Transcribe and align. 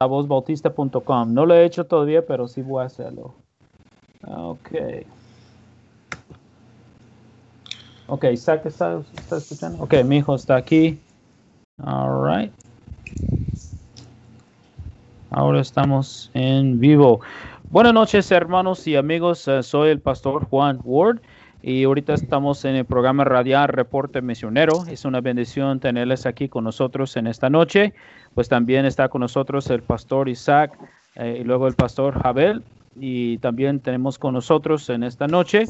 lavozbautista.com. 0.00 1.34
No 1.34 1.44
lo 1.44 1.54
he 1.54 1.64
hecho 1.64 1.84
todavía, 1.84 2.24
pero 2.24 2.46
sí 2.46 2.62
voy 2.62 2.84
a 2.84 2.86
hacerlo. 2.86 3.34
Ok. 4.28 4.70
Ok, 8.06 8.24
Isaac 8.32 8.64
está, 8.66 9.02
está 9.16 9.38
escuchando. 9.38 9.82
Ok, 9.82 9.94
mi 10.04 10.18
hijo 10.18 10.36
está 10.36 10.54
aquí. 10.54 11.00
All 11.82 12.24
right. 12.24 12.52
Ahora 15.30 15.60
estamos 15.60 16.30
en 16.32 16.78
vivo. 16.78 17.20
Buenas 17.70 17.92
noches, 17.92 18.30
hermanos 18.30 18.86
y 18.86 18.94
amigos. 18.94 19.48
Eh, 19.48 19.64
soy 19.64 19.90
el 19.90 20.00
pastor 20.00 20.44
Juan 20.48 20.78
Ward 20.84 21.20
y 21.62 21.84
ahorita 21.84 22.14
estamos 22.14 22.64
en 22.64 22.76
el 22.76 22.84
programa 22.84 23.24
radial 23.24 23.68
Reporte 23.68 24.22
Misionero. 24.22 24.84
Es 24.88 25.04
una 25.04 25.20
bendición 25.20 25.80
tenerles 25.80 26.24
aquí 26.24 26.48
con 26.48 26.64
nosotros 26.64 27.16
en 27.16 27.26
esta 27.26 27.50
noche. 27.50 27.94
Pues 28.34 28.48
también 28.48 28.84
está 28.84 29.08
con 29.08 29.22
nosotros 29.22 29.68
el 29.70 29.82
pastor 29.82 30.28
Isaac 30.28 30.78
eh, 31.16 31.38
y 31.40 31.44
luego 31.44 31.66
el 31.66 31.74
pastor 31.74 32.20
Jabel. 32.22 32.62
Y 33.00 33.38
también 33.38 33.80
tenemos 33.80 34.18
con 34.18 34.34
nosotros 34.34 34.88
en 34.90 35.02
esta 35.02 35.26
noche 35.26 35.64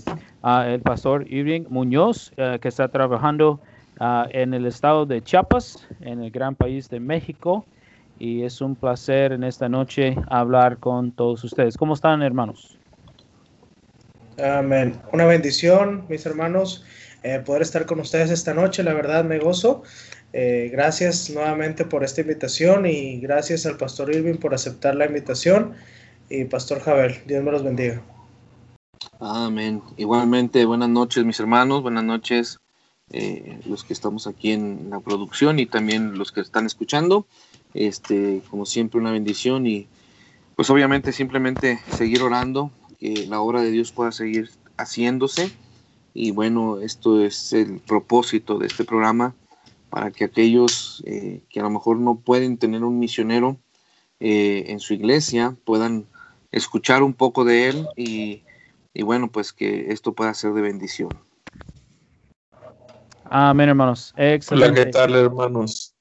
el 0.44 0.80
pastor 0.80 1.30
Irving 1.30 1.64
Muñoz, 1.68 2.32
eh, 2.36 2.58
que 2.60 2.68
está 2.68 2.88
trabajando 2.88 3.60
ah, 3.98 4.26
en 4.30 4.54
el 4.54 4.66
estado 4.66 5.04
de 5.04 5.22
Chiapas, 5.22 5.86
en 6.00 6.22
el 6.22 6.30
gran 6.30 6.54
país 6.54 6.88
de 6.90 7.00
México. 7.00 7.64
Y 8.18 8.42
es 8.42 8.60
un 8.60 8.74
placer 8.74 9.32
en 9.32 9.44
esta 9.44 9.68
noche 9.68 10.16
hablar 10.28 10.78
con 10.78 11.12
todos 11.12 11.44
ustedes. 11.44 11.76
¿Cómo 11.76 11.94
están, 11.94 12.22
hermanos? 12.22 12.77
Amén. 14.38 15.00
Una 15.12 15.26
bendición, 15.26 16.04
mis 16.08 16.24
hermanos, 16.24 16.84
eh, 17.24 17.42
poder 17.44 17.62
estar 17.62 17.86
con 17.86 17.98
ustedes 17.98 18.30
esta 18.30 18.54
noche. 18.54 18.84
La 18.84 18.94
verdad 18.94 19.24
me 19.24 19.38
gozo. 19.38 19.82
Eh, 20.32 20.68
gracias 20.70 21.30
nuevamente 21.30 21.84
por 21.84 22.04
esta 22.04 22.20
invitación 22.20 22.86
y 22.86 23.18
gracias 23.18 23.66
al 23.66 23.76
pastor 23.76 24.14
Irving 24.14 24.36
por 24.36 24.54
aceptar 24.54 24.94
la 24.94 25.06
invitación. 25.06 25.74
Y 26.30 26.44
pastor 26.44 26.80
Javel, 26.80 27.16
Dios 27.26 27.42
me 27.42 27.50
los 27.50 27.64
bendiga. 27.64 28.00
Amén. 29.18 29.82
Igualmente, 29.96 30.64
buenas 30.64 30.90
noches, 30.90 31.24
mis 31.24 31.40
hermanos. 31.40 31.82
Buenas 31.82 32.04
noches, 32.04 32.60
eh, 33.10 33.58
los 33.66 33.82
que 33.82 33.92
estamos 33.92 34.28
aquí 34.28 34.52
en 34.52 34.90
la 34.90 35.00
producción 35.00 35.58
y 35.58 35.66
también 35.66 36.16
los 36.16 36.30
que 36.30 36.42
están 36.42 36.64
escuchando. 36.66 37.26
Este, 37.74 38.42
como 38.50 38.66
siempre, 38.66 39.00
una 39.00 39.10
bendición 39.10 39.66
y 39.66 39.88
pues 40.54 40.70
obviamente 40.70 41.12
simplemente 41.12 41.80
seguir 41.90 42.22
orando 42.22 42.70
que 42.98 43.26
la 43.28 43.40
obra 43.40 43.62
de 43.62 43.70
Dios 43.70 43.92
pueda 43.92 44.12
seguir 44.12 44.50
haciéndose. 44.76 45.52
Y 46.14 46.32
bueno, 46.32 46.80
esto 46.80 47.22
es 47.22 47.52
el 47.52 47.80
propósito 47.80 48.58
de 48.58 48.66
este 48.66 48.84
programa 48.84 49.34
para 49.90 50.10
que 50.10 50.24
aquellos 50.24 51.02
eh, 51.06 51.42
que 51.48 51.60
a 51.60 51.62
lo 51.62 51.70
mejor 51.70 51.98
no 51.98 52.16
pueden 52.16 52.58
tener 52.58 52.84
un 52.84 52.98
misionero 52.98 53.56
eh, 54.20 54.64
en 54.68 54.80
su 54.80 54.94
iglesia 54.94 55.56
puedan 55.64 56.06
escuchar 56.50 57.02
un 57.02 57.14
poco 57.14 57.44
de 57.44 57.68
él 57.68 57.86
y, 57.96 58.42
bueno, 59.02 59.30
pues 59.30 59.52
que 59.52 59.92
esto 59.92 60.12
pueda 60.12 60.34
ser 60.34 60.52
de 60.54 60.62
bendición. 60.62 61.10
Amén, 63.24 63.68
hermanos. 63.68 64.12
Excelente. 64.16 64.80
Hola, 64.80 64.84
¿qué 64.84 64.90
tal, 64.90 65.14
hermanos? 65.14 65.94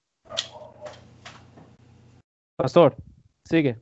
Pastor, 2.55 2.95
sigue. 3.43 3.77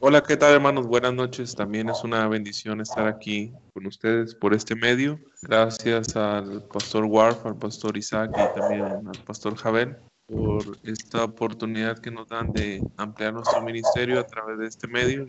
Hola, 0.00 0.22
¿qué 0.22 0.36
tal 0.36 0.54
hermanos? 0.54 0.86
Buenas 0.86 1.14
noches. 1.14 1.54
También 1.54 1.88
es 1.88 2.04
una 2.04 2.28
bendición 2.28 2.80
estar 2.80 3.06
aquí 3.06 3.52
con 3.72 3.86
ustedes 3.86 4.34
por 4.34 4.52
este 4.54 4.74
medio. 4.74 5.18
Gracias 5.42 6.14
al 6.16 6.62
pastor 6.64 7.04
Warf, 7.04 7.46
al 7.46 7.56
pastor 7.56 7.96
Isaac 7.96 8.30
y 8.32 8.58
también 8.60 8.82
al 8.82 9.18
pastor 9.24 9.56
Javel 9.56 9.96
por 10.26 10.78
esta 10.84 11.24
oportunidad 11.24 11.98
que 11.98 12.10
nos 12.10 12.28
dan 12.28 12.52
de 12.52 12.82
ampliar 12.96 13.34
nuestro 13.34 13.62
ministerio 13.62 14.18
a 14.20 14.26
través 14.26 14.58
de 14.58 14.66
este 14.66 14.88
medio 14.88 15.26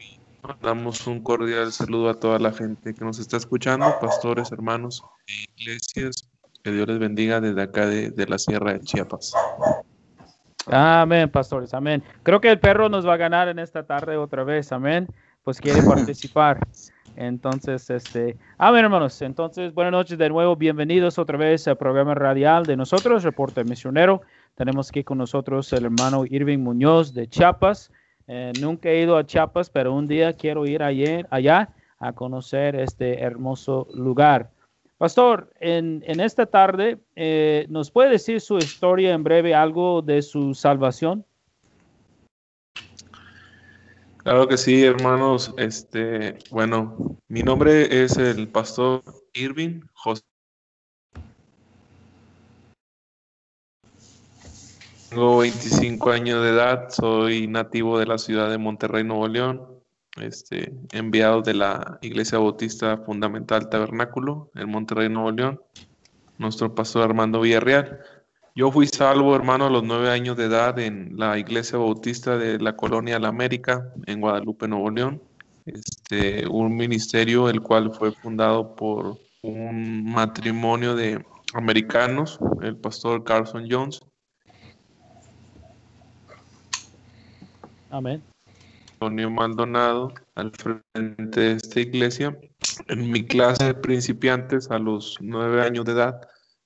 damos 0.61 1.07
un 1.07 1.21
cordial 1.21 1.71
saludo 1.71 2.09
a 2.09 2.19
toda 2.19 2.39
la 2.39 2.51
gente 2.51 2.93
que 2.93 3.03
nos 3.03 3.19
está 3.19 3.37
escuchando, 3.37 3.95
pastores, 3.99 4.51
hermanos 4.51 5.03
e 5.27 5.45
iglesias. 5.61 6.29
Que 6.63 6.71
Dios 6.71 6.87
les 6.87 6.99
bendiga 6.99 7.41
desde 7.41 7.61
acá 7.61 7.85
de, 7.85 8.09
de 8.09 8.25
la 8.25 8.39
Sierra 8.39 8.73
de 8.73 8.79
Chiapas. 8.81 9.33
Amén, 10.67 11.29
pastores, 11.29 11.73
amén. 11.73 12.03
Creo 12.23 12.41
que 12.41 12.49
el 12.49 12.59
perro 12.59 12.89
nos 12.89 13.07
va 13.07 13.13
a 13.13 13.17
ganar 13.17 13.47
en 13.49 13.59
esta 13.59 13.83
tarde 13.83 14.17
otra 14.17 14.43
vez, 14.43 14.71
amén. 14.71 15.07
Pues 15.43 15.61
quiere 15.61 15.81
participar. 15.87 16.59
Entonces, 17.15 17.89
este, 17.89 18.37
amén, 18.57 18.85
hermanos. 18.85 19.21
Entonces, 19.21 19.73
buenas 19.73 19.91
noches 19.91 20.17
de 20.17 20.29
nuevo. 20.29 20.55
Bienvenidos 20.55 21.19
otra 21.19 21.37
vez 21.37 21.67
al 21.67 21.77
programa 21.77 22.15
radial 22.15 22.65
de 22.65 22.75
nosotros, 22.75 23.23
Reporte 23.23 23.63
Misionero. 23.63 24.21
Tenemos 24.55 24.89
aquí 24.89 25.03
con 25.03 25.19
nosotros 25.19 25.71
el 25.73 25.85
hermano 25.85 26.25
Irving 26.25 26.59
Muñoz 26.59 27.13
de 27.13 27.27
Chiapas. 27.27 27.91
Eh, 28.27 28.51
nunca 28.59 28.89
he 28.89 29.01
ido 29.01 29.17
a 29.17 29.25
Chiapas, 29.25 29.69
pero 29.69 29.93
un 29.93 30.07
día 30.07 30.33
quiero 30.33 30.65
ir 30.65 30.81
allá, 30.81 31.27
allá 31.29 31.69
a 31.99 32.13
conocer 32.13 32.75
este 32.75 33.21
hermoso 33.21 33.87
lugar. 33.93 34.49
Pastor, 34.97 35.51
en, 35.59 36.01
esta 36.21 36.45
tarde, 36.45 36.99
eh, 37.17 37.65
¿nos 37.69 37.91
puede 37.91 38.11
decir 38.11 38.39
su 38.39 38.59
historia 38.59 39.13
en 39.13 39.25
breve, 39.25 39.53
algo 39.53 40.01
de 40.01 40.21
su 40.21 40.53
salvación? 40.53 41.25
Claro 44.23 44.47
que 44.47 44.55
sí, 44.57 44.85
hermanos. 44.85 45.53
Este, 45.57 46.37
bueno, 46.49 47.19
mi 47.27 47.43
nombre 47.43 48.03
es 48.03 48.17
el 48.17 48.47
pastor 48.47 49.03
Irving 49.33 49.81
José. 49.93 50.23
Tengo 55.09 55.37
25 55.39 56.09
años 56.09 56.41
de 56.41 56.49
edad, 56.49 56.89
soy 56.89 57.47
nativo 57.47 57.99
de 57.99 58.05
la 58.05 58.17
ciudad 58.17 58.49
de 58.49 58.57
Monterrey, 58.57 59.03
Nuevo 59.03 59.27
León 59.27 59.74
este, 60.17 60.73
enviado 60.91 61.41
de 61.41 61.53
la 61.53 61.99
Iglesia 62.01 62.37
Bautista 62.37 62.97
Fundamental 62.97 63.69
Tabernáculo 63.69 64.49
en 64.55 64.69
Monterrey, 64.69 65.09
Nuevo 65.09 65.31
León, 65.31 65.61
nuestro 66.37 66.73
pastor 66.73 67.03
Armando 67.03 67.41
Villarreal. 67.41 67.99
Yo 68.55 68.71
fui 68.71 68.87
salvo, 68.87 69.35
hermano, 69.35 69.65
a 69.65 69.69
los 69.69 69.83
nueve 69.83 70.09
años 70.09 70.37
de 70.37 70.45
edad 70.45 70.79
en 70.79 71.17
la 71.17 71.37
Iglesia 71.37 71.77
Bautista 71.77 72.37
de 72.37 72.57
la 72.59 72.75
Colonia 72.75 73.19
La 73.19 73.27
América, 73.27 73.91
en 74.05 74.21
Guadalupe, 74.21 74.67
Nuevo 74.67 74.89
León. 74.89 75.21
Este, 75.65 76.47
un 76.47 76.75
ministerio 76.75 77.49
el 77.49 77.61
cual 77.61 77.93
fue 77.93 78.11
fundado 78.11 78.75
por 78.75 79.17
un 79.41 80.05
matrimonio 80.05 80.95
de 80.95 81.25
americanos, 81.53 82.39
el 82.61 82.77
pastor 82.77 83.23
Carson 83.23 83.67
Jones. 83.69 83.99
Amén. 87.89 88.21
Antonio 89.05 89.29
Maldonado 89.29 90.13
al 90.33 90.51
frente 90.51 91.39
de 91.39 91.51
esta 91.51 91.79
iglesia. 91.79 92.35
En 92.87 93.11
mi 93.11 93.23
clase 93.23 93.65
de 93.65 93.73
principiantes 93.75 94.71
a 94.71 94.79
los 94.79 95.17
nueve 95.21 95.61
años 95.61 95.85
de 95.85 95.91
edad, 95.91 96.21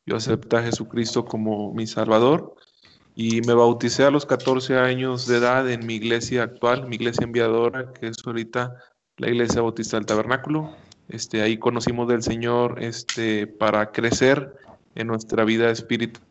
yo 0.06 0.16
acepté 0.16 0.56
a 0.56 0.64
Jesucristo 0.64 1.26
como 1.26 1.74
mi 1.74 1.86
Salvador 1.86 2.56
y 3.14 3.42
me 3.42 3.54
bauticé 3.54 4.06
a 4.06 4.12
los 4.12 4.26
14 4.26 4.78
años 4.78 5.28
de 5.28 5.38
edad 5.38 5.70
en 5.70 5.86
mi 5.86 5.96
iglesia 5.96 6.44
actual, 6.44 6.88
mi 6.88 6.96
iglesia 6.96 7.26
enviadora, 7.26 7.92
que 7.92 8.08
es 8.08 8.26
ahorita 8.26 8.74
la 9.18 9.28
iglesia 9.28 9.62
bautista 9.62 9.98
del 9.98 10.06
tabernáculo. 10.06 10.74
Este, 11.10 11.42
ahí 11.42 11.58
conocimos 11.58 12.08
del 12.08 12.24
Señor 12.24 12.82
este, 12.82 13.48
para 13.48 13.92
crecer 13.92 14.56
en 14.96 15.08
nuestra 15.08 15.44
vida 15.44 15.70
espiritual 15.70 16.24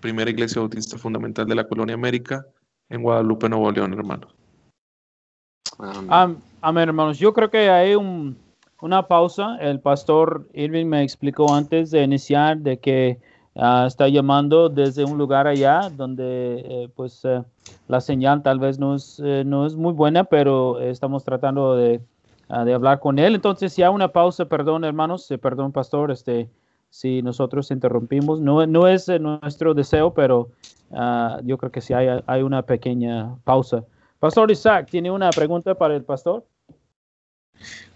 primera 0.00 0.30
iglesia 0.30 0.60
bautista 0.60 0.98
fundamental 0.98 1.46
de 1.46 1.54
la 1.54 1.66
colonia 1.66 1.94
América 1.94 2.46
en 2.88 3.02
Guadalupe, 3.02 3.48
Nuevo 3.48 3.70
León, 3.70 3.92
hermanos. 3.92 4.34
Amén, 6.60 6.88
hermanos. 6.88 7.18
Yo 7.18 7.32
creo 7.32 7.50
que 7.50 7.70
hay 7.70 7.94
una 8.80 9.06
pausa. 9.06 9.56
El 9.60 9.80
pastor 9.80 10.48
Irving 10.52 10.86
me 10.86 11.02
explicó 11.02 11.52
antes 11.54 11.90
de 11.90 12.02
iniciar 12.02 12.58
de 12.58 12.78
que 12.78 13.18
ah, 13.54 13.84
está 13.86 14.08
llamando 14.08 14.68
desde 14.68 15.04
un 15.04 15.18
lugar 15.18 15.46
allá 15.46 15.88
donde 15.90 16.62
eh, 16.64 16.88
pues 16.94 17.24
eh, 17.24 17.42
la 17.86 18.00
señal 18.00 18.42
tal 18.42 18.58
vez 18.58 18.78
no 18.78 18.94
es, 18.94 19.20
eh, 19.24 19.44
no 19.44 19.66
es 19.66 19.76
muy 19.76 19.92
buena, 19.92 20.24
pero 20.24 20.80
estamos 20.80 21.24
tratando 21.24 21.76
de, 21.76 22.00
ah, 22.48 22.64
de 22.64 22.74
hablar 22.74 22.98
con 22.98 23.18
él. 23.18 23.34
Entonces, 23.36 23.76
ya 23.76 23.90
una 23.90 24.08
pausa, 24.08 24.46
perdón, 24.46 24.84
hermanos, 24.84 25.28
perdón, 25.40 25.70
pastor, 25.70 26.10
este 26.10 26.48
si 26.90 27.22
nosotros 27.22 27.70
interrumpimos. 27.70 28.40
No, 28.40 28.66
no 28.66 28.88
es 28.88 29.08
eh, 29.08 29.18
nuestro 29.18 29.74
deseo, 29.74 30.14
pero 30.14 30.50
ah, 30.92 31.40
yo 31.44 31.58
creo 31.58 31.72
que 31.72 31.80
sí 31.80 31.94
hay, 31.94 32.08
hay, 32.26 32.42
una 32.42 32.62
pequeña 32.62 33.36
pausa. 33.44 33.84
Pastor 34.18 34.50
Isaac, 34.50 34.88
¿tiene 34.90 35.10
una 35.10 35.30
pregunta 35.30 35.74
para 35.76 35.94
el 35.94 36.04
pastor? 36.04 36.44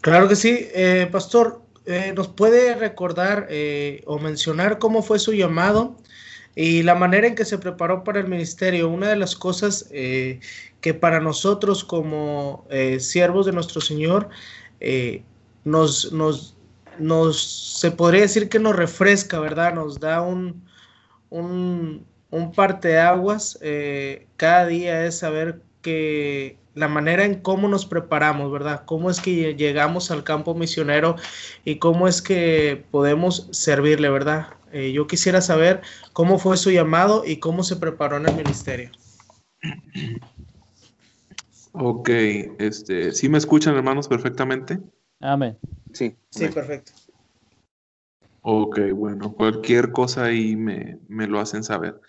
Claro 0.01 0.29
que 0.29 0.37
sí. 0.37 0.69
Eh, 0.75 1.09
pastor, 1.11 1.63
eh, 1.87 2.13
¿nos 2.15 2.29
puede 2.29 2.75
recordar 2.75 3.49
o 4.07 4.19
mencionar 4.19 4.79
cómo 4.79 5.03
fue 5.03 5.19
su 5.19 5.33
llamado 5.33 5.97
y 6.55 6.83
la 6.83 6.95
manera 6.95 7.27
en 7.27 7.35
que 7.35 7.45
se 7.45 7.59
preparó 7.59 8.05
para 8.05 8.21
el 8.21 8.29
ministerio? 8.29 8.89
Una 8.89 9.09
de 9.09 9.17
las 9.17 9.35
cosas 9.35 9.89
que 9.91 10.95
para 11.01 11.21
nosotros 11.21 11.83
como 11.83 12.67
siervos 12.99 13.47
de 13.47 13.53
nuestro 13.53 13.81
Señor 13.81 14.29
nos, 15.65 16.13
nos 16.13 16.57
nos, 16.99 17.79
se 17.79 17.91
podría 17.91 18.23
decir 18.23 18.49
que 18.49 18.59
nos 18.59 18.77
refresca, 18.77 19.39
¿verdad? 19.39 19.75
Nos 19.75 20.01
da 20.01 20.23
un, 20.23 20.65
un, 21.31 22.07
un 22.31 22.53
parteaguas. 22.53 23.59
Eh, 23.63 24.27
cada 24.37 24.67
día 24.67 25.07
es 25.07 25.19
saber 25.19 25.63
que 25.83 26.57
la 26.75 26.89
manera 26.89 27.25
en 27.25 27.37
cómo 27.37 27.69
nos 27.69 27.87
preparamos, 27.87 28.51
¿verdad? 28.51 28.85
Cómo 28.87 29.11
es 29.11 29.21
que 29.21 29.55
llegamos 29.55 30.11
al 30.11 30.25
campo 30.25 30.55
misionero 30.55 31.17
y 31.65 31.77
cómo 31.77 32.09
es 32.09 32.23
que 32.23 32.85
podemos 32.91 33.49
servirle, 33.51 34.09
¿verdad? 34.09 34.49
Eh, 34.73 34.93
yo 34.93 35.07
quisiera 35.07 35.43
saber 35.43 35.83
cómo 36.13 36.39
fue 36.39 36.57
su 36.57 36.71
llamado 36.71 37.25
y 37.27 37.37
cómo 37.37 37.63
se 37.63 37.77
preparó 37.77 38.17
en 38.17 38.27
el 38.27 38.37
ministerio. 38.37 38.91
Ok, 41.73 42.09
este, 42.59 43.13
¿sí 43.13 43.29
me 43.29 43.39
escuchan 43.39 43.75
hermanos 43.75 44.09
perfectamente? 44.09 44.79
Amén. 45.23 45.57
Sí, 45.93 46.17
sí, 46.31 46.49
perfecto. 46.49 46.93
Ok, 48.43 48.81
bueno, 48.95 49.33
cualquier 49.33 49.93
cosa 49.93 50.25
ahí 50.25 50.57
me, 50.57 50.99
lo 51.09 51.39
hacen 51.39 51.63
saber. 51.63 52.01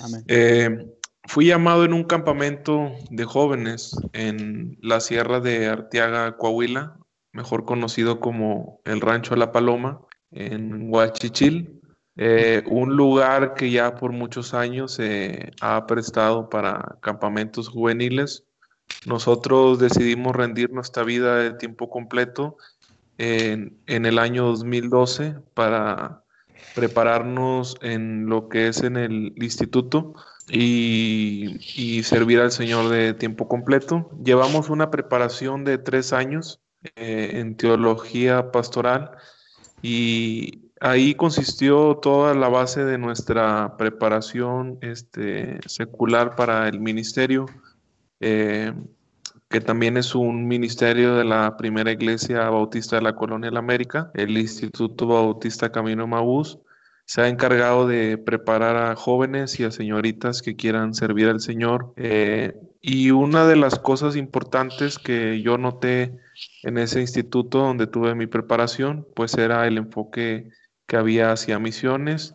Amén. 0.00 0.24
Eh, 0.26 0.86
fui 1.24 1.46
llamado 1.46 1.84
en 1.84 1.92
un 1.92 2.04
campamento 2.04 2.90
de 3.10 3.24
jóvenes 3.24 3.94
en 4.14 4.78
la 4.80 5.00
sierra 5.00 5.38
de 5.40 5.66
Arteaga, 5.68 6.36
Coahuila, 6.38 6.98
mejor 7.32 7.66
conocido 7.66 8.20
como 8.20 8.80
el 8.84 9.02
Rancho 9.02 9.36
La 9.36 9.52
Paloma, 9.52 10.00
en 10.30 10.90
Huachichil, 10.90 11.82
eh, 12.16 12.62
un 12.66 12.96
lugar 12.96 13.54
que 13.54 13.70
ya 13.70 13.94
por 13.94 14.12
muchos 14.12 14.54
años 14.54 14.94
se 14.94 15.52
ha 15.60 15.86
prestado 15.86 16.48
para 16.48 16.98
campamentos 17.02 17.68
juveniles. 17.68 18.44
Nosotros 19.06 19.78
decidimos 19.78 20.34
rendir 20.34 20.70
nuestra 20.70 21.02
vida 21.02 21.36
de 21.36 21.54
tiempo 21.54 21.90
completo 21.90 22.56
en, 23.18 23.76
en 23.86 24.06
el 24.06 24.18
año 24.18 24.44
2012 24.44 25.36
para 25.54 26.22
prepararnos 26.74 27.76
en 27.82 28.26
lo 28.26 28.48
que 28.48 28.68
es 28.68 28.82
en 28.82 28.96
el 28.96 29.34
instituto 29.36 30.14
y, 30.48 32.02
servir 32.04 32.40
al 32.40 32.52
Señor 32.52 32.88
de 32.88 33.14
tiempo 33.14 33.48
completo. 33.48 34.10
Llevamos 34.22 34.70
una 34.70 34.90
preparación 34.90 35.64
de 35.64 35.78
tres 35.78 36.12
años 36.12 36.60
eh, 36.96 37.30
en 37.34 37.56
teología 37.56 38.50
pastoral 38.50 39.12
y 39.82 40.70
ahí 40.80 41.14
consistió 41.14 41.96
toda 41.96 42.34
la 42.34 42.48
base 42.48 42.84
de 42.84 42.98
nuestra 42.98 43.76
preparación 43.76 44.78
este, 44.80 45.58
secular 45.66 46.34
para 46.34 46.68
el 46.68 46.80
ministerio, 46.80 47.46
eh, 48.22 48.72
que 49.48 49.60
también 49.60 49.96
es 49.98 50.14
un 50.14 50.48
ministerio 50.48 51.16
de 51.16 51.24
la 51.24 51.56
primera 51.56 51.92
iglesia 51.92 52.48
bautista 52.48 52.96
de 52.96 53.02
la 53.02 53.14
Colonia 53.14 53.50
de 53.50 53.54
la 53.54 53.58
América, 53.58 54.10
el 54.14 54.38
Instituto 54.38 55.06
Bautista 55.06 55.70
Camino 55.70 56.06
Maús 56.06 56.58
se 57.04 57.20
ha 57.20 57.28
encargado 57.28 57.86
de 57.86 58.16
preparar 58.16 58.76
a 58.76 58.96
jóvenes 58.96 59.58
y 59.60 59.64
a 59.64 59.70
señoritas 59.70 60.40
que 60.40 60.56
quieran 60.56 60.94
servir 60.94 61.28
al 61.28 61.40
Señor. 61.40 61.92
Eh, 61.96 62.54
y 62.80 63.10
una 63.10 63.46
de 63.46 63.56
las 63.56 63.78
cosas 63.78 64.16
importantes 64.16 64.98
que 64.98 65.42
yo 65.42 65.58
noté 65.58 66.16
en 66.62 66.78
ese 66.78 67.00
instituto 67.00 67.58
donde 67.58 67.86
tuve 67.86 68.14
mi 68.14 68.26
preparación, 68.26 69.06
pues 69.14 69.34
era 69.36 69.66
el 69.66 69.78
enfoque 69.78 70.48
que 70.86 70.96
había 70.96 71.32
hacia 71.32 71.58
misiones. 71.58 72.34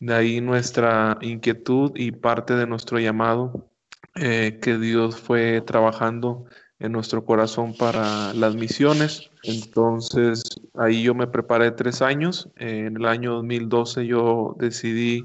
De 0.00 0.14
ahí 0.14 0.40
nuestra 0.40 1.18
inquietud 1.20 1.92
y 1.96 2.12
parte 2.12 2.54
de 2.54 2.66
nuestro 2.66 2.98
llamado 2.98 3.68
eh, 4.16 4.58
que 4.62 4.78
Dios 4.78 5.16
fue 5.16 5.60
trabajando 5.60 6.44
en 6.78 6.92
nuestro 6.92 7.24
corazón 7.24 7.74
para 7.76 8.32
las 8.34 8.54
misiones. 8.54 9.30
Entonces, 9.42 10.42
ahí 10.74 11.02
yo 11.02 11.14
me 11.14 11.26
preparé 11.26 11.70
tres 11.70 12.02
años. 12.02 12.50
En 12.56 12.96
el 12.96 13.06
año 13.06 13.34
2012 13.34 14.06
yo 14.06 14.54
decidí 14.58 15.24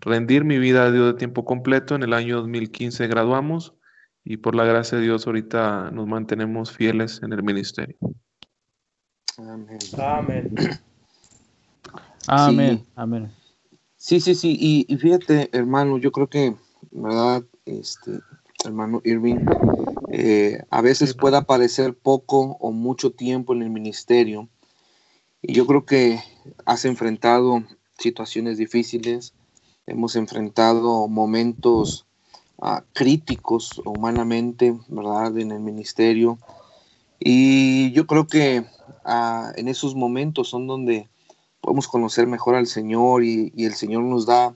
rendir 0.00 0.44
mi 0.44 0.58
vida 0.58 0.84
a 0.84 0.90
Dios 0.90 1.12
de 1.12 1.18
tiempo 1.18 1.44
completo. 1.44 1.94
En 1.94 2.02
el 2.02 2.12
año 2.12 2.36
2015 2.36 3.06
graduamos 3.06 3.74
y 4.24 4.38
por 4.38 4.54
la 4.54 4.64
gracia 4.64 4.98
de 4.98 5.04
Dios 5.04 5.26
ahorita 5.26 5.90
nos 5.92 6.06
mantenemos 6.06 6.72
fieles 6.72 7.20
en 7.22 7.32
el 7.32 7.42
ministerio. 7.42 7.96
Amén. 9.38 9.78
Amén. 9.98 10.50
Amén. 12.26 12.78
Sí. 12.78 12.92
Amén. 12.96 13.32
Sí, 13.96 14.20
sí, 14.20 14.34
sí. 14.34 14.56
Y, 14.58 14.86
y, 14.92 14.96
fíjate, 14.98 15.48
hermano, 15.52 15.98
yo 15.98 16.10
creo 16.10 16.28
que, 16.28 16.56
¿verdad? 16.90 17.42
Este, 17.66 18.20
hermano 18.64 19.00
Irving, 19.04 19.44
eh, 20.10 20.62
a 20.70 20.80
veces 20.80 21.14
pueda 21.14 21.42
parecer 21.42 21.94
poco 21.94 22.56
o 22.60 22.70
mucho 22.70 23.10
tiempo 23.10 23.52
en 23.52 23.62
el 23.62 23.70
ministerio. 23.70 24.48
Y 25.42 25.52
yo 25.52 25.66
creo 25.66 25.84
que 25.84 26.20
has 26.64 26.84
enfrentado 26.84 27.64
situaciones 27.98 28.56
difíciles, 28.56 29.34
hemos 29.86 30.14
enfrentado 30.14 31.08
momentos 31.08 32.06
ah, 32.60 32.84
críticos 32.92 33.82
humanamente, 33.84 34.78
¿verdad?, 34.88 35.36
en 35.38 35.50
el 35.50 35.60
ministerio. 35.60 36.38
Y 37.18 37.90
yo 37.92 38.06
creo 38.06 38.28
que 38.28 38.64
ah, 39.04 39.52
en 39.56 39.66
esos 39.66 39.96
momentos 39.96 40.48
son 40.50 40.68
donde 40.68 41.08
podemos 41.60 41.88
conocer 41.88 42.28
mejor 42.28 42.54
al 42.54 42.68
Señor 42.68 43.24
y, 43.24 43.52
y 43.56 43.64
el 43.64 43.74
Señor 43.74 44.04
nos 44.04 44.24
da, 44.24 44.54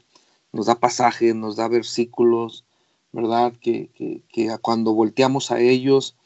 nos 0.53 0.67
da 0.67 0.77
pasajes, 0.77 1.35
nos 1.35 1.57
da 1.57 1.67
versículos, 1.67 2.65
¿verdad? 3.13 3.53
Que, 3.61 3.91
cuando 4.63 4.95
volteamos 4.95 5.51
a 5.51 5.61
ellos, 5.61 6.17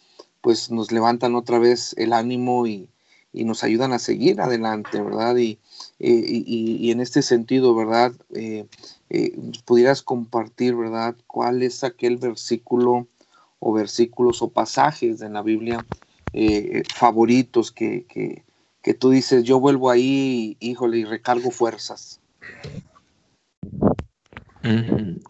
pues 0.41 0.71
nos 0.71 0.93
levantan 0.93 1.35
otra 1.35 1.59
vez 1.59 1.95
el 1.99 2.13
ánimo 2.13 2.67
y, 2.67 2.89
nos 3.33 3.65
ayudan 3.65 3.93
a 3.93 3.99
seguir 3.99 4.41
adelante, 4.41 5.01
¿verdad? 5.03 5.37
Y, 5.37 5.59
en 5.99 7.01
este 7.01 7.21
sentido, 7.23 7.75
¿verdad? 7.75 8.13
Eh, 8.33 8.67
eh, 9.11 9.37
pudieras 9.65 10.03
compartir, 10.03 10.77
¿verdad? 10.77 11.17
¿Cuál 11.27 11.63
es 11.63 11.83
aquel 11.83 12.17
versículo 12.17 13.09
o 13.59 13.73
versículos 13.73 14.41
o 14.43 14.51
pasajes 14.51 15.21
en 15.21 15.33
la 15.33 15.43
Biblia 15.43 15.85
eh, 16.33 16.83
favoritos 16.95 17.73
que, 17.73 18.05
que 18.85 18.95
tú 18.95 19.11
dices, 19.11 19.43
yo 19.43 19.59
vuelvo 19.59 19.91
ahí, 19.91 20.57
híjole, 20.61 20.99
y 20.99 21.05
recargo 21.05 21.51
fuerzas? 21.51 22.21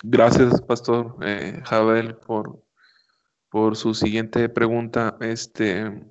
Gracias, 0.05 0.61
Pastor 0.63 1.17
eh, 1.23 1.61
Javel, 1.65 2.15
por, 2.15 2.63
por 3.49 3.77
su 3.77 3.93
siguiente 3.93 4.49
pregunta. 4.49 5.17
Este, 5.21 6.05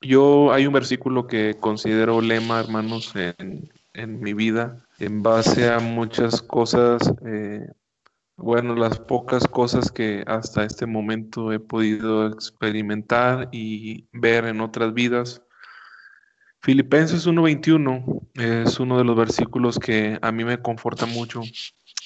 yo 0.00 0.52
hay 0.52 0.66
un 0.66 0.72
versículo 0.72 1.26
que 1.26 1.56
considero 1.58 2.20
lema, 2.20 2.60
hermanos, 2.60 3.12
en, 3.16 4.20
mi 4.20 4.34
vida, 4.34 4.86
en 5.00 5.22
base 5.22 5.68
a 5.68 5.80
muchas 5.80 6.42
cosas, 6.42 7.12
eh, 7.26 7.66
bueno, 8.36 8.76
las 8.76 9.00
pocas 9.00 9.48
cosas 9.48 9.90
que 9.90 10.22
hasta 10.26 10.64
este 10.64 10.86
momento 10.86 11.52
he 11.52 11.58
podido 11.58 12.28
experimentar 12.28 13.48
y 13.50 14.06
ver 14.12 14.44
en 14.44 14.60
otras 14.60 14.94
vidas. 14.94 15.42
Filipenses 16.60 17.26
1.21 17.26 18.28
es 18.34 18.78
uno 18.78 18.98
de 18.98 19.04
los 19.04 19.16
versículos 19.16 19.78
que 19.78 20.18
a 20.22 20.32
mí 20.32 20.44
me 20.44 20.62
conforta 20.62 21.06
mucho 21.06 21.42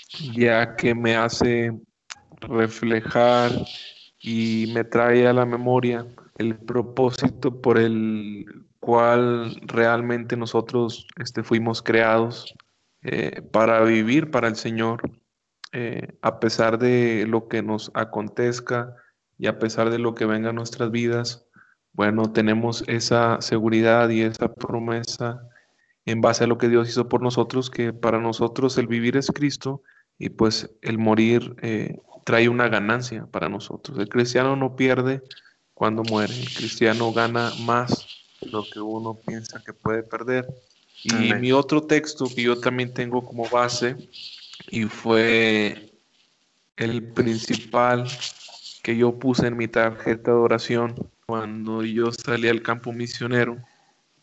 ya 0.09 0.77
que 0.77 0.95
me 0.95 1.17
hace 1.17 1.73
reflejar 2.41 3.53
y 4.21 4.71
me 4.75 4.85
trae 4.85 5.27
a 5.27 5.33
la 5.33 5.47
memoria 5.47 6.07
el 6.37 6.57
propósito 6.57 7.61
por 7.61 7.79
el 7.79 8.47
cual 8.81 9.61
realmente 9.63 10.37
nosotros 10.37 11.07
este, 11.17 11.43
fuimos 11.43 11.83
creados 11.83 12.55
eh, 13.03 13.43
para 13.53 13.83
vivir 13.83 14.31
para 14.31 14.49
el 14.49 14.57
Señor, 14.57 15.11
eh, 15.73 16.17
a 16.23 16.41
pesar 16.41 16.79
de 16.79 17.27
lo 17.29 17.49
que 17.49 17.63
nos 17.63 17.91
acontezca 17.95 18.95
y 19.37 19.47
a 19.47 19.59
pesar 19.59 19.91
de 19.91 19.99
lo 19.99 20.15
que 20.15 20.27
venga 20.27 20.51
a 20.51 20.55
nuestras 20.55 20.91
vidas, 20.91 21.47
bueno, 21.93 22.33
tenemos 22.33 22.85
esa 22.87 23.41
seguridad 23.41 24.09
y 24.09 24.23
esa 24.23 24.53
promesa 24.53 25.43
en 26.07 26.21
base 26.21 26.45
a 26.45 26.47
lo 26.47 26.57
que 26.59 26.69
Dios 26.69 26.89
hizo 26.89 27.09
por 27.09 27.23
nosotros, 27.23 27.71
que 27.71 27.93
para 27.93 28.19
nosotros 28.21 28.79
el 28.79 28.87
vivir 28.87 29.17
es 29.17 29.31
Cristo 29.31 29.83
y 30.19 30.31
pues 30.31 30.71
el 30.83 30.99
morir 30.99 31.55
eh, 31.63 31.99
trae 32.25 32.49
una 32.49 32.69
ganancia 32.69 33.27
para 33.27 33.49
nosotros. 33.49 33.99
El 33.99 34.09
cristiano 34.09 34.57
no 34.57 34.77
pierde 34.77 35.23
cuando 35.75 36.03
muere, 36.03 36.35
el 36.35 36.53
cristiano 36.53 37.13
gana 37.13 37.53
más 37.61 38.07
lo 38.43 38.65
que 38.65 38.81
uno 38.81 39.15
piensa 39.15 39.63
que 39.65 39.73
puede 39.73 40.03
perder. 40.03 40.47
Y 41.05 41.33
mi 41.35 41.53
otro 41.53 41.83
texto 41.83 42.27
que 42.27 42.43
yo 42.43 42.59
también 42.59 42.93
tengo 42.93 43.25
como 43.25 43.49
base 43.49 43.97
y 44.71 44.85
fue 44.85 45.93
el 46.77 47.03
principal 47.13 48.09
que 48.83 48.97
yo 48.97 49.19
puse 49.19 49.47
en 49.47 49.57
mi 49.57 49.69
tarjeta 49.69 50.33
de 50.33 50.37
oración 50.37 50.95
cuando 51.27 51.85
yo 51.85 52.11
salí 52.11 52.49
al 52.49 52.63
campo 52.63 52.93
misionero 52.93 53.59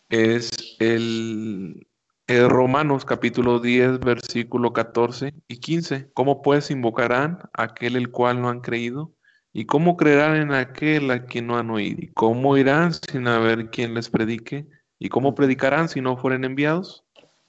es 0.09 0.51
el 0.79 1.87
eh, 2.27 2.47
Romanos 2.47 3.05
capítulo 3.05 3.59
10, 3.59 3.99
versículo 3.99 4.73
14 4.73 5.33
y 5.47 5.57
15. 5.57 6.09
¿Cómo 6.13 6.41
pues 6.41 6.71
invocarán 6.71 7.39
a 7.53 7.63
aquel 7.63 7.95
el 7.95 8.09
cual 8.09 8.41
no 8.41 8.49
han 8.49 8.61
creído? 8.61 9.13
¿Y 9.53 9.65
cómo 9.65 9.95
creerán 9.95 10.35
en 10.35 10.51
aquel 10.51 11.11
a 11.11 11.25
quien 11.25 11.47
no 11.47 11.57
han 11.57 11.69
oído? 11.69 12.01
¿Y 12.01 12.07
cómo 12.07 12.57
irán 12.57 12.93
sin 12.93 13.27
haber 13.27 13.69
quien 13.69 13.93
les 13.93 14.09
predique? 14.09 14.67
¿Y 14.97 15.09
cómo 15.09 15.35
predicarán 15.35 15.87
si 15.87 16.01
no 16.01 16.17
fueren 16.17 16.43
enviados? 16.43 17.03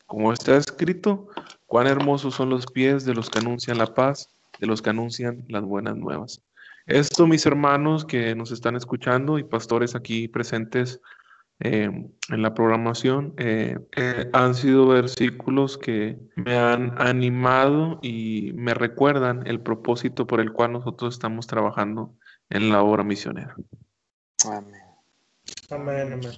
Como 0.06 0.32
está 0.32 0.56
escrito, 0.56 1.28
cuán 1.66 1.86
hermosos 1.86 2.34
son 2.34 2.50
los 2.50 2.66
pies 2.66 3.04
de 3.04 3.14
los 3.14 3.30
que 3.30 3.38
anuncian 3.38 3.78
la 3.78 3.94
paz, 3.94 4.28
de 4.60 4.66
los 4.66 4.82
que 4.82 4.90
anuncian 4.90 5.44
las 5.48 5.64
buenas 5.64 5.96
nuevas. 5.96 6.42
Esto, 6.86 7.26
mis 7.26 7.46
hermanos 7.46 8.04
que 8.04 8.34
nos 8.36 8.52
están 8.52 8.76
escuchando 8.76 9.38
y 9.38 9.44
pastores 9.44 9.96
aquí 9.96 10.28
presentes 10.28 11.00
eh, 11.60 11.84
en 12.28 12.42
la 12.42 12.52
programación, 12.52 13.32
eh, 13.38 13.78
eh, 13.96 14.28
han 14.34 14.54
sido 14.54 14.88
versículos 14.88 15.78
que 15.78 16.18
me 16.34 16.54
han 16.54 17.00
animado 17.00 17.98
y 18.02 18.52
me 18.54 18.74
recuerdan 18.74 19.46
el 19.46 19.60
propósito 19.60 20.26
por 20.26 20.40
el 20.40 20.52
cual 20.52 20.72
nosotros 20.72 21.14
estamos 21.14 21.46
trabajando 21.46 22.12
en 22.50 22.68
la 22.68 22.82
obra 22.82 23.04
misionera. 23.04 23.54
Amén. 24.44 24.82
Amén, 25.70 26.12
amén. 26.12 26.32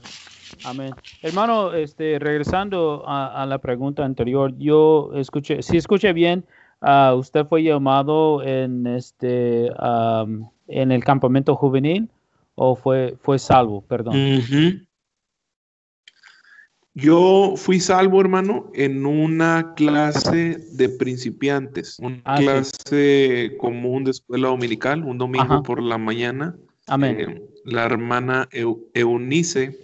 Amén. 0.65 0.95
Hermano, 1.23 1.75
este, 1.75 2.19
regresando 2.21 3.03
a, 3.07 3.45
la 3.45 3.59
pregunta 3.59 4.05
anterior, 4.05 4.55
yo 4.57 5.11
escuché, 5.15 5.63
si 5.63 5.77
escuché 5.77 6.13
bien, 6.13 6.45
uh, 6.81 7.15
usted 7.15 7.45
fue 7.45 7.63
llamado 7.65 8.43
en 8.43 8.87
este 8.87 9.71
en 10.69 10.93
el 10.93 11.03
campamento 11.05 11.57
juvenil 11.57 12.09
o 12.55 12.77
fue, 12.77 13.17
fue 13.21 13.39
salvo, 13.39 13.83
perdón. 13.83 14.15
Yo 17.01 17.55
fui 17.57 17.79
salvo, 17.79 18.21
hermano, 18.21 18.73
en 18.75 19.07
una 19.07 19.73
clase 19.77 20.59
de 20.73 20.89
principiantes, 20.89 21.97
una 22.01 22.21
ah, 22.25 22.39
clase 22.39 23.57
común 23.61 24.03
de 24.03 24.11
escuela 24.11 24.49
dominical, 24.49 25.05
un 25.05 25.17
domingo 25.17 25.63
por 25.63 25.81
la 25.81 25.97
mañana. 25.97 26.57
Amén. 26.89 27.21
Eh, 27.21 27.43
la 27.65 27.85
hermana 27.85 28.49
Eunice 28.95 29.79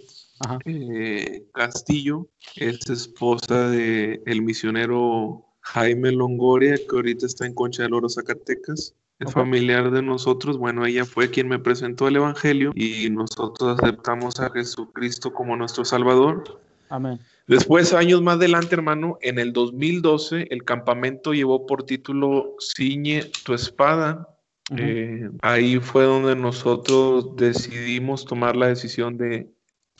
eh, 0.65 1.45
Castillo 1.53 2.27
es 2.57 2.89
esposa 2.89 3.69
del 3.69 4.21
el 4.25 4.41
misionero 4.41 5.45
Jaime 5.61 6.11
Longoria, 6.11 6.75
que 6.75 6.95
ahorita 6.97 7.27
está 7.27 7.45
en 7.45 7.53
Concha 7.53 7.83
del 7.83 7.93
Oro, 7.93 8.09
Zacatecas. 8.09 8.93
Es 9.19 9.31
familiar 9.31 9.91
de 9.91 10.01
nosotros. 10.01 10.57
Bueno, 10.57 10.85
ella 10.85 11.05
fue 11.05 11.29
quien 11.31 11.47
me 11.47 11.59
presentó 11.59 12.09
el 12.09 12.17
Evangelio 12.17 12.73
y 12.75 13.09
nosotros 13.09 13.79
aceptamos 13.79 14.41
a 14.41 14.49
Jesucristo 14.49 15.31
como 15.31 15.55
nuestro 15.55 15.85
Salvador. 15.85 16.59
Amén. 16.89 17.19
Después, 17.47 17.93
años 17.93 18.21
más 18.21 18.35
adelante, 18.35 18.75
hermano, 18.75 19.17
en 19.21 19.39
el 19.39 19.53
2012, 19.53 20.47
el 20.49 20.63
campamento 20.63 21.33
llevó 21.33 21.65
por 21.65 21.83
título 21.83 22.55
Ciñe 22.59 23.23
tu 23.43 23.53
espada. 23.53 24.27
Eh, 24.75 25.29
ahí 25.41 25.79
fue 25.79 26.05
donde 26.05 26.35
nosotros 26.35 27.35
decidimos 27.35 28.25
tomar 28.25 28.55
la 28.55 28.67
decisión 28.67 29.15
de 29.17 29.47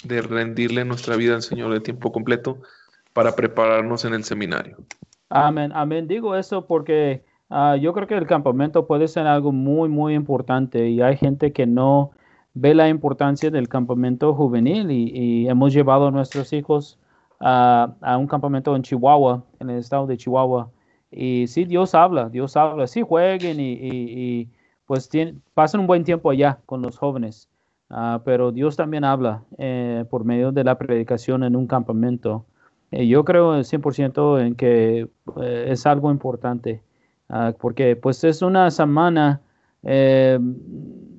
de 0.04 0.22
rendirle 0.22 0.86
nuestra 0.86 1.16
vida 1.16 1.36
al 1.36 1.42
Señor 1.42 1.74
de 1.74 1.80
tiempo 1.80 2.12
completo 2.12 2.60
para 3.14 3.36
prepararnos 3.36 4.06
en 4.06 4.14
el 4.14 4.24
seminario. 4.24 4.78
Amén, 5.30 5.72
amén. 5.74 6.08
Digo 6.08 6.36
eso 6.36 6.66
porque 6.68 7.24
ah, 7.50 7.78
yo 7.78 7.94
creo 7.94 8.08
que 8.08 8.16
el 8.16 8.28
campamento 8.28 8.86
puede 8.86 9.08
ser 9.08 9.26
algo 9.26 9.52
muy, 9.52 9.90
muy 9.90 10.14
importante 10.14 10.90
y 10.90 11.02
hay 11.02 11.18
gente 11.18 11.52
que 11.52 11.66
no 11.66 12.12
ve 12.56 12.74
la 12.74 12.90
importancia 12.90 13.52
del 13.52 13.70
campamento 13.70 14.34
juvenil 14.34 14.90
y, 14.92 15.48
hemos 15.48 15.74
llevado 15.74 16.08
a 16.08 16.12
nuestros 16.12 16.52
hijos 16.54 16.98
a 17.40 18.18
un 18.18 18.28
campamento 18.28 18.76
en 18.76 18.82
Chihuahua, 18.82 19.44
en 19.60 19.70
el 19.70 19.78
estado 19.78 20.08
de 20.08 20.18
Chihuahua. 20.18 20.72
Y 21.12 21.48
sí, 21.48 21.66
Dios 21.66 21.96
habla, 21.96 22.30
Dios 22.30 22.58
habla, 22.58 22.88
sí 22.88 23.02
jueguen 23.02 23.58
y, 23.60 24.50
pues 24.86 25.10
pasen 25.54 25.80
un 25.80 25.88
buen 25.88 26.04
tiempo 26.04 26.30
allá 26.30 26.60
con 26.66 26.82
los 26.82 26.98
jóvenes. 26.98 27.50
Ah, 27.90 28.22
pero 28.26 28.52
Dios 28.52 28.76
también 28.76 29.04
habla 29.04 29.44
eh, 29.58 30.06
por 30.10 30.26
medio 30.26 30.52
de 30.52 30.64
la 30.64 30.78
predicación 30.78 31.44
en 31.44 31.56
un 31.56 31.68
campamento. 31.68 32.46
Eh, 32.92 33.08
yo 33.08 33.24
creo 33.24 33.60
100% 33.60 34.42
en 34.42 34.56
que 34.56 35.08
eh, 35.42 35.66
es 35.70 35.86
algo 35.86 36.12
importante, 36.12 36.82
ah, 37.30 37.54
porque 37.60 37.96
pues 37.96 38.24
es 38.24 38.42
una 38.42 38.72
semana 38.72 39.42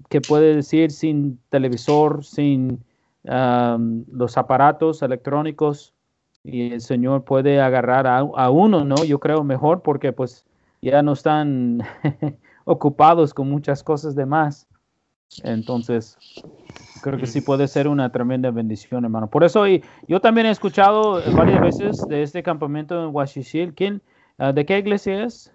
que 0.09 0.21
puede 0.21 0.55
decir 0.55 0.91
sin 0.91 1.39
televisor, 1.49 2.25
sin 2.25 2.85
los 3.25 4.39
aparatos 4.39 5.03
electrónicos, 5.03 5.93
y 6.45 6.73
el 6.73 6.81
Señor 6.81 7.25
puede 7.25 7.61
agarrar 7.61 8.07
a, 8.07 8.19
a, 8.19 8.51
uno, 8.51 8.85
¿no? 8.85 9.05
Yo 9.05 9.19
creo 9.19 9.43
mejor 9.43 9.83
porque 9.83 10.13
pues 10.13 10.47
ya 10.81 11.03
no 11.03 11.13
están 11.15 11.83
ocupados 12.65 13.35
con 13.35 13.51
muchas 13.51 13.83
cosas 13.83 14.15
de 14.15 14.27
más. 14.27 14.69
Entonces, 15.43 16.17
creo 17.03 17.19
que 17.19 17.27
sí 17.27 17.41
puede 17.41 17.67
ser 17.67 17.89
una 17.89 18.13
tremenda 18.13 18.51
bendición, 18.53 19.05
hermano. 19.05 19.29
Por 19.29 19.43
eso, 19.43 19.67
y 19.67 19.83
yo 20.07 20.21
también 20.21 20.47
he 20.47 20.51
escuchado 20.51 21.21
varias 21.35 21.61
veces 21.61 22.07
de 22.09 22.23
este 22.23 22.45
campamento 22.45 23.03
en 23.03 23.15
Washishil. 23.15 23.75
¿Quién, 23.75 24.01
ah, 24.39 24.53
¿De 24.53 24.65
qué 24.65 24.79
iglesia 24.79 25.25
es? 25.25 25.53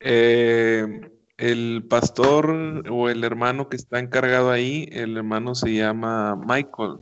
Eh, 0.00 1.10
el 1.38 1.84
pastor 1.88 2.84
o 2.90 3.08
el 3.08 3.24
hermano 3.24 3.68
que 3.68 3.76
está 3.76 3.98
encargado 3.98 4.50
ahí, 4.50 4.88
el 4.92 5.16
hermano 5.16 5.54
se 5.54 5.74
llama 5.74 6.36
Michael. 6.36 6.98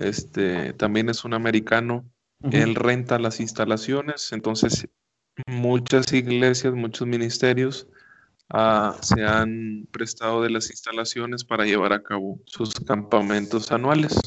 Este 0.00 0.72
también 0.72 1.08
es 1.08 1.24
un 1.24 1.34
americano. 1.34 2.04
Él 2.50 2.74
renta 2.74 3.18
las 3.18 3.40
instalaciones, 3.40 4.32
entonces 4.32 4.88
muchas 5.46 6.12
iglesias, 6.12 6.72
muchos 6.74 7.06
ministerios 7.06 7.88
se 9.00 9.24
han 9.24 9.86
prestado 9.90 10.42
de 10.42 10.50
las 10.50 10.70
instalaciones 10.70 11.44
para 11.44 11.64
llevar 11.64 11.92
a 11.92 12.02
cabo 12.02 12.38
sus 12.46 12.74
campamentos 12.74 13.70
anuales. 13.72 14.18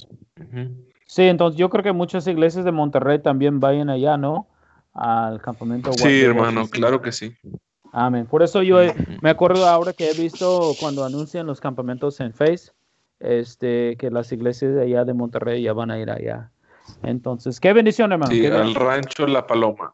Sí, 1.06 1.24
entonces 1.24 1.58
yo 1.58 1.70
creo 1.70 1.84
que 1.84 1.92
muchas 1.92 2.28
iglesias 2.28 2.64
de 2.64 2.72
Monterrey 2.72 3.20
también 3.20 3.60
vayan 3.60 3.90
allá, 3.90 4.16
¿no? 4.16 4.48
Al 4.94 5.42
campamento. 5.42 5.92
Sí, 5.94 6.22
hermano, 6.22 6.68
claro 6.68 7.02
que 7.02 7.12
sí. 7.12 7.36
Amén. 7.92 8.26
Por 8.26 8.42
eso 8.44 8.64
yo 8.64 8.78
me 9.22 9.30
acuerdo 9.30 9.68
ahora 9.68 9.94
que 9.94 10.10
he 10.10 10.14
visto 10.14 10.72
cuando 10.80 11.04
anuncian 11.04 11.46
los 11.46 11.60
campamentos 11.60 12.20
en 12.20 12.34
Face, 12.34 12.72
este, 13.20 13.98
que 13.98 14.10
las 14.10 14.32
iglesias 14.32 14.74
de 14.74 14.84
allá 14.84 15.06
de 15.06 15.14
Monterrey 15.14 15.62
ya 15.62 15.74
van 15.74 15.92
a 15.92 16.00
ir 16.00 16.10
allá. 16.10 16.52
Entonces, 17.04 17.60
qué 17.60 17.74
bendición, 17.74 18.12
hermano. 18.12 18.32
Sí, 18.32 18.46
al 18.46 18.74
rancho 18.76 19.28
La 19.28 19.46
Paloma. 19.46 19.94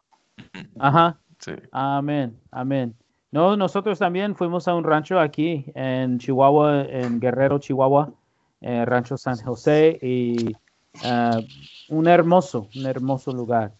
Ajá. 0.78 1.18
Sí. 1.38 1.52
Amén, 1.72 2.38
amén. 2.50 2.94
No, 3.30 3.56
nosotros 3.56 3.98
también 3.98 4.34
fuimos 4.34 4.66
a 4.68 4.74
un 4.74 4.84
rancho 4.84 5.20
aquí 5.20 5.66
en 5.74 6.18
Chihuahua, 6.18 6.84
en 6.88 7.20
Guerrero, 7.20 7.58
Chihuahua, 7.58 8.12
eh, 8.60 8.84
Rancho 8.84 9.16
San 9.16 9.36
José, 9.36 9.98
y 10.00 10.52
uh, 11.04 11.42
un 11.90 12.08
hermoso, 12.08 12.68
un 12.74 12.86
hermoso 12.86 13.32
lugar. 13.32 13.74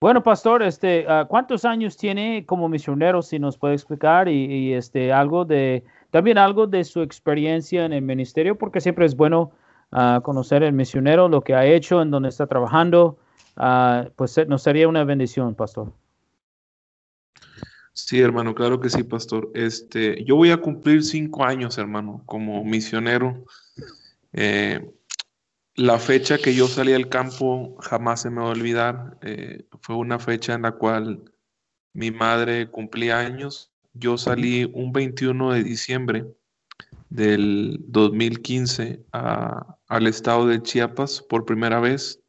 Bueno, 0.00 0.22
pastor, 0.22 0.62
este, 0.62 1.04
uh, 1.06 1.26
¿cuántos 1.28 1.66
años 1.66 1.94
tiene 1.96 2.46
como 2.46 2.70
misionero, 2.70 3.20
si 3.20 3.38
nos 3.38 3.58
puede 3.58 3.74
explicar, 3.74 4.28
y, 4.28 4.72
este, 4.72 5.12
algo 5.12 5.44
de, 5.44 5.84
también 6.10 6.38
algo 6.38 6.66
de 6.66 6.84
su 6.84 7.02
experiencia 7.02 7.84
en 7.84 7.92
el 7.92 8.00
ministerio, 8.00 8.56
porque 8.56 8.80
siempre 8.80 9.04
es 9.04 9.14
bueno 9.14 9.52
uh, 9.92 10.22
conocer 10.22 10.62
el 10.62 10.72
misionero, 10.72 11.28
lo 11.28 11.42
que 11.42 11.54
ha 11.54 11.66
hecho, 11.66 12.00
en 12.00 12.10
donde 12.10 12.30
está 12.30 12.46
trabajando, 12.46 13.18
pues 14.16 14.40
nos 14.48 14.62
sería 14.62 14.88
una 14.88 15.04
bendición, 15.04 15.54
pastor. 15.54 15.92
Sí, 17.92 18.20
hermano, 18.20 18.54
claro 18.54 18.80
que 18.80 18.88
sí, 18.88 19.02
pastor. 19.02 19.50
Este, 19.52 20.24
yo 20.24 20.36
voy 20.36 20.50
a 20.50 20.56
cumplir 20.56 21.02
cinco 21.02 21.44
años, 21.44 21.76
hermano, 21.76 22.22
como 22.24 22.64
misionero. 22.64 23.44
Eh, 24.32 24.80
la 25.80 25.98
fecha 25.98 26.36
que 26.36 26.54
yo 26.54 26.68
salí 26.68 26.92
al 26.92 27.08
campo 27.08 27.74
jamás 27.80 28.20
se 28.20 28.28
me 28.28 28.42
va 28.42 28.48
a 28.48 28.50
olvidar. 28.50 29.16
Eh, 29.22 29.64
fue 29.80 29.96
una 29.96 30.18
fecha 30.18 30.52
en 30.52 30.62
la 30.62 30.72
cual 30.72 31.32
mi 31.94 32.10
madre 32.10 32.70
cumplía 32.70 33.18
años. 33.18 33.72
Yo 33.94 34.18
salí 34.18 34.70
un 34.74 34.92
21 34.92 35.52
de 35.52 35.64
diciembre 35.64 36.26
del 37.08 37.78
2015 37.88 39.04
al 39.12 40.06
estado 40.06 40.46
de 40.46 40.62
Chiapas 40.62 41.22
por 41.22 41.46
primera 41.46 41.80
vez 41.80 42.20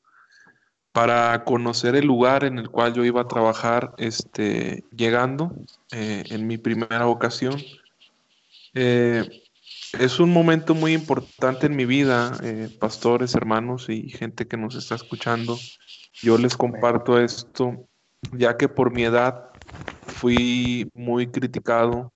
para 0.93 1.43
conocer 1.43 1.97
el 1.97 2.05
lugar 2.05 2.45
en 2.45 2.57
el 2.57 2.69
cual 2.69 2.93
yo 2.93 3.03
iba 3.03 3.19
a 3.19 3.27
trabajar 3.27 3.93
este, 3.97 4.85
llegando 4.95 5.53
eh, 5.91 6.23
en 6.29 6.47
mi 6.47 6.57
primera 6.57 7.05
ocasión. 7.05 7.61
Eh, 8.73 9.43
es 9.99 10.19
un 10.19 10.31
momento 10.31 10.75
muy 10.75 10.93
importante 10.93 11.67
en 11.67 11.75
mi 11.75 11.85
vida, 11.85 12.37
eh, 12.43 12.69
pastores, 12.79 13.35
hermanos 13.35 13.89
y 13.89 14.09
gente 14.09 14.47
que 14.47 14.57
nos 14.57 14.75
está 14.75 14.95
escuchando. 14.95 15.57
Yo 16.21 16.37
les 16.37 16.55
comparto 16.55 17.19
esto, 17.19 17.87
ya 18.33 18.57
que 18.57 18.67
por 18.69 18.91
mi 18.91 19.03
edad 19.03 19.49
fui 20.07 20.89
muy 20.93 21.27
criticado, 21.27 22.13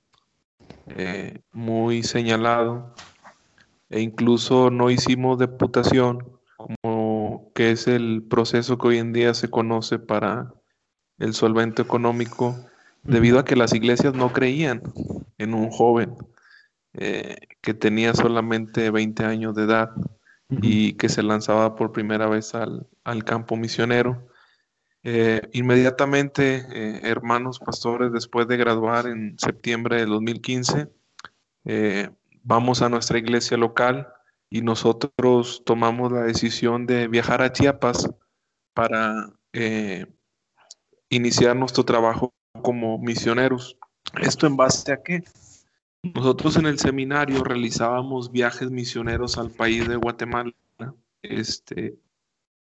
muy 1.51 2.03
señalado, 2.03 2.94
e 3.89 4.01
incluso 4.01 4.70
no 4.70 4.89
hicimos 4.89 5.39
deputación 5.39 6.36
que 7.55 7.72
es 7.72 7.88
el 7.88 8.24
proceso 8.29 8.77
que 8.77 8.88
hoy 8.89 8.98
en 8.98 9.13
día 9.13 9.34
se 9.34 9.50
conoce 9.50 9.98
para 9.98 10.53
el 11.17 11.34
solvente 11.34 11.82
económico, 11.82 12.55
debido 13.03 13.39
a 13.39 13.46
que 13.46 13.55
las 13.55 13.74
iglesias 13.74 14.13
no 14.13 14.34
creían 14.34 14.82
en 15.38 15.53
un 15.53 15.70
joven 15.70 16.15
eh, 16.97 17.37
que 17.61 17.73
tenía 17.73 18.13
solamente 18.13 18.91
20 18.91 19.25
años 19.25 19.55
de 19.55 19.63
edad 19.63 19.91
y 20.49 20.93
que 20.93 21.09
se 21.09 21.23
lanzaba 21.23 21.75
por 21.75 21.91
primera 21.91 22.27
vez 22.27 22.53
al, 22.55 22.87
campo 23.25 23.55
misionero. 23.55 24.27
Eh, 25.03 25.41
inmediatamente, 25.53 26.65
eh, 26.71 27.01
hermanos 27.03 27.59
pastores, 27.59 28.11
después 28.11 28.47
de 28.47 28.57
graduar 28.57 29.07
en 29.07 29.37
septiembre 29.37 29.97
de 29.97 30.05
2015, 30.05 30.89
eh, 31.65 32.09
vamos 32.43 32.81
a 32.81 32.89
nuestra 32.89 33.17
iglesia 33.17 33.57
local 33.57 34.07
y 34.49 34.61
nosotros 34.61 35.63
tomamos 35.65 36.11
la 36.11 36.21
decisión 36.21 36.85
de 36.85 37.07
viajar 37.07 37.41
a 37.41 37.51
Chiapas 37.51 38.09
para 38.73 39.31
iniciar 41.09 41.55
nuestro 41.55 41.85
trabajo 41.85 42.33
como 42.61 42.97
misioneros. 42.97 43.77
¿Esto 44.21 44.47
en 44.47 44.57
base 44.57 44.91
a 44.91 45.01
qué? 45.01 45.23
Nosotros 46.13 46.57
en 46.57 46.67
el 46.67 46.77
seminario 46.77 47.43
realizábamos 47.43 48.31
viajes 48.31 48.69
misioneros 48.69 49.38
al 49.38 49.51
país 49.51 49.88
de 49.88 49.95
Guatemala, 49.95 50.53
este, 51.21 51.97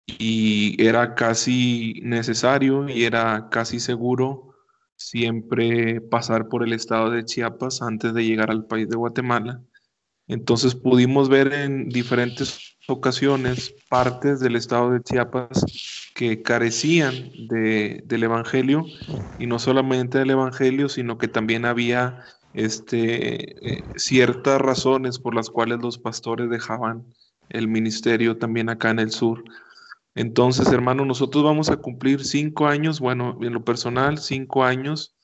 y 0.05 0.75
era 0.83 1.15
casi 1.15 2.01
necesario 2.03 2.89
y 2.89 3.03
era 3.05 3.47
casi 3.49 3.79
seguro 3.79 4.55
siempre 4.95 6.01
pasar 6.01 6.49
por 6.49 6.63
el 6.63 6.73
estado 6.73 7.11
de 7.11 7.23
Chiapas 7.23 7.81
antes 7.81 8.13
de 8.13 8.25
llegar 8.25 8.51
al 8.51 8.65
país 8.65 8.89
de 8.89 8.97
Guatemala. 8.97 9.61
Entonces 10.27 10.75
pudimos 10.75 11.29
ver 11.29 11.53
en 11.53 11.89
diferentes 11.89 12.77
ocasiones 12.87 13.73
partes 13.89 14.39
del 14.39 14.55
estado 14.55 14.91
de 14.91 15.01
Chiapas 15.01 15.65
que 16.13 16.41
carecían 16.41 17.31
de, 17.47 18.03
del 18.05 18.23
Evangelio 18.23 18.85
y 19.37 19.47
no 19.47 19.59
solamente 19.59 20.17
del 20.17 20.31
Evangelio, 20.31 20.89
sino 20.89 21.17
que 21.17 21.29
también 21.29 21.65
había 21.65 22.25
este, 22.53 23.73
eh, 23.73 23.83
ciertas 23.95 24.59
razones 24.59 25.19
por 25.19 25.35
las 25.35 25.49
cuales 25.49 25.79
los 25.79 25.97
pastores 25.97 26.49
dejaban 26.49 27.05
el 27.49 27.67
ministerio 27.67 28.37
también 28.37 28.69
acá 28.69 28.89
en 28.91 28.99
el 28.99 29.11
sur. 29.11 29.43
Entonces, 30.15 30.71
hermano, 30.71 31.05
nosotros 31.05 31.43
vamos 31.43 31.69
a 31.69 31.77
cumplir 31.77 32.25
cinco 32.25 32.67
años, 32.67 32.99
bueno, 32.99 33.37
en 33.41 33.53
lo 33.53 33.63
personal, 33.63 34.17
cinco 34.17 34.63
años 34.63 35.15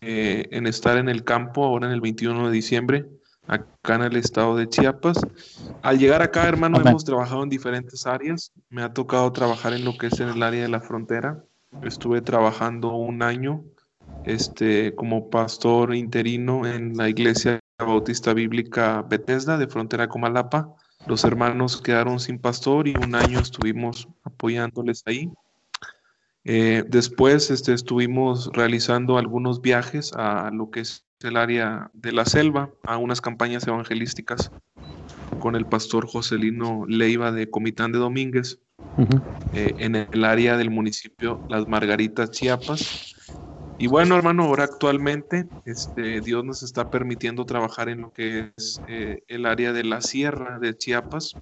eh, 0.00 0.48
en 0.50 0.66
estar 0.66 0.98
en 0.98 1.08
el 1.08 1.24
campo 1.24 1.64
ahora 1.64 1.86
en 1.86 1.92
el 1.92 2.00
21 2.00 2.46
de 2.46 2.52
diciembre, 2.52 3.06
acá 3.46 3.96
en 3.96 4.02
el 4.02 4.16
estado 4.16 4.56
de 4.56 4.68
Chiapas. 4.68 5.18
Al 5.82 5.98
llegar 5.98 6.22
acá, 6.22 6.46
hermano, 6.48 6.80
hemos 6.80 7.04
trabajado 7.04 7.42
en 7.42 7.48
diferentes 7.48 8.06
áreas. 8.06 8.52
Me 8.68 8.82
ha 8.82 8.92
tocado 8.92 9.30
trabajar 9.32 9.72
en 9.72 9.84
lo 9.84 9.96
que 9.96 10.06
es 10.08 10.20
en 10.20 10.28
el 10.28 10.42
área 10.42 10.62
de 10.62 10.68
la 10.68 10.80
frontera. 10.80 11.44
Estuve 11.82 12.20
trabajando 12.20 12.94
un 12.94 13.22
año 13.22 13.64
este, 14.24 14.94
como 14.94 15.30
pastor 15.30 15.94
interino 15.94 16.66
en 16.66 16.96
la 16.96 17.08
Iglesia 17.08 17.60
Bautista 17.78 18.34
Bíblica 18.34 19.02
Bethesda 19.02 19.58
de 19.58 19.66
Frontera 19.66 20.08
Comalapa. 20.08 20.74
Los 21.06 21.24
hermanos 21.24 21.82
quedaron 21.82 22.20
sin 22.20 22.38
pastor 22.38 22.88
y 22.88 22.96
un 22.96 23.14
año 23.14 23.40
estuvimos 23.40 24.08
apoyándoles 24.22 25.02
ahí. 25.06 25.30
Eh, 26.44 26.84
después 26.88 27.50
este, 27.50 27.72
estuvimos 27.72 28.50
realizando 28.52 29.18
algunos 29.18 29.60
viajes 29.60 30.12
a 30.14 30.50
lo 30.52 30.70
que 30.70 30.80
es 30.80 31.04
el 31.20 31.36
área 31.36 31.90
de 31.94 32.12
la 32.12 32.26
selva, 32.26 32.70
a 32.84 32.98
unas 32.98 33.20
campañas 33.20 33.66
evangelísticas 33.66 34.50
con 35.40 35.56
el 35.56 35.66
pastor 35.66 36.06
Joselino 36.06 36.84
Leiva 36.86 37.32
de 37.32 37.48
Comitán 37.50 37.92
de 37.92 37.98
Domínguez, 37.98 38.60
eh, 39.52 39.74
en 39.78 39.96
el 39.96 40.24
área 40.24 40.56
del 40.56 40.70
municipio 40.70 41.40
Las 41.48 41.66
Margaritas, 41.66 42.30
Chiapas. 42.30 43.14
Y 43.76 43.88
bueno, 43.88 44.16
hermano, 44.16 44.44
ahora 44.44 44.64
actualmente 44.64 45.46
este, 45.64 46.20
Dios 46.20 46.44
nos 46.44 46.62
está 46.62 46.88
permitiendo 46.90 47.44
trabajar 47.44 47.88
en 47.88 48.02
lo 48.02 48.12
que 48.12 48.52
es 48.56 48.80
eh, 48.86 49.24
el 49.26 49.46
área 49.46 49.72
de 49.72 49.82
la 49.82 50.00
sierra 50.00 50.60
de 50.60 50.76
Chiapas. 50.76 51.36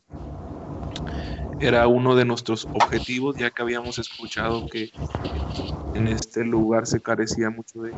Era 1.61 1.87
uno 1.89 2.17
de 2.17 2.25
nuestros 2.25 2.67
objetivos, 2.73 3.37
ya 3.37 3.51
que 3.51 3.63
habíamos 3.63 3.99
escuchado 3.99 4.67
que 4.67 4.91
en 5.95 6.09
este 6.09 6.45
lugar 6.45 6.87
se 6.87 7.03
carecía 7.03 7.51
mucho 7.51 7.83
de 7.83 7.93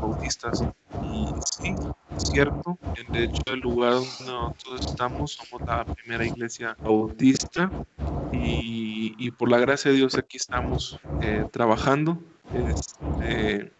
bautistas. 0.00 0.62
Y 1.02 1.26
sí, 1.60 1.74
es 2.16 2.22
cierto. 2.30 2.78
De 3.12 3.24
hecho, 3.24 3.42
el 3.46 3.60
lugar 3.60 3.94
donde 3.94 4.24
nosotros 4.24 4.86
estamos 4.86 5.32
somos 5.32 5.66
la 5.66 5.84
primera 5.84 6.24
iglesia 6.24 6.78
bautista. 6.84 7.72
Y, 8.32 9.30
por 9.32 9.50
la 9.50 9.58
gracia 9.58 9.90
de 9.90 9.96
Dios 9.96 10.16
aquí 10.16 10.36
estamos 10.36 10.98
eh, 11.20 11.44
trabajando. 11.52 12.18
Este, 12.52 13.72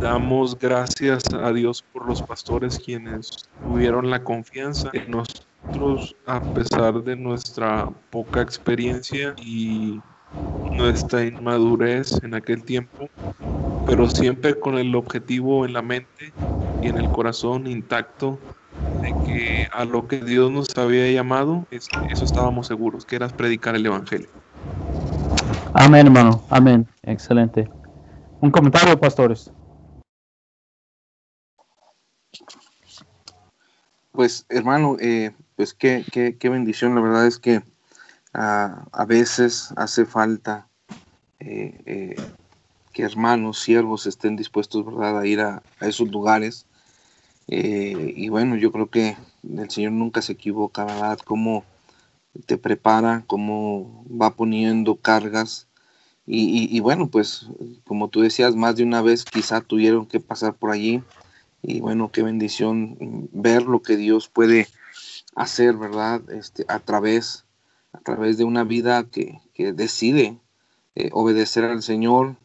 damos 0.00 0.58
gracias 0.58 1.22
a 1.32 1.52
Dios 1.52 1.84
por 1.92 2.06
los 2.06 2.22
pastores 2.22 2.78
quienes 2.78 3.48
tuvieron 3.64 4.10
la 4.10 4.22
confianza 4.22 4.90
en 4.92 5.10
nosotros 5.10 6.16
a 6.26 6.40
pesar 6.40 7.02
de 7.02 7.16
nuestra 7.16 7.88
poca 8.10 8.40
experiencia 8.40 9.34
y 9.42 10.00
nuestra 10.76 11.24
inmadurez 11.24 12.22
en 12.22 12.34
aquel 12.34 12.62
tiempo, 12.62 13.08
pero 13.86 14.08
siempre 14.08 14.58
con 14.58 14.78
el 14.78 14.94
objetivo 14.94 15.66
en 15.66 15.72
la 15.72 15.82
mente 15.82 16.32
y 16.82 16.88
en 16.88 16.98
el 16.98 17.08
corazón 17.10 17.66
intacto 17.66 18.38
de 19.02 19.14
que 19.26 19.68
a 19.72 19.84
lo 19.84 20.06
que 20.08 20.18
Dios 20.18 20.50
nos 20.50 20.76
había 20.76 21.10
llamado, 21.10 21.66
eso 21.70 22.24
estábamos 22.24 22.66
seguros, 22.66 23.04
que 23.04 23.16
era 23.16 23.28
predicar 23.28 23.76
el 23.76 23.86
Evangelio. 23.86 24.28
Amén, 25.74 26.06
hermano. 26.06 26.42
Amén. 26.50 26.86
Excelente. 27.02 27.68
Un 28.40 28.52
comentario, 28.52 28.98
pastores. 29.00 29.50
Pues 34.12 34.46
hermano, 34.48 34.96
eh, 35.00 35.32
pues 35.56 35.74
qué, 35.74 36.04
qué, 36.12 36.48
bendición, 36.48 36.94
la 36.94 37.00
verdad 37.00 37.26
es 37.26 37.38
que 37.38 37.62
a 38.32 39.04
veces 39.08 39.72
hace 39.76 40.04
falta 40.04 40.68
eh, 41.40 41.80
eh, 41.86 42.16
que 42.92 43.02
hermanos, 43.02 43.58
siervos 43.60 44.06
estén 44.06 44.36
dispuestos, 44.36 44.84
¿verdad?, 44.84 45.18
a 45.18 45.26
ir 45.26 45.40
a, 45.40 45.62
esos 45.80 46.08
lugares. 46.08 46.66
y 47.48 48.28
bueno, 48.28 48.56
yo 48.56 48.70
creo 48.70 48.88
que 48.88 49.16
el 49.42 49.70
Señor 49.70 49.92
nunca 49.92 50.22
se 50.22 50.32
equivoca, 50.32 50.84
¿verdad? 50.84 51.18
Cómo 51.24 51.64
te 52.46 52.56
prepara, 52.56 53.24
cómo 53.26 54.04
va 54.08 54.30
poniendo 54.30 54.96
cargas 54.96 55.67
y, 56.30 56.80
bueno, 56.80 57.08
pues 57.08 57.48
como 57.84 58.08
tú 58.08 58.20
decías, 58.20 58.54
más 58.54 58.76
de 58.76 58.82
una 58.82 59.00
vez 59.00 59.24
quizá 59.24 59.62
tuvieron 59.62 60.04
que 60.04 60.20
pasar 60.20 60.54
por 60.54 60.70
allí. 60.70 61.02
Y 61.62 61.80
bueno, 61.80 62.12
qué 62.12 62.22
bendición 62.22 63.28
ver 63.32 63.62
lo 63.62 63.80
que 63.80 63.96
Dios 63.96 64.28
puede 64.28 64.68
hacer, 65.34 65.76
¿verdad? 65.76 66.20
Este, 66.30 66.66
a, 66.68 66.80
través, 66.80 67.46
a 67.94 68.00
través 68.00 68.36
de 68.36 68.44
una 68.44 68.64
vida 68.64 69.04
que, 69.04 69.40
decide 69.56 70.38
eh, 70.94 71.08
obedecer 71.12 71.64
al 71.64 71.82
Señor, 71.82 72.36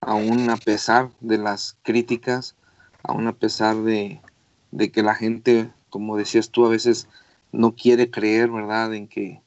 aún 0.00 0.48
a 0.48 0.56
pesar 0.56 1.10
de 1.20 1.36
las 1.36 1.76
críticas, 1.82 2.54
aún 3.02 3.26
a 3.26 3.32
pesar 3.32 3.76
de, 3.82 4.20
que 4.92 5.02
la 5.02 5.16
gente, 5.16 5.72
como 5.90 6.16
decías 6.16 6.50
tú, 6.50 6.64
a 6.66 6.70
veces 6.70 7.08
no 7.50 7.74
quiere 7.74 8.10
creer, 8.10 8.50
¿verdad? 8.50 8.94
En 8.94 9.08
que 9.08 9.42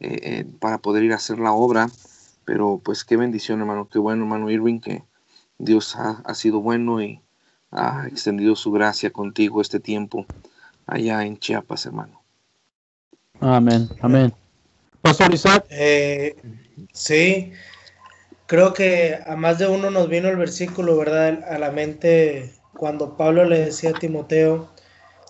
eh, 0.00 0.18
eh, 0.22 0.46
para 0.58 0.78
poder 0.78 1.04
ir 1.04 1.12
a 1.12 1.16
hacer 1.16 1.38
la 1.38 1.52
obra, 1.52 1.88
pero 2.46 2.80
pues 2.82 3.04
qué 3.04 3.18
bendición, 3.18 3.60
hermano, 3.60 3.88
qué 3.92 3.98
bueno, 3.98 4.22
hermano 4.22 4.50
Irving, 4.50 4.80
que 4.80 5.02
Dios 5.58 5.96
ha, 5.96 6.32
sido 6.32 6.60
bueno 6.60 7.02
y 7.02 7.20
ha 7.72 8.06
extendido 8.06 8.56
su 8.56 8.70
gracia 8.70 9.10
contigo 9.10 9.60
este 9.60 9.80
tiempo 9.80 10.24
allá 10.86 11.24
en 11.24 11.38
Chiapas, 11.38 11.84
hermano. 11.84 12.22
Amén, 13.40 13.90
amén. 14.00 14.32
Pastor 15.02 15.34
Isaac. 15.34 15.66
Eh, 15.70 16.36
sí, 16.92 17.52
creo 18.46 18.72
que 18.72 19.18
a 19.26 19.34
más 19.34 19.58
de 19.58 19.66
uno 19.66 19.90
nos 19.90 20.08
vino 20.08 20.28
el 20.28 20.36
versículo, 20.36 20.96
¿verdad? 20.96 21.42
A 21.50 21.58
la 21.58 21.72
mente 21.72 22.54
cuando 22.74 23.16
Pablo 23.16 23.44
le 23.44 23.58
decía 23.58 23.90
a 23.90 23.98
Timoteo, 23.98 24.68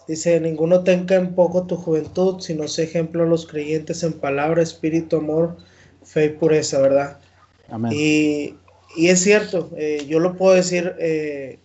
dice, 0.07 0.38
ninguno 0.38 0.85
tenga 0.85 1.16
en 1.16 1.35
poco 1.35 1.66
tu 1.66 1.76
juventud, 1.76 2.40
sino 2.40 2.68
sé 2.68 2.85
ejemplo 2.85 3.22
a 3.22 3.26
los 3.26 3.46
creyentes 3.46 4.02
en 4.02 4.12
palabra, 4.12 4.62
espíritu, 4.62 5.16
amor, 5.16 5.57
fe 6.06 6.26
y 6.26 6.28
pureza, 6.30 6.80
¿verdad? 6.80 7.18
Amén. 7.68 7.92
Y, 7.94 8.54
es 8.96 9.20
cierto, 9.20 9.70
eh, 9.76 10.06
yo 10.08 10.20
lo 10.20 10.36
puedo 10.36 10.54
decir, 10.54 10.94
eh, 10.98 11.58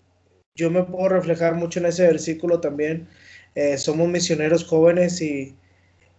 yo 0.55 0.69
me 0.69 0.83
puedo 0.83 1.07
reflejar 1.07 1.55
mucho 1.55 1.79
en 1.79 1.85
ese 1.85 2.05
versículo 2.05 2.59
también. 2.59 3.07
Eh, 3.55 3.77
somos 3.77 4.09
misioneros 4.09 4.65
jóvenes 4.65 5.21
y, 5.21 5.55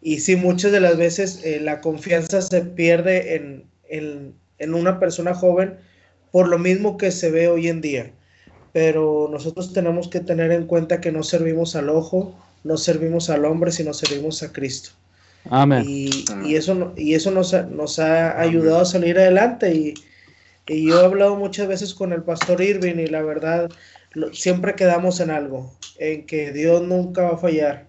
y 0.01 0.21
sí, 0.21 0.37
muchas 0.37 0.73
de 0.73 0.81
las 0.81 0.97
veces 0.97 1.43
la 1.61 1.81
confianza 1.81 2.41
se 2.41 2.63
pierde 2.63 3.37
en, 3.37 3.65
en, 3.89 4.35
en 4.59 4.75
una 4.75 4.99
persona 4.99 5.35
joven 5.35 5.77
por 6.31 6.49
lo 6.49 6.59
mismo 6.59 6.97
que 6.97 7.11
se 7.11 7.31
ve 7.31 7.49
hoy 7.49 7.69
en 7.69 7.81
día. 7.81 8.13
Pero 8.73 9.29
nosotros 9.31 9.75
tenemos 9.75 10.09
que 10.09 10.21
tener 10.21 10.51
en 10.51 10.67
cuenta 10.67 11.01
que 11.01 11.13
no 11.13 11.23
servimos 11.23 11.77
al 11.77 11.91
ojo, 11.91 12.35
no 12.65 12.79
servimos 12.79 13.29
al 13.29 13.45
hombre, 13.45 13.71
sino 13.71 13.93
servimos 13.93 14.43
a 14.43 14.53
Cristo. 14.53 14.93
Amén. 15.51 15.85
Y, 15.87 16.55
eso, 16.55 16.93
y 16.97 17.15
eso 17.15 17.31
nos, 17.31 17.53
nos 17.71 17.99
ha 17.99 18.41
ayudado 18.41 18.81
a 18.81 18.85
salir 18.85 19.19
adelante. 19.19 19.75
Y, 19.75 19.95
yo 20.87 21.01
he 21.01 21.05
hablado 21.05 21.37
muchas 21.37 21.67
veces 21.67 21.93
con 21.93 22.13
el 22.13 22.23
pastor 22.23 22.61
Irving 22.61 22.97
y 22.97 23.07
la 23.07 23.23
verdad, 23.23 23.71
siempre 24.33 24.75
quedamos 24.75 25.19
en 25.21 25.31
algo, 25.31 25.73
en 25.99 26.25
que 26.25 26.53
Dios 26.53 26.83
nunca 26.83 27.23
va 27.23 27.35
a 27.35 27.39
fallar. 27.39 27.89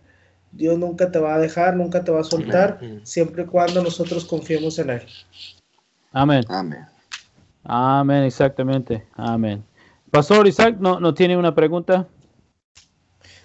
Dios 0.52 0.78
nunca 0.78 1.12
te 1.12 1.20
va 1.20 1.36
a 1.36 1.40
dejar, 1.40 1.76
nunca 1.76 2.04
te 2.04 2.12
va 2.12 2.22
a 2.22 2.24
soltar, 2.24 2.80
siempre 3.04 3.44
y 3.44 3.46
cuando 3.46 3.82
nosotros 3.84 4.26
confiemos 4.26 4.78
en 4.80 4.92
Él. 4.92 5.02
Amén. 6.12 6.44
Amén. 6.48 6.86
Amén, 7.64 8.24
exactamente. 8.24 9.06
Amén. 9.16 9.64
Pastor 10.12 10.48
Isaac, 10.48 10.76
¿no, 10.80 11.00
no 11.00 11.14
tiene 11.14 11.38
una 11.38 11.56
pregunta? 11.56 12.08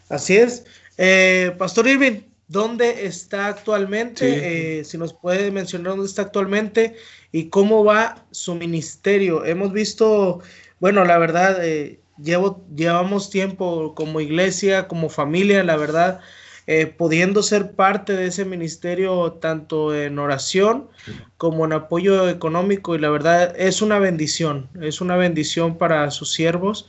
Así 0.08 0.36
es. 0.36 0.64
Eh, 0.96 1.54
Pastor 1.56 1.86
Irving, 1.86 2.20
¿dónde 2.48 3.06
está 3.06 3.46
actualmente? 3.46 4.78
Eh, 4.78 4.84
si 4.84 4.98
nos 4.98 5.12
puede 5.12 5.50
mencionar 5.50 5.92
dónde 5.92 6.06
está 6.06 6.22
actualmente 6.22 6.96
y 7.30 7.50
cómo 7.50 7.84
va 7.84 8.24
su 8.30 8.54
ministerio. 8.54 9.44
Hemos 9.44 9.72
visto, 9.72 10.40
bueno, 10.80 11.04
la 11.04 11.18
verdad, 11.18 11.64
eh, 11.64 12.00
llevo, 12.22 12.64
llevamos 12.74 13.30
tiempo 13.30 13.94
como 13.94 14.20
iglesia, 14.20 14.88
como 14.88 15.10
familia, 15.10 15.62
la 15.62 15.76
verdad, 15.76 16.20
eh, 16.66 16.86
pudiendo 16.86 17.42
ser 17.42 17.72
parte 17.72 18.14
de 18.14 18.26
ese 18.26 18.44
ministerio 18.44 19.32
tanto 19.32 19.94
en 19.94 20.18
oración 20.18 20.88
como 21.36 21.64
en 21.64 21.72
apoyo 21.72 22.28
económico 22.28 22.94
y 22.94 22.98
la 22.98 23.08
verdad 23.08 23.54
es 23.58 23.80
una 23.80 23.98
bendición, 23.98 24.68
es 24.82 25.00
una 25.00 25.16
bendición 25.16 25.78
para 25.78 26.10
sus 26.10 26.32
siervos 26.32 26.86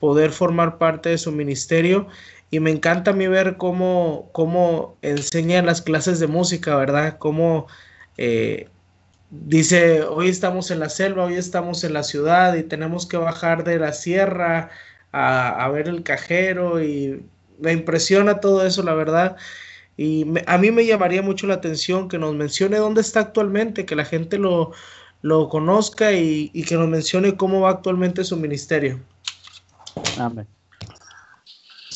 poder 0.00 0.32
formar 0.32 0.78
parte 0.78 1.10
de 1.10 1.18
su 1.18 1.30
ministerio 1.30 2.08
y 2.50 2.60
me 2.60 2.70
encanta 2.70 3.12
a 3.12 3.14
mí 3.14 3.26
ver 3.26 3.56
cómo, 3.56 4.28
cómo 4.32 4.96
enseñan 5.02 5.66
las 5.66 5.82
clases 5.82 6.20
de 6.20 6.26
música, 6.26 6.76
¿verdad? 6.76 7.18
Cómo 7.18 7.66
eh, 8.18 8.68
dice, 9.30 10.02
hoy 10.02 10.28
estamos 10.28 10.70
en 10.70 10.80
la 10.80 10.88
selva, 10.88 11.24
hoy 11.24 11.34
estamos 11.34 11.84
en 11.84 11.92
la 11.92 12.02
ciudad 12.02 12.54
y 12.56 12.62
tenemos 12.62 13.06
que 13.06 13.16
bajar 13.16 13.64
de 13.64 13.78
la 13.78 13.92
sierra 13.92 14.70
a, 15.12 15.64
a 15.64 15.68
ver 15.70 15.88
el 15.88 16.02
cajero 16.02 16.82
y 16.82 17.24
me 17.60 17.72
impresiona 17.72 18.40
todo 18.40 18.66
eso, 18.66 18.82
la 18.82 18.94
verdad. 18.94 19.36
Y 19.96 20.26
a 20.46 20.58
mí 20.58 20.70
me 20.70 20.86
llamaría 20.86 21.22
mucho 21.22 21.46
la 21.46 21.54
atención 21.54 22.08
que 22.08 22.18
nos 22.18 22.34
mencione 22.34 22.78
dónde 22.78 23.02
está 23.02 23.20
actualmente, 23.20 23.84
que 23.84 23.94
la 23.94 24.04
gente 24.04 24.38
lo, 24.38 24.72
lo 25.22 25.48
conozca 25.48 26.12
y, 26.12 26.48
que 26.66 26.74
nos 26.76 26.88
mencione 26.88 27.36
cómo 27.36 27.60
va 27.60 27.70
actualmente 27.70 28.24
su 28.24 28.36
ministerio. 28.36 29.00
Amén. 30.18 30.46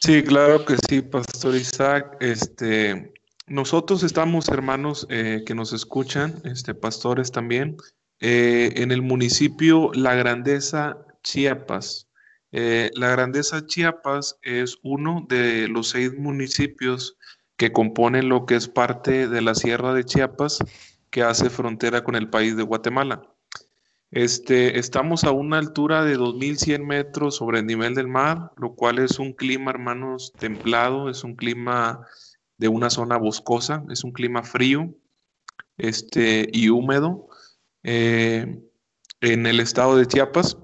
Sí, 0.05 0.23
claro 0.23 0.67
que 0.67 0.77
sí, 0.87 1.01
Pastor 1.01 1.55
Isaac. 1.55 2.19
Este, 2.21 3.15
nosotros 3.47 4.03
estamos, 4.03 4.51
hermanos 4.51 5.07
eh, 5.09 5.45
que 5.47 5.55
nos 5.55 5.73
escuchan, 5.73 6.43
este, 6.45 6.75
pastores 6.75 7.33
también, 7.33 7.79
eh, 8.21 8.71
en 8.77 8.93
el 8.93 9.01
municipio 9.01 9.91
La 9.95 10.15
Grandeza, 10.15 10.99
Chiapas. 11.23 12.07
Eh, 12.53 12.91
la 12.93 13.09
Grandeza 13.13 13.65
Chiapas 13.67 14.39
es 14.43 14.77
uno 14.83 15.25
de 15.27 15.69
los 15.69 15.89
seis 15.89 16.13
municipios 16.13 17.17
que 17.57 17.73
componen 17.73 18.29
lo 18.29 18.45
que 18.45 18.57
es 18.57 18.69
parte 18.69 19.27
de 19.27 19.41
la 19.41 19.55
Sierra 19.55 19.95
de 19.95 20.05
Chiapas, 20.05 20.59
que 21.09 21.23
hace 21.23 21.49
frontera 21.49 22.05
con 22.05 22.15
el 22.15 22.29
país 22.29 22.59
de 22.59 22.63
Guatemala. 22.63 23.34
Este, 24.15 24.79
estamos 24.79 25.25
a 25.25 25.33
una 25.33 25.59
altura 25.59 26.05
de 26.05 26.17
2.100 26.17 26.87
metros 26.87 27.35
sobre 27.35 27.59
el 27.59 27.67
nivel 27.67 27.97
del 27.97 28.07
mar, 28.07 28.53
lo 28.57 28.77
cual 28.77 29.01
es 29.01 29.19
un 29.19 29.33
clima, 29.33 29.73
hermanos, 29.73 30.33
templado, 30.39 31.11
es 31.11 31.25
un 31.25 31.35
clima 31.35 32.07
de 32.57 32.69
una 32.69 32.91
zona 32.91 33.17
boscosa, 33.17 33.85
es 33.91 34.05
un 34.05 34.13
clima 34.13 34.45
frío 34.45 34.95
este, 35.79 36.49
y 36.53 36.69
húmedo 36.69 37.27
eh, 37.83 38.63
en 39.21 39.47
el 39.47 39.59
estado 39.59 39.97
de 39.97 40.07
Chiapas 40.07 40.59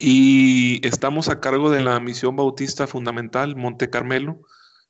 y 0.00 0.84
estamos 0.84 1.28
a 1.28 1.38
cargo 1.38 1.70
de 1.70 1.84
la 1.84 2.00
Misión 2.00 2.34
Bautista 2.34 2.88
Fundamental 2.88 3.54
Monte 3.54 3.90
Carmelo. 3.90 4.40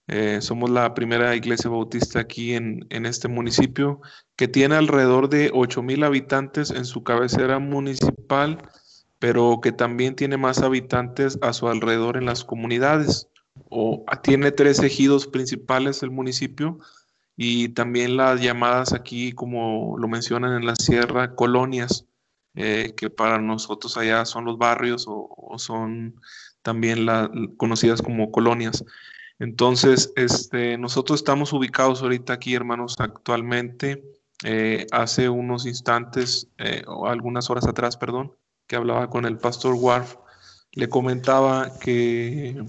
Eh, 0.09 0.41
somos 0.41 0.71
la 0.71 0.95
primera 0.95 1.35
iglesia 1.37 1.71
bautista 1.71 2.21
aquí 2.21 2.55
en, 2.55 2.87
este 2.91 3.29
municipio 3.29 4.01
que 4.37 4.49
tiene 4.49 4.75
alrededor 4.75 5.29
de 5.29 5.51
8 5.55 5.83
mil 5.83 6.03
habitantes 6.03 6.71
en 6.71 6.85
su 6.85 7.05
cabecera 7.05 7.59
municipal, 7.61 8.59
pero 9.19 9.61
que 9.62 9.73
también 9.73 10.17
tiene 10.17 10.37
más 10.37 10.61
habitantes 10.61 11.38
a 11.41 11.53
su 11.53 11.69
alrededor 11.69 12.17
en 12.17 12.27
las 12.27 12.45
comunidades. 12.45 13.29
O, 13.69 14.05
tiene 14.23 14.51
tres 14.51 14.81
ejidos 14.81 15.27
principales 15.27 16.03
el 16.03 16.11
municipio 16.11 16.79
y 17.37 17.69
también 17.71 18.17
las 18.17 18.41
llamadas 18.41 18.93
aquí, 18.93 19.33
como 19.33 19.97
lo 19.99 20.09
mencionan 20.09 20.57
en 20.57 20.67
la 20.67 20.77
sierra, 20.77 21.35
colonias. 21.35 22.07
Eh, 22.55 22.93
que 22.99 23.09
para 23.09 23.38
nosotros 23.38 23.97
allá 23.97 24.27
son 24.27 24.45
los 24.45 24.59
barrios 24.59 25.07
o, 25.09 25.55
son 25.57 26.21
también 26.61 27.07
la, 27.07 27.31
conocidas 27.57 28.03
como 28.03 28.31
colonias. 28.31 28.85
Entonces, 29.43 30.13
este, 30.15 30.79
nosotros 30.79 31.19
estamos 31.19 31.53
ubicados 31.53 32.01
ahorita 32.01 32.33
aquí, 32.33 32.55
hermanos, 32.55 32.95
actualmente. 33.01 34.01
Eh, 34.45 34.87
hace 34.93 35.29
unos 35.29 35.67
instantes, 35.67 36.47
eh, 36.59 36.85
o 36.87 37.09
algunas 37.09 37.51
horas 37.51 37.67
atrás, 37.67 37.97
perdón, 37.97 38.37
que 38.69 38.77
hablaba 38.77 39.11
con 39.11 39.25
el 39.25 39.39
pastor 39.39 39.75
Warf, 39.75 40.15
le 40.71 40.89
comentaba 40.89 41.77
que 41.81 42.65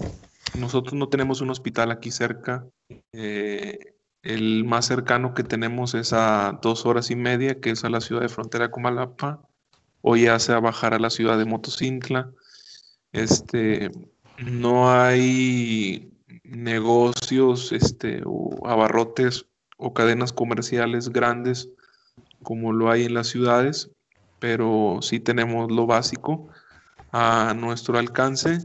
nosotros 0.58 0.94
no 0.94 1.08
tenemos 1.08 1.40
un 1.40 1.50
hospital 1.50 1.92
aquí 1.92 2.10
cerca. 2.10 2.66
el 3.12 4.64
más 4.64 4.86
cercano 4.86 5.32
que 5.32 5.44
tenemos 5.44 5.94
es 5.94 6.12
a 6.12 6.58
dos 6.60 6.86
horas 6.86 7.08
y 7.12 7.14
media, 7.14 7.60
que 7.60 7.70
es 7.70 7.84
a 7.84 7.88
la 7.88 8.00
ciudad 8.00 8.22
de 8.22 8.28
frontera 8.28 8.72
Comalapa 8.72 9.42
o 10.00 10.16
ya 10.16 10.40
sea 10.40 10.58
bajar 10.58 10.92
a 10.92 10.98
la 10.98 11.10
ciudad 11.10 11.38
de 11.38 11.44
Motocintla. 11.44 12.32
Este, 13.12 13.92
no 14.38 14.90
hay 14.90 16.13
negocios 16.44 17.72
este, 17.72 18.22
o 18.24 18.66
abarrotes 18.66 19.46
o 19.76 19.92
cadenas 19.92 20.32
comerciales 20.32 21.08
grandes 21.08 21.68
como 22.42 22.72
lo 22.72 22.90
hay 22.90 23.04
en 23.04 23.14
las 23.14 23.28
ciudades, 23.28 23.90
pero 24.38 24.98
sí 25.00 25.18
tenemos 25.18 25.72
lo 25.72 25.86
básico 25.86 26.48
a 27.12 27.54
nuestro 27.56 27.98
alcance. 27.98 28.58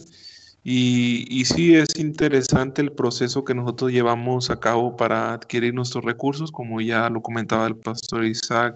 Y, 0.62 1.26
y, 1.30 1.46
sí 1.46 1.74
es 1.76 1.96
interesante 1.98 2.82
el 2.82 2.92
proceso 2.92 3.46
que 3.46 3.56
nosotros 3.56 3.92
llevamos 3.92 4.50
a 4.50 4.60
cabo 4.60 4.98
para 4.98 5.34
adquirir 5.34 5.74
nuestros 5.74 6.04
recursos, 6.04 6.52
como 6.52 6.82
ya 6.82 7.10
lo 7.10 7.22
comentaba 7.22 7.66
el 7.66 7.78
pastor 7.78 8.26
Isaac, 8.26 8.76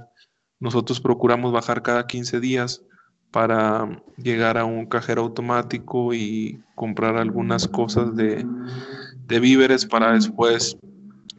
nosotros 0.61 1.01
procuramos 1.01 1.51
bajar 1.51 1.81
cada 1.83 2.07
15 2.07 2.39
días 2.39 2.83
para 3.33 3.89
llegar 4.15 4.59
a 4.59 4.63
un 4.63 4.85
cajero 4.85 5.23
automático 5.23 6.13
y 6.13 6.61
comprar 6.75 7.17
algunas 7.17 7.67
cosas 7.67 8.15
de, 8.15 8.45
víveres 9.27 9.87
para 9.87 10.13
después 10.13 10.77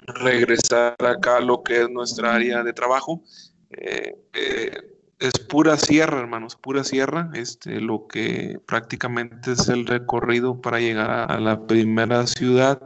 regresar 0.08 0.96
acá 0.98 1.36
a 1.36 1.40
lo 1.40 1.62
que 1.62 1.82
es 1.82 1.88
nuestra 1.88 2.34
área 2.34 2.64
de 2.64 2.72
trabajo. 2.72 3.22
Eh, 3.70 4.16
eh, 4.32 4.72
es 5.20 5.38
pura 5.48 5.76
sierra, 5.76 6.18
hermanos, 6.18 6.56
pura 6.56 6.82
sierra, 6.82 7.30
este, 7.34 7.80
lo 7.80 8.08
que 8.08 8.58
prácticamente 8.66 9.52
es 9.52 9.68
el 9.68 9.86
recorrido 9.86 10.60
para 10.60 10.80
llegar 10.80 11.30
a 11.30 11.38
la 11.38 11.64
primera 11.64 12.26
ciudad. 12.26 12.82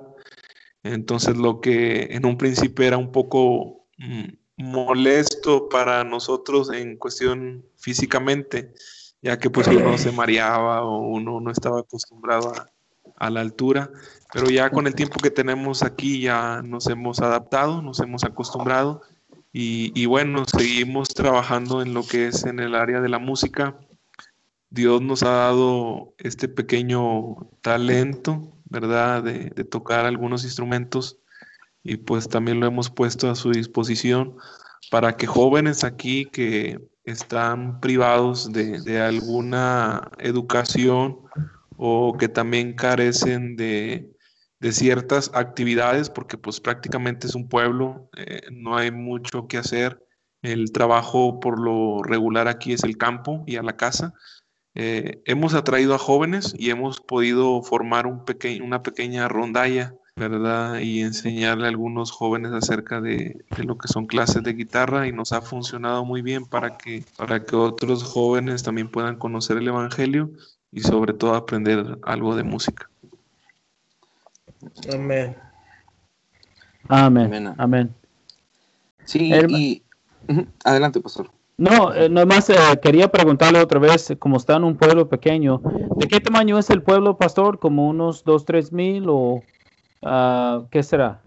Entonces, 0.83 1.38
lo 1.38 1.62
que 1.62 2.09
en 2.11 2.27
un 2.27 2.37
principio 2.37 2.85
era 2.85 2.99
un 2.99 3.11
poco 3.11 3.87
mm, 3.97 4.25
molesto 4.59 5.71
para 5.71 6.05
nosotros 6.05 6.71
en 6.71 6.99
cuestión 6.99 7.64
físicamente, 7.77 8.75
ya 9.22 9.38
que 9.38 9.50
pues 9.50 9.66
uno 9.68 9.98
se 9.98 10.12
mareaba 10.12 10.83
o 10.83 10.98
uno 10.98 11.40
no 11.40 11.50
estaba 11.50 11.81
acostumbrado 11.81 12.52
a, 13.16 13.31
la 13.31 13.40
altura, 13.40 13.90
pero 14.33 14.48
ya 14.48 14.70
con 14.70 14.87
el 14.87 14.94
tiempo 14.94 15.18
que 15.20 15.31
tenemos 15.31 15.83
aquí 15.83 16.20
ya 16.20 16.62
nos 16.62 16.87
hemos 16.87 17.20
adaptado, 17.20 17.83
nos 17.83 17.98
hemos 18.00 18.22
acostumbrado. 18.22 19.02
Y, 19.52 19.92
y 20.00 20.07
bueno, 20.07 20.44
seguimos 20.46 21.09
trabajando 21.09 21.83
en 21.83 21.94
lo 21.94 22.04
que 22.04 22.28
es 22.28 22.44
en 22.44 22.61
el 22.61 22.76
área 22.76 23.00
de 23.00 23.09
la 23.09 23.18
música. 23.18 23.76
Dios 24.70 25.02
nos 25.02 25.24
ha 25.24 25.31
dado 25.31 26.14
este 26.18 26.46
pequeño 26.46 27.48
talento, 27.61 28.52
¿verdad? 28.66 29.24
De, 29.24 29.50
de 29.50 29.64
tocar 29.64 30.04
algunos 30.04 30.44
instrumentos. 30.44 31.18
Y 31.83 31.96
pues 31.96 32.28
también 32.28 32.61
lo 32.61 32.66
hemos 32.66 32.90
puesto 32.90 33.31
a 33.31 33.35
su 33.35 33.50
disposición 33.50 34.37
para 34.90 35.16
que 35.16 35.26
jóvenes 35.26 35.83
aquí 35.83 36.26
que 36.26 36.78
están 37.11 37.81
privados 37.81 38.53
de, 38.53 39.01
alguna 39.01 40.11
educación 40.18 41.18
o 41.77 42.16
que 42.18 42.29
también 42.29 42.75
carecen 42.75 43.57
de, 43.57 44.11
ciertas 44.71 45.31
actividades, 45.35 46.11
porque 46.11 46.37
pues 46.37 46.61
prácticamente 46.61 47.27
es 47.29 47.35
un 47.35 47.49
pueblo, 47.49 48.11
eh, 48.16 48.40
no 48.51 48.77
hay 48.77 48.90
mucho 48.90 49.47
que 49.47 49.57
hacer. 49.57 50.05
El 50.42 50.73
trabajo 50.73 51.40
por 51.40 51.61
lo 51.61 52.03
regular 52.03 52.49
aquí 52.49 52.73
es 52.73 52.85
el 52.85 52.97
campo 52.97 53.44
y 53.47 53.57
a 53.57 53.62
la 53.62 53.77
casa. 53.77 54.14
Eh, 54.75 55.23
hemos 55.25 55.55
atraído 55.55 55.94
a 55.94 55.99
jóvenes 55.99 56.55
y 56.59 56.71
hemos 56.71 57.01
podido 57.01 57.62
formar 57.62 58.07
un 58.07 58.25
una 58.62 58.83
pequeña 58.83 59.29
rondalla 59.29 59.94
¿verdad? 60.18 60.81
Y 60.81 61.00
enseñarle 61.00 61.66
a 61.66 61.68
algunos 61.68 62.11
jóvenes 62.11 62.52
acerca 62.52 63.00
de, 63.00 63.44
lo 63.59 63.78
que 63.78 63.88
son 63.88 64.07
clases 64.07 64.42
de 64.42 64.52
guitarra 64.52 65.07
y 65.07 65.12
nos 65.12 65.33
ha 65.33 65.40
funcionado 65.40 66.04
muy 66.04 66.22
bien 66.22 66.44
para 66.44 66.76
que, 66.76 67.04
para 67.16 67.44
que 67.44 67.57
otros 67.57 68.02
jóvenes 68.02 68.62
también 68.62 68.90
puedan 68.90 69.16
conocer 69.16 69.57
el 69.57 69.68
Evangelio 69.68 70.31
y 70.72 70.81
sobre 70.81 71.12
todo 71.12 71.35
aprender 71.35 71.98
algo 72.02 72.37
de 72.37 72.42
música. 72.42 72.90
Amén. 74.92 75.37
Amén. 76.88 77.54
Amén. 77.57 77.94
Sí, 79.04 79.33
y 79.48 79.83
adelante, 80.64 81.00
pastor. 81.00 81.31
No, 81.57 81.92
eh, 81.92 82.09
nomás 82.09 82.48
eh, 82.50 82.57
quería 82.81 83.11
preguntarle 83.11 83.61
otra 83.61 83.81
vez, 83.81 84.14
como 84.20 84.37
está 84.37 84.57
en 84.57 84.64
un 84.64 84.76
pueblo 84.76 85.09
pequeño, 85.09 85.61
¿de 85.96 86.07
qué 86.07 86.20
tamaño 86.20 86.57
es 86.57 86.70
el 86.70 86.83
pueblo, 86.83 87.16
pastor? 87.16 87.59
¿Como 87.59 87.88
unos 87.88 88.22
dos, 88.22 88.44
tres 88.44 88.72
mil 88.72 89.07
o 89.09 89.42
uh, 90.02 90.68
qué 90.70 90.82
será? 90.82 91.20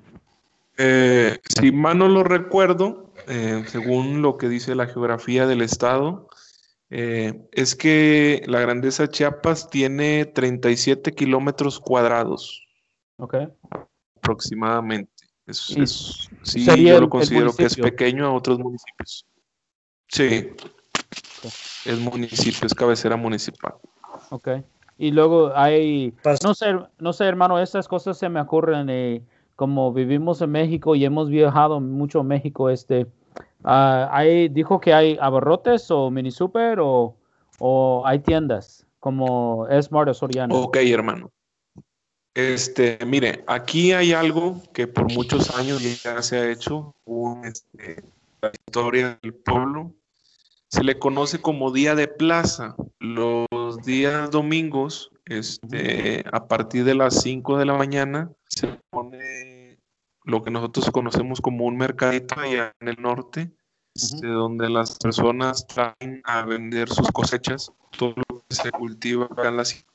Eh, 0.78 1.40
si 1.60 1.72
mal 1.72 1.98
no 1.98 2.08
lo 2.08 2.24
recuerdo, 2.24 3.12
eh, 3.28 3.64
según 3.68 4.22
lo 4.22 4.38
que 4.38 4.50
dice 4.50 4.76
la 4.76 4.88
geografía 4.88 5.46
del 5.46 5.62
estado, 5.62 6.28
es 6.90 7.76
que 7.76 8.44
la 8.48 8.60
grandeza 8.60 9.04
de 9.04 9.10
Chiapas 9.10 9.70
tiene 9.70 10.26
37 10.26 11.14
kilómetros 11.14 11.80
cuadrados. 11.80 12.68
Ok. 13.16 13.36
Aproximadamente. 14.18 15.12
Es, 15.48 16.30
sí, 16.44 16.66
yo 16.66 17.00
lo 17.00 17.10
considero 17.10 17.56
que 17.56 17.66
es 17.66 17.76
pequeño 17.76 18.26
a 18.26 18.34
otros 18.34 18.60
municipios. 18.60 19.26
Sí. 20.08 20.50
Es 21.86 22.00
municipio, 22.00 22.68
es 22.68 22.74
cabecera 22.74 23.16
municipal. 23.16 23.74
Ok. 24.30 24.50
Y 25.02 25.10
luego 25.10 25.52
hay, 25.56 26.14
no 26.44 26.54
sé, 26.54 26.76
no 27.00 27.12
sé, 27.12 27.26
hermano, 27.26 27.60
estas 27.60 27.88
cosas 27.88 28.20
se 28.20 28.30
me 28.30 28.40
ocurren, 28.40 28.88
eh, 28.88 29.24
como 29.56 29.92
vivimos 29.92 30.44
en 30.44 30.52
México 30.52 30.96
y 30.96 31.04
hemos 31.04 31.28
viajado 31.28 31.80
mucho 31.80 32.20
a 32.20 32.24
México, 32.24 32.70
este, 32.70 33.08
uh, 33.64 34.06
hay, 34.12 34.48
dijo 34.50 34.80
que 34.80 34.94
hay 34.94 35.18
abarrotes 35.20 35.90
o 35.90 36.12
mini 36.12 36.30
super 36.30 36.80
o, 36.82 37.16
o 37.58 38.04
hay 38.06 38.20
tiendas 38.20 38.86
como 39.00 39.68
Smart 39.82 40.10
o 40.10 40.14
Soriana. 40.14 40.54
Ok, 40.54 40.78
hermano. 40.78 41.32
Este, 42.36 43.00
mire, 43.04 43.44
aquí 43.48 43.94
hay 43.94 44.14
algo 44.14 44.62
que 44.72 44.86
por 44.86 45.12
muchos 45.12 45.50
años 45.58 46.04
ya 46.04 46.22
se 46.22 46.38
ha 46.38 46.52
hecho, 46.52 46.94
un, 47.06 47.44
este, 47.46 48.04
la 48.40 48.52
historia 48.52 49.18
del 49.24 49.34
pueblo, 49.34 49.96
se 50.72 50.84
le 50.84 50.98
conoce 50.98 51.42
como 51.42 51.72
día 51.72 51.96
de 51.96 52.08
plaza. 52.08 52.76
Los 53.00 53.48
días 53.84 54.32
domingos, 54.32 55.12
este, 55.26 56.24
a 56.32 56.48
partir 56.48 56.86
de 56.86 56.96
las 56.96 57.22
5 57.22 57.58
de 57.58 57.66
la 57.66 57.76
mañana, 57.76 58.32
se 58.48 58.80
pone 58.90 59.78
lo 60.24 60.44
que 60.44 60.52
nosotros 60.52 60.90
conocemos 60.92 61.42
como 61.42 61.66
un 61.66 61.78
mercadito 61.78 62.40
allá 62.40 62.74
en 62.80 62.88
el 62.88 62.96
norte, 63.00 63.52
este, 63.94 64.28
donde 64.28 64.70
las 64.70 64.98
personas 64.98 65.68
traen 65.68 66.22
a 66.24 66.44
vender 66.46 66.90
sus 66.90 67.12
cosechas, 67.12 67.72
todo 67.98 68.14
lo 68.30 68.40
que 68.48 68.56
se 68.56 68.72
cultiva 68.72 69.26
acá 69.26 69.50
en 69.50 69.58
la 69.58 69.66
ciudad 69.66 69.92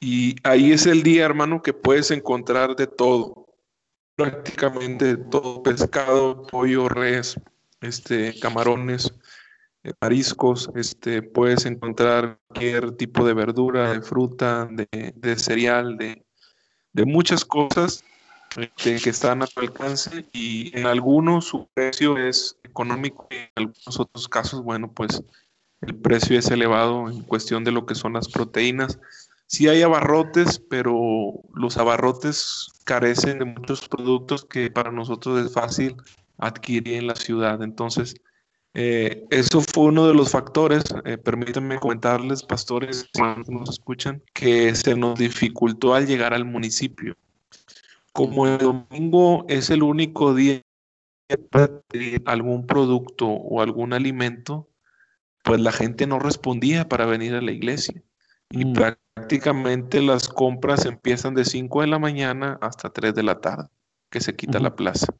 y 0.00 0.36
ahí 0.42 0.72
es 0.72 0.86
el 0.86 1.02
día, 1.02 1.24
hermano, 1.24 1.62
que 1.62 1.72
puedes 1.72 2.10
encontrar 2.10 2.76
de 2.76 2.86
todo, 2.86 3.46
prácticamente 4.14 5.16
todo, 5.16 5.62
pescado, 5.62 6.46
pollo, 6.46 6.88
res, 6.88 7.40
este, 7.80 8.38
camarones, 8.38 9.12
mariscos, 10.00 10.70
este, 10.74 11.22
puedes 11.22 11.66
encontrar 11.66 12.38
cualquier 12.48 12.92
tipo 12.92 13.26
de 13.26 13.34
verdura, 13.34 13.92
de 13.92 14.02
fruta, 14.02 14.68
de, 14.70 15.36
cereal, 15.36 15.96
de, 15.96 16.24
muchas 17.04 17.44
cosas 17.44 18.04
este, 18.56 18.98
que 18.98 19.10
están 19.10 19.42
a 19.42 19.46
tu 19.46 19.60
alcance 19.60 20.26
y 20.32 20.76
en 20.78 20.86
algunos 20.86 21.44
su 21.44 21.68
precio 21.74 22.16
es 22.16 22.58
económico 22.64 23.28
y 23.30 23.36
en 23.36 23.50
algunos 23.56 24.00
otros 24.00 24.28
casos, 24.28 24.62
bueno, 24.62 24.90
pues 24.92 25.22
el 25.82 25.94
precio 25.94 26.38
es 26.38 26.50
elevado 26.50 27.10
en 27.10 27.22
cuestión 27.22 27.64
de 27.64 27.72
lo 27.72 27.84
que 27.84 27.94
son 27.94 28.14
las 28.14 28.28
proteínas 28.28 28.98
Sí 29.48 29.68
hay 29.68 29.82
abarrotes, 29.82 30.58
pero 30.58 31.40
los 31.54 31.76
abarrotes 31.76 32.72
carecen 32.84 33.38
de 33.38 33.44
muchos 33.44 33.88
productos 33.88 34.44
que 34.44 34.70
para 34.70 34.90
nosotros 34.90 35.44
es 35.44 35.52
fácil 35.52 35.96
adquirir 36.36 36.94
en 36.94 37.06
la 37.06 37.14
ciudad. 37.14 37.62
Entonces, 37.62 38.16
eh, 38.78 39.26
eso 39.30 39.62
fue 39.62 39.84
uno 39.84 40.06
de 40.06 40.12
los 40.12 40.32
factores, 40.32 40.84
eh, 41.06 41.16
permítanme 41.16 41.78
comentarles, 41.78 42.42
pastores, 42.42 43.08
que 43.10 43.22
nos 43.50 43.70
escuchan, 43.70 44.22
que 44.34 44.74
se 44.74 44.94
nos 44.94 45.18
dificultó 45.18 45.94
al 45.94 46.06
llegar 46.06 46.34
al 46.34 46.44
municipio. 46.44 47.16
Como 48.12 48.46
el 48.46 48.58
domingo 48.58 49.46
es 49.48 49.70
el 49.70 49.82
único 49.82 50.34
día 50.34 50.60
para 51.50 51.70
algún 52.26 52.66
producto 52.66 53.26
o 53.26 53.62
algún 53.62 53.94
alimento, 53.94 54.68
pues 55.42 55.58
la 55.58 55.72
gente 55.72 56.06
no 56.06 56.18
respondía 56.18 56.86
para 56.86 57.06
venir 57.06 57.34
a 57.34 57.40
la 57.40 57.52
iglesia. 57.52 58.02
Y 58.50 58.66
mm. 58.66 58.72
prácticamente 58.74 60.02
las 60.02 60.28
compras 60.28 60.84
empiezan 60.84 61.34
de 61.34 61.46
5 61.46 61.80
de 61.80 61.86
la 61.86 61.98
mañana 61.98 62.58
hasta 62.60 62.90
3 62.90 63.14
de 63.14 63.22
la 63.22 63.40
tarde, 63.40 63.70
que 64.10 64.20
se 64.20 64.36
quita 64.36 64.60
la 64.60 64.76
plaza. 64.76 65.14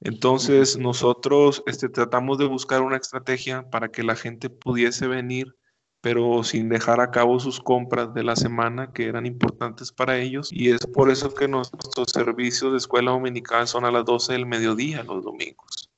Entonces 0.00 0.76
nosotros 0.78 1.62
este, 1.66 1.88
tratamos 1.88 2.38
de 2.38 2.46
buscar 2.46 2.82
una 2.82 2.96
estrategia 2.96 3.68
para 3.70 3.88
que 3.88 4.02
la 4.02 4.14
gente 4.14 4.50
pudiese 4.50 5.06
venir, 5.06 5.56
pero 6.00 6.44
sin 6.44 6.68
dejar 6.68 7.00
a 7.00 7.10
cabo 7.10 7.40
sus 7.40 7.60
compras 7.60 8.12
de 8.14 8.22
la 8.22 8.36
semana 8.36 8.92
que 8.92 9.06
eran 9.06 9.26
importantes 9.26 9.92
para 9.92 10.18
ellos. 10.18 10.50
Y 10.52 10.70
es 10.70 10.86
por 10.86 11.10
eso 11.10 11.34
que 11.34 11.48
nuestros 11.48 12.10
servicios 12.12 12.72
de 12.72 12.78
escuela 12.78 13.10
dominical 13.10 13.66
son 13.66 13.84
a 13.84 13.90
las 13.90 14.04
12 14.04 14.34
del 14.34 14.46
mediodía 14.46 15.02
los 15.02 15.24
domingos. 15.24 15.90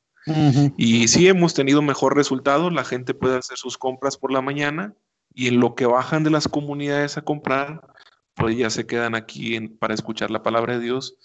Y 0.77 1.09
sí 1.09 1.27
hemos 1.27 1.55
tenido 1.55 1.81
mejor 1.81 2.15
resultado, 2.15 2.69
la 2.69 2.85
gente 2.85 3.15
puede 3.15 3.39
hacer 3.39 3.57
sus 3.57 3.79
compras 3.79 4.19
por 4.19 4.31
la 4.31 4.43
mañana 4.43 4.95
y 5.35 5.49
en 5.49 5.59
lo 5.59 5.75
que 5.75 5.87
bajan 5.87 6.23
de 6.23 6.29
las 6.29 6.49
comunidades 6.49 7.17
a 7.17 7.23
comprar, 7.23 7.81
pues 8.35 8.55
ya 8.55 8.69
se 8.69 8.87
quedan 8.87 9.15
aquí 9.15 9.59
para 9.69 9.95
escuchar 9.95 10.31
la 10.31 10.43
palabra 10.43 10.75
de 10.75 10.81
Dios 10.85 11.17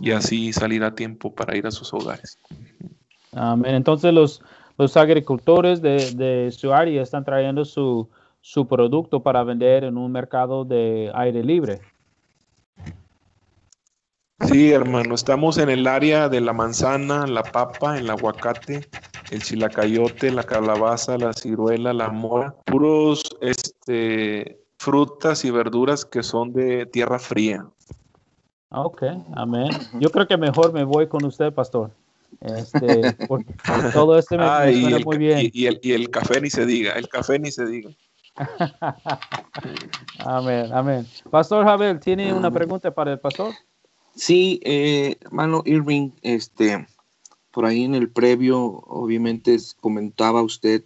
y 0.00 0.10
así 0.10 0.52
salir 0.52 0.84
a 0.84 0.94
tiempo 0.94 1.34
para 1.34 1.56
ir 1.56 1.66
a 1.66 1.70
sus 1.70 1.92
hogares. 1.92 2.38
Amén. 3.32 3.74
Entonces 3.74 4.12
los, 4.12 4.42
los 4.78 4.96
agricultores 4.96 5.80
de, 5.80 6.12
de 6.12 6.50
su 6.52 6.72
área 6.72 7.02
están 7.02 7.24
trayendo 7.24 7.64
su, 7.64 8.08
su 8.40 8.66
producto 8.66 9.22
para 9.22 9.44
vender 9.44 9.84
en 9.84 9.96
un 9.96 10.10
mercado 10.12 10.64
de 10.64 11.10
aire 11.14 11.44
libre. 11.44 11.80
Sí, 14.46 14.72
hermano, 14.72 15.14
estamos 15.14 15.58
en 15.58 15.68
el 15.68 15.86
área 15.86 16.28
de 16.30 16.40
la 16.40 16.54
manzana, 16.54 17.26
la 17.26 17.42
papa, 17.42 17.98
el 17.98 18.08
aguacate, 18.08 18.88
el 19.30 19.42
chilacayote, 19.42 20.30
la 20.32 20.44
calabaza, 20.44 21.18
la 21.18 21.34
ciruela, 21.34 21.92
la 21.92 22.08
mora, 22.08 22.54
puros 22.64 23.22
este, 23.42 24.58
frutas 24.78 25.44
y 25.44 25.50
verduras 25.50 26.06
que 26.06 26.22
son 26.22 26.54
de 26.54 26.86
tierra 26.86 27.18
fría. 27.18 27.66
Ok, 28.70 29.02
amén. 29.34 29.68
Yo 29.98 30.10
creo 30.10 30.28
que 30.28 30.36
mejor 30.36 30.72
me 30.72 30.84
voy 30.84 31.08
con 31.08 31.24
usted, 31.24 31.52
pastor. 31.52 31.90
Este, 32.40 33.12
porque 33.26 33.52
todo 33.92 34.16
esto 34.16 34.36
me, 34.36 34.44
ah, 34.44 34.64
muy 35.04 35.18
bien. 35.18 35.50
Y, 35.52 35.66
el, 35.66 35.80
y 35.82 35.92
el 35.92 36.08
café 36.08 36.40
ni 36.40 36.50
se 36.50 36.64
diga, 36.64 36.92
el 36.92 37.08
café 37.08 37.38
ni 37.40 37.50
se 37.50 37.66
diga. 37.66 37.90
amén, 40.20 40.72
amén. 40.72 41.06
Pastor 41.30 41.64
Javier, 41.64 41.98
¿tiene 41.98 42.32
una 42.32 42.50
pregunta 42.50 42.94
para 42.94 43.12
el 43.12 43.18
pastor? 43.18 43.52
Sí, 44.14 44.60
eh, 44.64 45.16
hermano 45.20 45.62
Irving, 45.66 46.10
este, 46.22 46.86
por 47.50 47.66
ahí 47.66 47.82
en 47.82 47.96
el 47.96 48.08
previo, 48.08 48.60
obviamente 48.86 49.56
comentaba 49.80 50.42
usted 50.42 50.84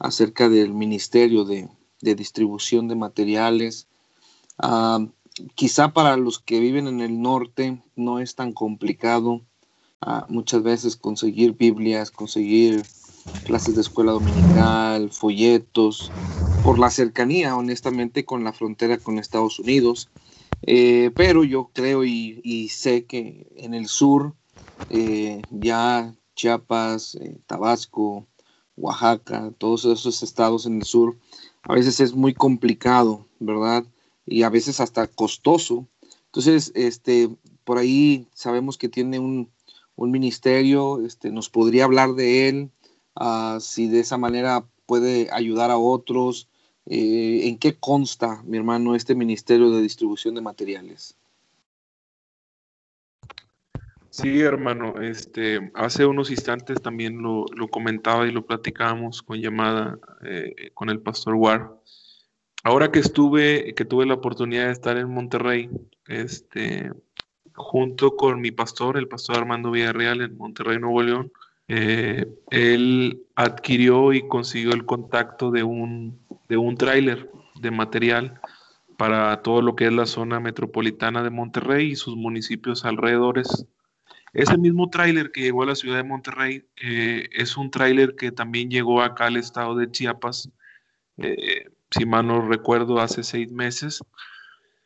acerca 0.00 0.48
del 0.48 0.74
ministerio 0.74 1.44
de, 1.44 1.68
distribución 2.00 2.88
de 2.88 2.96
materiales. 2.96 3.86
Ah, 4.58 4.98
quizá 5.54 5.92
para 5.92 6.16
los 6.16 6.38
que 6.38 6.60
viven 6.60 6.86
en 6.86 7.00
el 7.00 7.20
norte 7.20 7.82
no 7.96 8.18
es 8.18 8.34
tan 8.34 8.52
complicado 8.52 9.42
ah, 10.00 10.26
muchas 10.28 10.62
veces 10.62 10.96
conseguir 10.96 11.56
Biblias, 11.56 12.10
conseguir 12.10 12.86
clases 13.42 13.74
de 13.74 13.82
escuela 13.82 14.12
dominical, 14.12 15.10
folletos, 15.10 16.14
por 16.62 16.78
la 16.78 16.90
cercanía, 16.90 17.56
honestamente, 17.56 18.24
con 18.24 18.42
la 18.42 18.52
frontera 18.52 18.98
con 18.98 19.18
Estados 19.18 19.58
Unidos. 19.58 20.08
Eh, 20.62 21.10
pero 21.14 21.44
yo 21.44 21.70
creo 21.74 22.04
y, 22.04 22.68
sé 22.70 23.04
que 23.04 23.46
en 23.56 23.74
el 23.74 23.86
sur, 23.86 24.34
eh, 24.88 25.42
ya 25.50 26.14
Chiapas, 26.34 27.16
eh, 27.16 27.38
Tabasco, 27.46 28.26
Oaxaca, 28.76 29.52
todos 29.58 29.84
esos 29.84 30.22
estados 30.22 30.64
en 30.64 30.76
el 30.76 30.84
sur, 30.84 31.18
a 31.64 31.74
veces 31.74 32.00
es 32.00 32.14
muy 32.14 32.32
complicado, 32.34 33.26
¿verdad? 33.40 33.84
Y 34.26 34.42
a 34.42 34.50
veces 34.50 34.80
hasta 34.80 35.06
costoso. 35.06 35.86
Entonces, 36.26 36.72
este, 36.74 37.28
por 37.64 37.78
ahí 37.78 38.26
sabemos 38.34 38.78
que 38.78 38.88
tiene 38.88 39.18
un, 39.18 39.52
ministerio, 39.96 41.04
este, 41.06 41.30
nos 41.30 41.48
podría 41.48 41.84
hablar 41.84 42.14
de 42.14 42.48
él, 42.48 42.70
ah, 43.14 43.58
si 43.60 43.88
de 43.88 44.00
esa 44.00 44.18
manera 44.18 44.66
puede 44.86 45.28
ayudar 45.30 45.70
a 45.70 45.78
otros, 45.78 46.48
eh, 46.86 47.48
¿En 47.48 47.58
qué 47.58 47.76
consta, 47.76 48.42
mi 48.44 48.58
hermano, 48.58 48.94
este 48.94 49.14
Ministerio 49.14 49.70
de 49.70 49.80
Distribución 49.80 50.34
de 50.34 50.42
Materiales? 50.42 51.16
Sí, 54.10 54.40
hermano, 54.40 55.00
este, 55.00 55.72
hace 55.74 56.06
unos 56.06 56.30
instantes 56.30 56.80
también 56.80 57.20
lo, 57.22 57.46
comentaba 57.70 58.28
y 58.28 58.32
lo 58.32 58.46
platicábamos 58.46 59.22
con 59.22 59.40
llamada 59.40 59.98
eh, 60.24 60.70
con 60.74 60.90
el 60.90 61.00
pastor 61.00 61.34
Ward. 61.34 61.70
Ahora 62.64 62.90
que 62.90 62.98
estuve, 62.98 63.74
que 63.74 63.84
tuve 63.84 64.06
la 64.06 64.14
oportunidad 64.14 64.66
de 64.66 64.72
estar 64.72 64.96
en 64.96 65.10
Monterrey, 65.10 65.68
este, 66.06 66.90
junto 67.54 68.16
con 68.16 68.40
mi 68.40 68.52
pastor, 68.52 68.96
el 68.96 69.06
pastor 69.06 69.36
Armando 69.36 69.70
Villarreal 69.70 70.22
en 70.22 70.38
Monterrey, 70.38 70.78
Nuevo 70.78 71.02
León, 71.02 71.32
eh, 71.68 72.26
él 72.50 73.22
adquirió 73.36 74.14
y 74.14 74.26
consiguió 74.26 74.72
el 74.72 74.86
contacto 74.86 75.50
de 75.50 75.62
un, 75.62 76.18
de 76.48 76.56
un 76.56 76.76
tráiler 76.76 77.30
de 77.60 77.70
material 77.70 78.40
para 78.96 79.42
todo 79.42 79.60
lo 79.60 79.76
que 79.76 79.86
es 79.86 79.92
la 79.92 80.06
zona 80.06 80.40
metropolitana 80.40 81.22
de 81.22 81.30
Monterrey 81.30 81.90
y 81.90 81.96
sus 81.96 82.16
municipios 82.16 82.86
alrededores. 82.86 83.66
Ese 84.32 84.56
mismo 84.56 84.88
tráiler 84.88 85.32
que 85.32 85.42
llegó 85.42 85.64
a 85.64 85.66
la 85.66 85.74
ciudad 85.74 85.98
de 85.98 86.04
Monterrey 86.04 86.64
eh, 86.82 87.28
es 87.32 87.58
un 87.58 87.70
tráiler 87.70 88.16
que 88.16 88.32
también 88.32 88.70
llegó 88.70 89.02
acá 89.02 89.26
al 89.26 89.36
estado 89.36 89.76
de 89.76 89.90
Chiapas, 89.90 90.50
eh, 91.18 91.63
si 91.96 92.06
mal 92.06 92.26
no 92.26 92.46
recuerdo, 92.46 93.00
hace 93.00 93.22
seis 93.22 93.50
meses, 93.52 94.02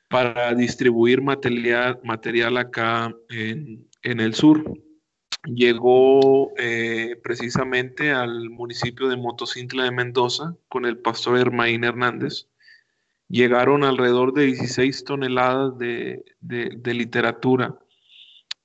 para 0.08 0.54
distribuir 0.54 1.22
material, 1.22 2.00
material 2.04 2.56
acá 2.56 3.14
en, 3.28 3.88
en 4.02 4.20
el 4.20 4.34
sur 4.34 4.64
llegó 5.44 6.52
eh, 6.56 7.16
precisamente 7.22 8.12
al 8.12 8.50
municipio 8.50 9.08
de 9.08 9.16
Motocintla 9.16 9.84
de 9.84 9.90
Mendoza 9.90 10.56
con 10.68 10.84
el 10.84 10.98
pastor 10.98 11.38
Hermaín 11.38 11.84
Hernández. 11.84 12.48
Llegaron 13.28 13.84
alrededor 13.84 14.32
de 14.32 14.46
16 14.46 15.04
toneladas 15.04 15.78
de, 15.78 16.24
literatura. 16.84 17.78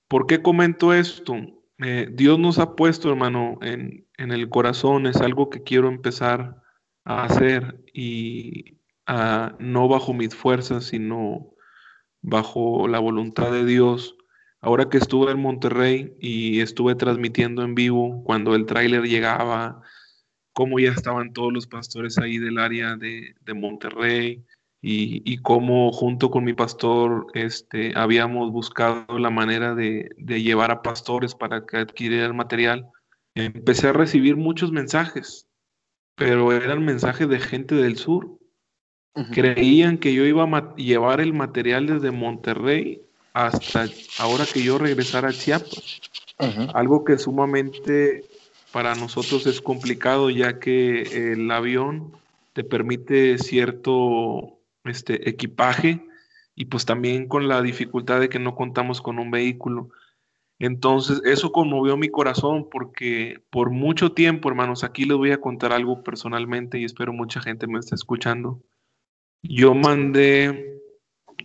¿Por 0.08 0.25
qué 0.25 0.41
comento 0.41 0.93
esto? 0.93 1.36
Eh, 1.79 2.08
Dios 2.12 2.39
nos 2.39 2.60
ha 2.60 2.75
puesto, 2.75 3.10
hermano, 3.10 3.58
en, 3.62 4.08
en, 4.17 4.32
el 4.32 4.47
corazón, 4.49 5.06
es 5.06 5.17
algo 5.17 5.49
que 5.49 5.63
quiero 5.63 5.89
empezar 5.89 6.62
a 7.05 7.23
hacer 7.23 7.83
y 7.93 8.77
no 9.59 9.87
bajo 9.87 10.13
mis 10.13 10.35
fuerzas, 10.35 10.85
sino 10.85 11.53
bajo 12.21 12.87
la 12.87 12.99
voluntad 12.99 13.51
de 13.51 13.65
Dios. 13.65 14.15
Ahora 14.61 14.87
que 14.89 14.97
estuve 14.97 15.31
en 15.31 15.41
Monterrey 15.41 16.15
y 16.19 16.61
estuve 16.61 16.95
transmitiendo 16.95 17.63
en 17.63 17.75
vivo 17.75 18.23
cuando 18.23 18.55
el 18.55 18.65
tráiler 18.65 19.03
llegaba, 19.03 19.81
cómo 20.53 20.79
ya 20.79 20.91
estaban 20.91 21.33
todos 21.33 21.51
los 21.51 21.67
pastores 21.67 22.17
ahí 22.17 22.37
del 22.37 22.59
área 22.59 22.95
de, 22.95 23.35
Monterrey 23.53 24.45
y, 24.81 25.37
cómo 25.37 25.91
junto 25.91 26.29
con 26.29 26.43
mi 26.43 26.53
pastor 26.53 27.27
este, 27.33 27.93
habíamos 27.95 28.51
buscado 28.51 29.19
la 29.19 29.29
manera 29.29 29.75
de, 29.75 30.09
llevar 30.17 30.71
a 30.71 30.81
pastores 30.81 31.35
para 31.35 31.65
que 31.65 31.77
adquirieran 31.77 32.35
material, 32.35 32.87
empecé 33.35 33.89
a 33.89 33.93
recibir 33.93 34.37
muchos 34.37 34.71
mensajes, 34.71 35.47
pero 36.15 36.52
eran 36.52 36.86
mensajes 36.86 37.28
de 37.28 37.39
gente 37.39 37.76
del 37.76 37.97
sur. 37.97 38.38
Creían 39.32 39.99
que 39.99 40.13
yo 40.13 40.26
iba 40.26 40.43
a 40.43 40.76
llevar 40.76 41.21
el 41.21 41.34
material 41.34 41.86
desde 41.86 42.10
Monterrey 42.10 43.02
hasta 43.34 43.86
ahora 44.17 44.45
que 44.52 44.63
yo 44.63 44.78
regresara 44.78 45.30
a 45.30 45.34
Chiapas. 45.34 46.02
Algo 46.73 47.04
que 47.04 47.17
sumamente 47.17 48.23
para 48.71 48.95
nosotros 48.95 49.45
es 49.45 49.62
complicado 49.62 50.32
ya 50.32 50.60
que 50.60 51.34
el 51.34 51.49
avión 51.52 52.12
te 52.54 52.63
permite 52.63 53.38
cierto 53.38 54.60
este, 54.84 55.30
equipaje 55.30 56.06
y 56.56 56.65
pues 56.65 56.86
también 56.86 57.28
con 57.28 57.47
la 57.47 57.62
dificultad 57.62 58.19
de 58.19 58.30
que 58.30 58.39
no 58.39 58.56
contamos 58.56 59.02
con 59.02 59.19
un 59.19 59.32
vehículo. 59.32 59.89
Entonces, 60.63 61.21
eso 61.26 61.52
conmovió 61.52 61.97
mi 61.97 62.08
corazón 62.08 62.69
porque 62.71 63.43
por 63.49 63.69
mucho 63.69 64.13
tiempo, 64.13 64.47
hermanos, 64.47 64.86
aquí 64.86 65.04
les 65.04 65.17
voy 65.17 65.32
a 65.32 65.41
contar 65.41 65.73
algo 65.73 66.06
personalmente 66.06 66.80
y 66.80 66.86
espero 66.86 67.12
mucha 67.12 67.41
gente 67.41 67.67
me 67.67 67.80
esté 67.80 67.95
escuchando. 67.95 68.63
Yo 69.41 69.76
mandé 69.76 70.80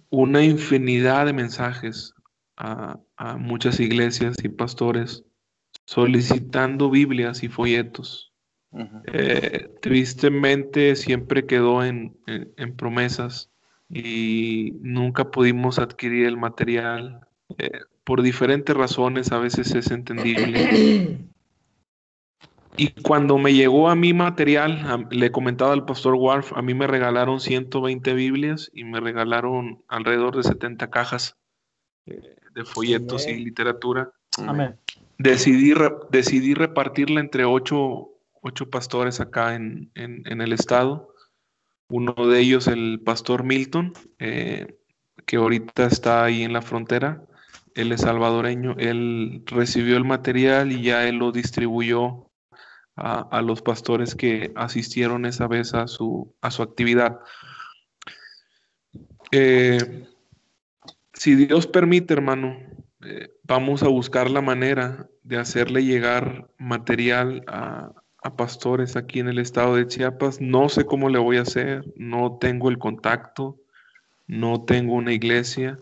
una 0.08 0.44
infinidad 0.44 1.26
de 1.26 1.32
mensajes 1.32 2.14
a, 2.56 3.00
muchas 3.40 3.80
iglesias 3.80 4.36
y 4.40 4.50
pastores 4.50 5.24
solicitando 5.84 6.88
Biblias 6.88 7.42
y 7.42 7.48
folletos. 7.48 8.32
Eh, 9.12 9.68
tristemente 9.82 10.94
siempre 10.94 11.44
quedó 11.44 11.84
en, 11.84 12.16
promesas 12.76 13.50
y 13.90 14.74
nunca 14.80 15.32
pudimos 15.32 15.80
adquirir 15.80 16.26
el 16.26 16.36
material. 16.36 17.26
Eh, 17.58 17.80
por 18.08 18.22
diferentes 18.22 18.74
razones, 18.74 19.32
a 19.32 19.38
veces 19.38 19.74
es 19.74 19.90
entendible. 19.90 21.18
Y 22.80 22.92
cuando 23.02 23.38
me 23.38 23.52
llegó 23.52 23.90
a 23.90 23.96
mi 23.96 24.14
material, 24.14 25.08
le 25.10 25.32
comentaba 25.32 25.72
al 25.72 25.84
pastor 25.84 26.14
Warf, 26.14 26.52
a 26.52 26.62
mí 26.62 26.74
me 26.74 26.86
regalaron 26.86 27.40
120 27.40 28.14
Biblias 28.14 28.70
y 28.72 28.84
me 28.84 29.00
regalaron 29.00 29.82
alrededor 29.88 30.36
de 30.36 30.44
70 30.44 30.88
cajas 30.88 31.36
eh, 32.06 32.36
de 32.54 32.64
folletos 32.64 33.26
y 33.26 33.34
literatura. 33.34 34.12
Amén. 34.46 34.76
Decidí, 35.18 35.74
decidí 36.12 36.54
repartirla 36.54 37.18
entre 37.18 37.44
ocho, 37.44 38.10
pastores 38.70 39.18
acá 39.18 39.56
en, 39.56 39.90
el 39.96 40.52
estado. 40.52 41.12
Uno 41.88 42.14
de 42.14 42.38
ellos, 42.38 42.68
el 42.68 43.00
pastor 43.04 43.42
Milton, 43.42 43.92
eh, 44.20 44.78
que 45.26 45.36
ahorita 45.36 45.86
está 45.86 46.22
ahí 46.22 46.44
en 46.44 46.52
la 46.52 46.62
frontera. 46.62 47.24
Él 47.74 47.92
es 47.92 48.02
salvadoreño. 48.02 48.74
Él 48.78 49.42
recibió 49.46 49.96
el 49.96 50.04
material 50.04 50.72
y 50.72 50.82
ya 50.82 51.06
él 51.06 51.16
lo 51.16 51.32
distribuyó 51.32 52.28
a, 52.98 53.42
los 53.42 53.62
pastores 53.62 54.14
que 54.14 54.52
asistieron 54.56 55.24
esa 55.24 55.46
vez 55.46 55.74
a 55.74 55.86
su, 55.86 56.34
a 56.40 56.50
su 56.50 56.62
actividad. 56.62 57.20
Eh, 59.30 60.06
si 61.12 61.36
Dios 61.36 61.66
permite, 61.66 62.14
hermano, 62.14 62.58
eh, 63.04 63.30
vamos 63.44 63.82
a 63.82 63.88
buscar 63.88 64.30
la 64.30 64.40
manera 64.40 65.08
de 65.22 65.36
hacerle 65.36 65.84
llegar 65.84 66.48
material 66.58 67.44
a, 67.46 67.92
a, 68.22 68.36
pastores 68.36 68.96
aquí 68.96 69.20
en 69.20 69.28
el 69.28 69.38
estado 69.38 69.76
de 69.76 69.86
Chiapas. 69.86 70.40
No 70.40 70.68
sé 70.68 70.84
cómo 70.84 71.08
le 71.08 71.18
voy 71.18 71.36
a 71.36 71.42
hacer, 71.42 71.84
no 71.96 72.38
tengo 72.40 72.68
el 72.68 72.78
contacto, 72.78 73.60
no 74.26 74.64
tengo 74.64 74.94
una 74.94 75.12
iglesia, 75.12 75.78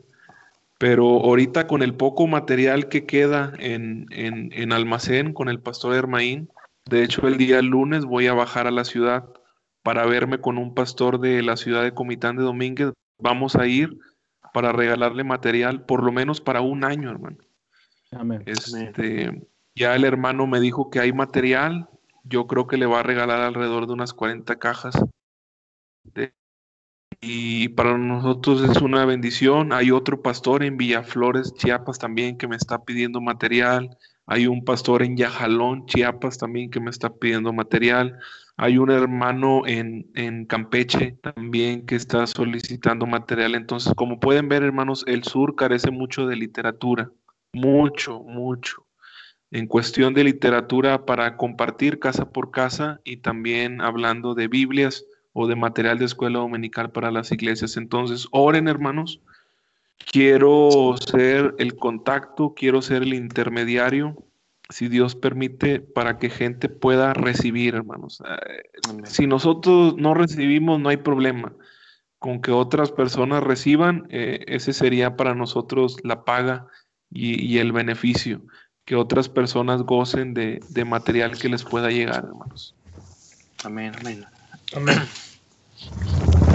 pero 0.78 1.06
ahorita 1.06 1.66
con 1.66 1.82
el 1.82 1.94
poco 1.94 2.26
material 2.26 2.88
que 2.88 3.06
queda 3.06 3.52
en, 3.58 4.06
en, 4.10 4.50
en 4.52 4.72
almacén 4.72 5.32
con 5.32 5.48
el 5.48 5.60
pastor 5.60 5.94
Hermaín, 5.94 6.50
de 6.88 7.02
hecho, 7.02 7.26
el 7.26 7.36
día 7.36 7.60
lunes 7.62 8.04
voy 8.04 8.28
a 8.28 8.34
bajar 8.34 8.68
a 8.68 8.70
la 8.70 8.84
ciudad 8.84 9.28
para 9.82 10.06
verme 10.06 10.40
con 10.40 10.56
un 10.56 10.72
pastor 10.72 11.18
de 11.18 11.42
la 11.42 11.56
ciudad 11.56 11.82
de 11.82 11.94
Comitán 11.94 12.36
de 12.36 12.44
Domínguez. 12.44 12.92
Vamos 13.18 13.56
a 13.56 13.66
ir 13.66 13.98
para 14.54 14.70
regalarle 14.72 15.24
material 15.24 15.84
por 15.84 16.04
lo 16.04 16.12
menos 16.12 16.40
para 16.40 16.60
un 16.60 16.84
año, 16.84 17.10
hermano. 17.10 17.38
Amén. 18.12 18.44
Este, 18.46 19.48
ya 19.74 19.96
el 19.96 20.04
hermano 20.04 20.46
me 20.46 20.60
dijo 20.60 20.90
que 20.90 21.00
hay 21.00 21.12
material. 21.12 21.88
Yo 22.22 22.46
creo 22.46 22.68
que 22.68 22.76
le 22.76 22.86
va 22.86 23.00
a 23.00 23.04
regalar 23.04 23.40
alrededor 23.40 23.88
de 23.88 23.92
unas 23.92 24.14
40 24.14 24.56
cajas. 24.56 24.94
Y 27.20 27.68
para 27.70 27.96
nosotros 27.98 28.62
es 28.62 28.80
una 28.82 29.04
bendición. 29.04 29.72
Hay 29.72 29.90
otro 29.90 30.22
pastor 30.22 30.62
en 30.62 30.76
Villaflores, 30.76 31.54
Chiapas 31.54 31.98
también, 31.98 32.36
que 32.36 32.48
me 32.48 32.56
está 32.56 32.84
pidiendo 32.84 33.20
material. 33.20 33.96
Hay 34.26 34.46
un 34.46 34.64
pastor 34.64 35.02
en 35.02 35.16
Yajalón, 35.16 35.86
Chiapas 35.86 36.38
también 36.38 36.70
que 36.70 36.80
me 36.80 36.90
está 36.90 37.14
pidiendo 37.14 37.52
material. 37.52 38.18
Hay 38.56 38.78
un 38.78 38.90
hermano 38.90 39.62
en, 39.66 40.46
Campeche 40.46 41.18
también 41.22 41.86
que 41.86 41.96
está 41.96 42.26
solicitando 42.26 43.06
material. 43.06 43.54
Entonces, 43.54 43.92
como 43.94 44.20
pueden 44.20 44.48
ver, 44.48 44.62
hermanos, 44.62 45.04
el 45.06 45.24
sur 45.24 45.54
carece 45.56 45.90
mucho 45.90 46.26
de 46.26 46.36
literatura. 46.36 47.10
Mucho, 47.52 48.20
mucho. 48.20 48.86
En 49.50 49.66
cuestión 49.66 50.12
de 50.12 50.24
literatura 50.24 51.06
para 51.06 51.36
compartir 51.36 51.98
casa 51.98 52.30
por 52.30 52.50
casa 52.50 53.00
y 53.04 53.18
también 53.18 53.80
hablando 53.80 54.34
de 54.34 54.48
Biblias 54.48 55.04
o 55.38 55.46
de 55.46 55.56
material 55.56 55.98
de 55.98 56.06
escuela 56.06 56.38
dominical 56.38 56.90
para 56.90 57.10
las 57.10 57.30
iglesias. 57.30 57.76
Entonces, 57.76 58.26
oren, 58.30 58.68
hermanos 58.68 59.20
Quiero 60.04 60.94
ser 60.98 61.54
el 61.58 61.74
contacto, 61.76 62.54
quiero 62.54 62.82
ser 62.82 63.02
el 63.02 63.14
intermediario, 63.14 64.16
si 64.68 64.88
Dios 64.88 65.14
permite, 65.14 65.80
para 65.80 66.18
que 66.18 66.28
gente 66.28 66.68
pueda 66.68 67.14
recibir, 67.14 67.74
hermanos. 67.74 68.22
Eh, 68.28 69.04
si 69.04 69.26
nosotros 69.26 69.96
no 69.96 70.14
recibimos, 70.14 70.80
no 70.80 70.90
hay 70.90 70.98
problema. 70.98 71.52
Con 72.18 72.40
que 72.40 72.50
otras 72.50 72.92
personas 72.92 73.42
reciban, 73.42 74.06
eh, 74.10 74.44
ese 74.48 74.72
sería 74.72 75.16
para 75.16 75.34
nosotros 75.34 75.96
la 76.02 76.24
paga 76.24 76.66
y, 77.10 77.58
el 77.58 77.72
beneficio. 77.72 78.42
Que 78.84 78.96
otras 78.96 79.28
personas 79.28 79.82
gocen 79.82 80.34
de, 80.34 80.60
de 80.68 80.84
material 80.84 81.38
que 81.38 81.48
les 81.48 81.64
pueda 81.64 81.90
llegar, 81.90 82.24
hermanos. 82.24 82.74
Amén, 83.64 83.92
amén. 84.00 84.24
Amén. 84.74 84.98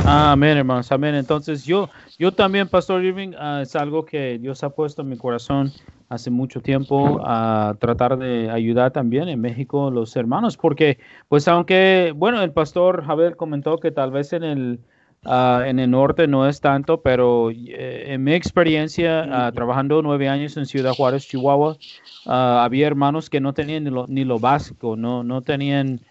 Amén, 0.05 0.57
hermanos. 0.57 0.91
Amén. 0.91 1.15
Entonces 1.15 1.63
yo, 1.63 1.89
yo 2.17 2.31
también, 2.31 2.67
Pastor 2.67 3.03
Irving, 3.03 3.33
ah, 3.37 3.61
es 3.61 3.75
algo 3.75 4.05
que 4.05 4.39
Dios 4.39 4.63
ha 4.63 4.69
puesto 4.69 5.01
en 5.01 5.09
mi 5.09 5.17
corazón 5.17 5.71
hace 6.09 6.29
mucho 6.29 6.61
tiempo 6.61 7.21
a 7.23 7.75
tratar 7.79 8.17
de 8.17 8.49
ayudar 8.49 8.91
también 8.91 9.29
en 9.29 9.39
México 9.39 9.89
los 9.91 10.15
hermanos, 10.15 10.57
porque 10.57 10.97
pues 11.29 11.47
aunque, 11.47 12.13
bueno, 12.15 12.41
el 12.41 12.51
pastor 12.51 13.05
Javier 13.05 13.37
comentó 13.37 13.77
que 13.77 13.91
tal 13.91 14.11
vez 14.11 14.33
en 14.33 14.43
el 14.43 14.79
Ah, 15.23 15.65
en 15.67 15.77
el 15.77 15.91
norte 15.91 16.27
no 16.27 16.47
es 16.47 16.61
tanto, 16.61 17.01
pero 17.01 17.51
eh, 17.51 18.05
en 18.07 18.23
mi 18.23 18.33
experiencia, 18.33 19.27
ah, 19.29 19.51
trabajando 19.51 20.01
nueve 20.01 20.27
años 20.27 20.57
en 20.57 20.65
Ciudad 20.65 20.93
Juárez, 20.93 21.27
Chihuahua, 21.27 21.77
ah, 22.25 22.63
había 22.63 22.87
hermanos 22.87 23.29
que 23.29 23.39
no 23.39 23.53
tenían 23.53 23.83
ni 24.07 24.25
lo, 24.25 24.39
básico, 24.39 24.95
no, 24.95 25.23
no 25.23 25.43
tenían 25.43 26.01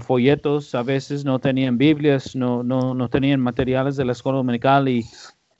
folletos, 0.00 0.74
a 0.74 0.82
veces 0.82 1.24
no 1.24 1.38
tenían 1.38 1.76
Biblias, 1.78 2.34
no, 2.34 2.62
no, 2.62 2.94
no, 2.94 3.08
tenían 3.08 3.40
materiales 3.40 3.96
de 3.96 4.04
la 4.04 4.12
escuela 4.12 4.38
dominical 4.38 4.88
y 4.88 5.04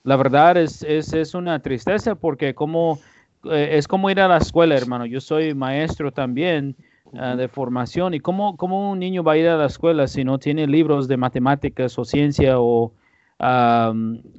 la 0.05 0.17
verdad 0.17 0.57
es, 0.57 0.83
es, 0.83 1.13
es 1.13 1.35
una 1.35 1.61
tristeza 1.61 2.15
porque 2.15 2.55
como, 2.55 2.99
eh, 3.45 3.71
es 3.73 3.87
como 3.87 4.09
ir 4.11 4.21
a 4.21 4.29
la 4.29 4.39
escuela, 4.39 4.75
hermano. 4.77 5.05
Yo 5.05 5.21
soy 5.21 5.55
maestro 5.55 6.13
también 6.13 6.77
de 7.13 7.49
formación. 7.49 8.15
¿Y 8.15 8.21
cómo, 8.21 8.57
cómo, 8.57 8.91
un 8.91 8.99
niño 8.99 9.23
va 9.23 9.33
a 9.33 9.37
ir 9.39 9.49
a 9.49 9.57
la 9.57 9.67
escuela 9.67 10.07
si 10.07 10.25
no 10.25 10.39
tiene 10.39 10.67
libros 10.67 11.09
de 11.09 11.17
matemáticas 11.17 11.99
o 11.99 12.05
ciencia 12.05 12.61
o, 12.61 12.93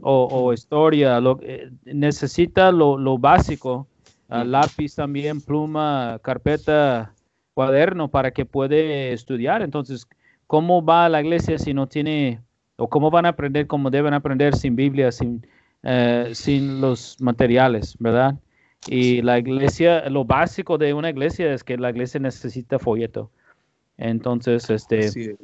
o, 0.01 0.53
historia? 0.53 1.19
Lo, 1.19 1.39
eh, 1.41 1.71
necesita 1.85 2.71
lo, 2.71 2.97
lo 2.97 3.17
básico, 3.17 3.87
lápiz 4.29 4.95
también, 4.95 5.41
pluma, 5.41 6.19
carpeta, 6.21 7.13
cuaderno 7.59 8.07
para 8.07 8.31
que 8.31 8.45
puede 8.45 9.11
estudiar. 9.11 9.61
Entonces, 9.61 10.07
¿cómo 10.47 10.81
va 10.81 11.03
a 11.03 11.09
la 11.09 11.19
iglesia 11.19 11.59
si 11.59 11.73
no 11.73 11.87
tiene, 11.87 12.39
o 12.77 12.87
cómo 12.87 13.11
van 13.11 13.25
a 13.25 13.29
aprender 13.29 13.67
como 13.67 13.89
deben 13.89 14.13
aprender 14.13 14.55
sin 14.55 14.77
Biblia, 14.77 15.11
sin, 15.11 15.45
eh, 15.83 16.29
sin 16.31 16.79
los 16.79 17.17
materiales, 17.19 17.97
verdad? 17.99 18.35
Y 18.87 19.21
la 19.23 19.39
iglesia, 19.39 20.09
lo 20.09 20.23
básico 20.23 20.77
de 20.77 20.93
una 20.93 21.09
iglesia 21.09 21.53
es 21.53 21.65
que 21.65 21.75
la 21.77 21.89
iglesia 21.89 22.21
necesita 22.21 22.79
folleto. 22.79 23.29
Entonces, 23.97 24.69
este, 24.69 25.35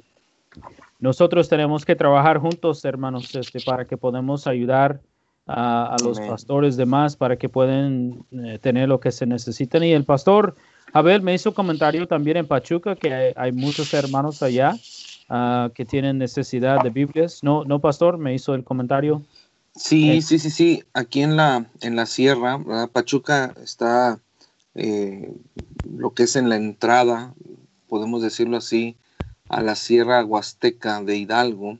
nosotros 0.99 1.49
tenemos 1.49 1.84
que 1.84 1.97
trabajar 1.97 2.38
juntos, 2.38 2.86
hermanos, 2.86 3.36
este, 3.36 3.59
para 3.59 3.84
que 3.84 3.97
podamos 3.97 4.47
ayudar 4.47 5.01
a, 5.47 5.97
los 6.01 6.22
pastores 6.22 6.78
demás, 6.78 7.18
para 7.18 7.36
que 7.36 7.49
puedan 7.49 8.26
eh, 8.32 8.57
tener 8.59 8.88
lo 8.88 9.01
que 9.01 9.11
se 9.11 9.26
necesitan. 9.26 9.84
Y 9.84 9.91
el 9.91 10.05
pastor 10.05 10.55
Abel 10.95 11.21
me 11.21 11.33
hizo 11.33 11.53
comentario 11.53 12.07
también 12.07 12.37
en 12.37 12.47
Pachuca 12.47 12.95
que 12.95 13.33
hay, 13.35 13.51
muchos 13.51 13.93
hermanos 13.93 14.41
allá 14.41 14.77
ah, 15.27 15.69
que 15.75 15.83
tienen 15.83 16.17
necesidad 16.17 16.81
de 16.81 16.89
Biblias. 16.89 17.43
No, 17.43 17.65
no, 17.65 17.79
pastor, 17.79 18.17
me 18.17 18.33
hizo 18.33 18.55
el 18.55 18.63
comentario. 18.63 19.21
Sí, 19.75 20.11
eh, 20.11 20.21
sí, 20.21 20.39
sí, 20.39 20.49
sí. 20.49 20.83
Aquí 20.93 21.21
en 21.21 21.35
la, 21.35 21.65
en 21.81 21.97
la 21.97 22.05
sierra, 22.05 22.61
Pachuca 22.93 23.53
está 23.61 24.21
eh, 24.73 25.33
lo 25.83 26.13
que 26.13 26.23
es 26.23 26.37
en 26.37 26.47
la 26.47 26.55
entrada, 26.55 27.33
podemos 27.89 28.21
decirlo 28.21 28.55
así, 28.55 28.95
a 29.49 29.61
la 29.61 29.75
sierra 29.75 30.23
huasteca 30.23 31.03
de 31.03 31.17
Hidalgo. 31.17 31.77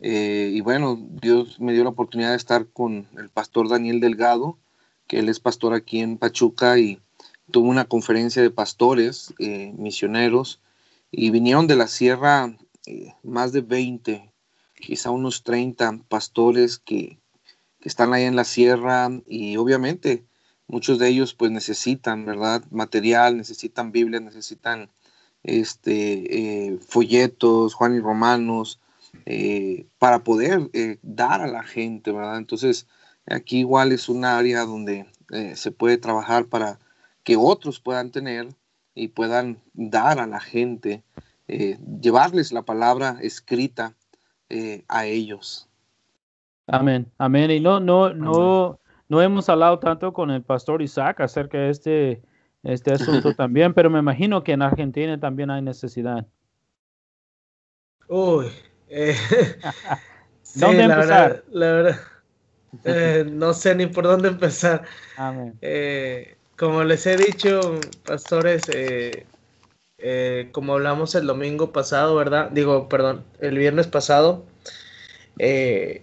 Eh, 0.00 0.50
y 0.54 0.62
bueno, 0.62 0.98
Dios 1.20 1.60
me 1.60 1.74
dio 1.74 1.84
la 1.84 1.90
oportunidad 1.90 2.30
de 2.30 2.36
estar 2.36 2.64
con 2.68 3.06
el 3.18 3.28
pastor 3.28 3.68
Daniel 3.68 4.00
Delgado, 4.00 4.56
que 5.06 5.18
él 5.18 5.28
es 5.28 5.40
pastor 5.40 5.74
aquí 5.74 6.00
en 6.00 6.16
Pachuca 6.16 6.78
y 6.78 7.00
tuvo 7.50 7.68
una 7.68 7.84
conferencia 7.84 8.42
de 8.42 8.50
pastores, 8.50 9.34
misioneros, 9.38 10.60
y 11.10 11.30
vinieron 11.30 11.66
de 11.66 11.76
la 11.76 11.86
sierra 11.86 12.56
más 13.22 13.52
de 13.52 13.60
20, 13.60 14.32
quizá 14.74 15.10
unos 15.10 15.42
30 15.44 16.00
pastores 16.08 16.78
que, 16.78 17.18
están 17.86 18.12
ahí 18.12 18.24
en 18.24 18.34
la 18.34 18.44
sierra 18.44 19.08
y 19.26 19.56
obviamente 19.56 20.24
muchos 20.66 20.98
de 20.98 21.08
ellos 21.08 21.34
pues 21.34 21.52
necesitan, 21.52 22.24
¿verdad? 22.26 22.64
Material, 22.70 23.36
necesitan 23.36 23.92
Biblia, 23.92 24.18
necesitan 24.18 24.90
este, 25.44 26.72
eh, 26.72 26.78
folletos, 26.80 27.74
Juan 27.74 27.94
y 27.94 28.00
Romanos, 28.00 28.80
eh, 29.24 29.86
para 29.98 30.24
poder 30.24 30.68
eh, 30.72 30.98
dar 31.02 31.40
a 31.42 31.46
la 31.46 31.62
gente, 31.62 32.10
¿verdad? 32.10 32.38
Entonces, 32.38 32.88
aquí 33.24 33.60
igual 33.60 33.92
es 33.92 34.08
un 34.08 34.24
área 34.24 34.64
donde 34.64 35.06
se 35.56 35.72
puede 35.72 35.98
trabajar 35.98 36.46
para 36.46 36.78
que 37.26 37.36
otros 37.36 37.80
puedan 37.80 38.12
tener 38.12 38.46
y 38.94 39.08
puedan 39.08 39.58
dar 39.74 40.20
a 40.20 40.28
la 40.28 40.38
gente, 40.38 41.02
llevarles 42.00 42.52
la 42.52 42.62
palabra 42.62 43.18
escrita 43.20 43.96
a 44.86 45.06
ellos. 45.06 45.68
Amén, 46.68 47.10
amén. 47.18 47.50
Y 47.50 47.58
no, 47.58 47.80
no, 47.80 48.14
no, 48.14 48.78
no 49.08 49.22
hemos 49.22 49.48
hablado 49.48 49.80
tanto 49.80 50.12
con 50.12 50.30
el 50.30 50.42
pastor 50.42 50.82
Isaac 50.82 51.20
acerca 51.20 51.58
de 51.58 51.70
este, 51.70 52.22
este 52.62 52.92
asunto 52.92 53.34
también, 53.36 53.74
pero 53.74 53.90
me 53.90 53.98
imagino 53.98 54.44
que 54.44 54.52
en 54.52 54.62
Argentina 54.62 55.18
también 55.18 55.50
hay 55.50 55.62
necesidad. 55.62 56.24
Uy, 58.08 58.46
eh, 58.88 59.16
¿dónde 60.54 60.84
empezar? 60.84 61.44
la 61.50 61.72
verdad, 61.72 62.00
eh, 62.84 63.24
no 63.28 63.52
sé 63.52 63.74
ni 63.74 63.86
por 63.86 64.04
dónde 64.04 64.28
empezar. 64.28 64.84
Amén. 65.16 65.58
Eh, 65.60 66.35
como 66.58 66.84
les 66.84 67.06
he 67.06 67.16
dicho, 67.16 67.80
pastores, 68.04 68.62
como 70.52 70.74
hablamos 70.74 71.14
el 71.14 71.26
domingo 71.26 71.72
pasado, 71.72 72.14
¿verdad? 72.14 72.50
Digo, 72.50 72.88
perdón, 72.88 73.24
el 73.40 73.58
viernes 73.58 73.86
pasado, 73.86 74.44
eh, 75.38 76.02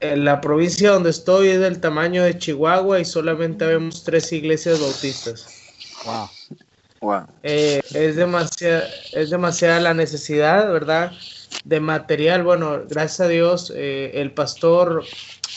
en 0.00 0.24
la 0.24 0.40
provincia 0.40 0.90
donde 0.90 1.10
estoy 1.10 1.48
es 1.48 1.60
del 1.60 1.80
tamaño 1.80 2.24
de 2.24 2.38
Chihuahua 2.38 3.00
y 3.00 3.04
solamente 3.04 3.66
vemos 3.66 4.02
tres 4.02 4.32
iglesias 4.32 4.80
bautistas. 4.80 5.46
Wow. 7.02 7.26
Eh, 7.42 7.80
es, 7.94 8.16
demasiada, 8.16 8.88
es 9.12 9.30
demasiada 9.30 9.80
la 9.80 9.94
necesidad, 9.94 10.72
¿verdad? 10.72 11.12
De 11.64 11.80
material. 11.80 12.42
Bueno, 12.42 12.82
gracias 12.88 13.20
a 13.20 13.28
Dios, 13.28 13.72
eh, 13.74 14.12
el 14.14 14.32
pastor 14.32 15.04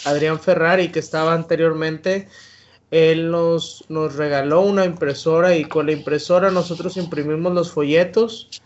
Adrián 0.06 0.40
Ferrari, 0.40 0.90
que 0.90 1.00
estaba 1.00 1.34
anteriormente, 1.34 2.28
él 2.94 3.32
nos, 3.32 3.84
nos 3.90 4.16
regaló 4.16 4.62
una 4.62 4.86
impresora 4.86 5.56
y 5.58 5.66
con 5.66 5.88
la 5.88 5.94
impresora 5.94 6.52
nosotros 6.52 6.96
imprimimos 6.96 7.52
los 7.52 7.72
folletos 7.72 8.62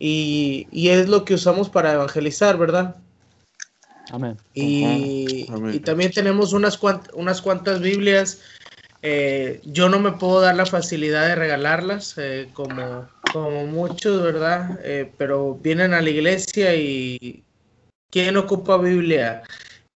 y, 0.00 0.66
y 0.72 0.88
es 0.88 1.08
lo 1.08 1.24
que 1.24 1.34
usamos 1.34 1.70
para 1.70 1.92
evangelizar, 1.92 2.58
¿verdad? 2.58 2.96
Y, 4.54 5.46
también 5.84 6.10
tenemos 6.10 6.52
unas, 6.52 6.80
unas 7.14 7.40
cuantas 7.40 7.80
Biblias. 7.80 8.40
Eh, 9.02 9.60
yo 9.64 9.88
no 9.88 10.00
me 10.00 10.12
puedo 10.12 10.40
dar 10.40 10.56
la 10.56 10.66
facilidad 10.66 11.28
de 11.28 11.36
regalarlas, 11.36 12.14
eh, 12.18 12.48
como, 12.52 13.08
como 13.32 13.66
muchos, 13.66 14.20
¿verdad? 14.20 14.80
Eh, 14.82 15.12
pero 15.16 15.54
vienen 15.54 15.94
a 15.94 16.00
la 16.00 16.10
iglesia 16.10 16.74
y 16.74 17.44
¿quién 18.10 18.36
ocupa 18.36 18.78
Biblia? 18.78 19.42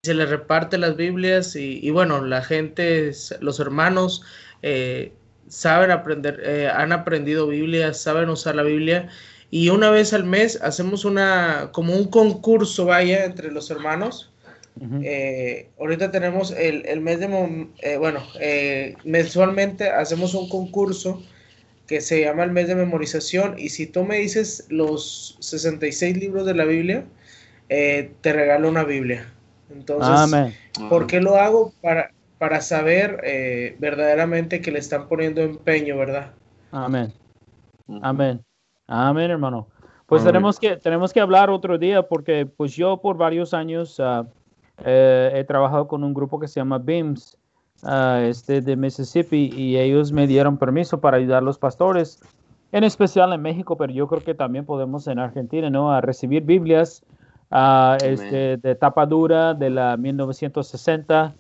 Se 0.03 0.14
les 0.14 0.30
reparte 0.30 0.78
las 0.78 0.96
Biblias 0.96 1.55
y, 1.57 1.90
bueno, 1.90 2.24
la 2.24 2.42
gente, 2.42 3.12
los 3.40 3.61
hermanos 3.61 4.22
saben 5.48 5.90
aprender, 5.90 6.70
han 6.74 6.92
aprendido 6.92 7.48
Biblia, 7.48 7.92
saben 7.92 8.30
usar 8.30 8.55
la 8.55 8.62
Biblia 8.62 9.11
y 9.51 9.68
una 9.68 9.90
vez 9.90 10.14
al 10.14 10.24
mes 10.24 10.59
hacemos 10.62 11.05
una, 11.05 11.68
como 11.72 11.94
un 11.94 12.09
concurso, 12.09 12.86
vaya, 12.86 13.26
entre 13.26 13.51
los 13.51 13.70
hermanos. 13.70 14.32
Eh, 15.03 15.68
ahorita 15.78 16.11
tenemos 16.11 16.53
el, 16.53 16.86
el 16.86 17.03
mes 17.03 17.20
de, 17.20 17.68
eh, 17.82 17.98
bueno, 17.98 18.22
eh, 18.40 18.96
mensualmente 19.05 19.90
hacemos 19.90 20.32
un 20.32 20.48
concurso 20.48 21.22
que 21.86 22.01
se 22.01 22.22
llama 22.22 22.44
el 22.44 22.53
mes 22.53 22.68
de 22.68 22.74
memorización 22.76 23.59
y 23.59 23.68
si 23.68 23.86
tú 23.86 24.05
me 24.05 24.16
dices 24.16 24.64
los 24.70 25.36
66 25.40 26.16
libros 26.16 26.46
de 26.46 26.55
la 26.55 26.64
Biblia, 26.64 27.05
te 27.68 28.32
regalo 28.32 28.70
una 28.70 28.84
Biblia. 28.84 29.30
Entonces, 29.70 30.54
¿por 30.88 31.06
qué 31.06 31.20
lo 31.20 31.36
hago? 31.36 31.72
Para, 31.80 32.10
para 32.38 32.60
saber 32.60 33.20
verdaderamente 33.78 34.60
que 34.60 34.70
le 34.72 34.78
están 34.78 35.08
poniendo 35.08 35.42
empeño, 35.42 35.96
¿verdad? 35.96 36.32
Amén. 36.72 37.12
Amén. 38.02 38.44
Amén, 38.86 39.30
hermano. 39.30 39.68
Pues 40.06 40.24
tenemos 40.24 40.58
que, 40.58 40.76
tenemos 40.76 41.12
que 41.12 41.20
hablar 41.20 41.50
otro 41.50 41.78
día 41.78 42.02
porque 42.02 42.44
pues 42.44 42.74
yo 42.74 42.96
por 42.96 43.16
varios 43.16 43.54
años 43.54 44.00
eh, 44.84 45.30
he 45.34 45.44
trabajado 45.44 45.86
con 45.86 46.02
un 46.02 46.12
grupo 46.12 46.40
que 46.40 46.48
se 46.48 46.58
llama 46.58 46.78
BIMS 46.78 47.38
ah, 47.84 48.20
este, 48.24 48.60
de 48.60 48.74
Mississippi 48.74 49.52
y 49.54 49.78
ellos 49.78 50.10
me 50.10 50.26
dieron 50.26 50.58
permiso 50.58 51.00
para 51.00 51.18
ayudar 51.18 51.38
a 51.38 51.46
los 51.46 51.58
pastores, 51.58 52.20
en 52.72 52.82
especial 52.82 53.32
en 53.32 53.40
México, 53.40 53.76
pero 53.76 53.92
yo 53.92 54.08
creo 54.08 54.24
que 54.24 54.34
también 54.34 54.64
podemos 54.64 55.06
en 55.06 55.20
Argentina, 55.20 55.70
¿no? 55.70 55.92
A 55.92 56.00
recibir 56.00 56.42
Biblias 56.42 57.04
uh, 57.51 57.96
este, 58.05 58.57
de 58.57 58.74
tapa 58.74 59.07
dura 59.07 59.55
de 59.55 59.70
la 59.70 59.96
1960 59.96 61.34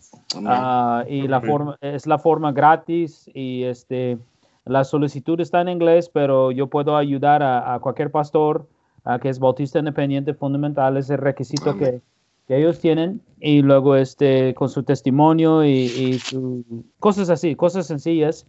y 1.08 1.28
la 1.28 1.40
forma, 1.40 1.76
es 1.80 2.06
la 2.06 2.18
forma 2.18 2.52
gratis 2.52 3.30
y 3.34 3.64
este 3.64 4.18
la 4.64 4.84
solicitud 4.84 5.40
está 5.40 5.60
en 5.60 5.68
inglés, 5.68 6.10
pero 6.12 6.52
yo 6.52 6.68
puedo 6.68 6.96
ayudar 6.96 7.42
a, 7.42 7.78
cualquier 7.80 8.10
pastor 8.10 8.68
a 9.04 9.18
que 9.18 9.28
es 9.28 9.38
bautista 9.38 9.78
independiente 9.78 10.34
fundamental, 10.34 10.96
es 10.96 11.10
el 11.10 11.18
requisito 11.18 11.76
que, 11.76 12.00
ellos 12.48 12.80
tienen, 12.80 13.20
y 13.38 13.62
luego 13.62 13.94
este, 13.94 14.54
con 14.54 14.68
su 14.68 14.82
testimonio 14.82 15.64
y, 15.64 16.20
cosas 16.98 17.30
así, 17.30 17.54
cosas 17.54 17.86
sencillas. 17.86 18.44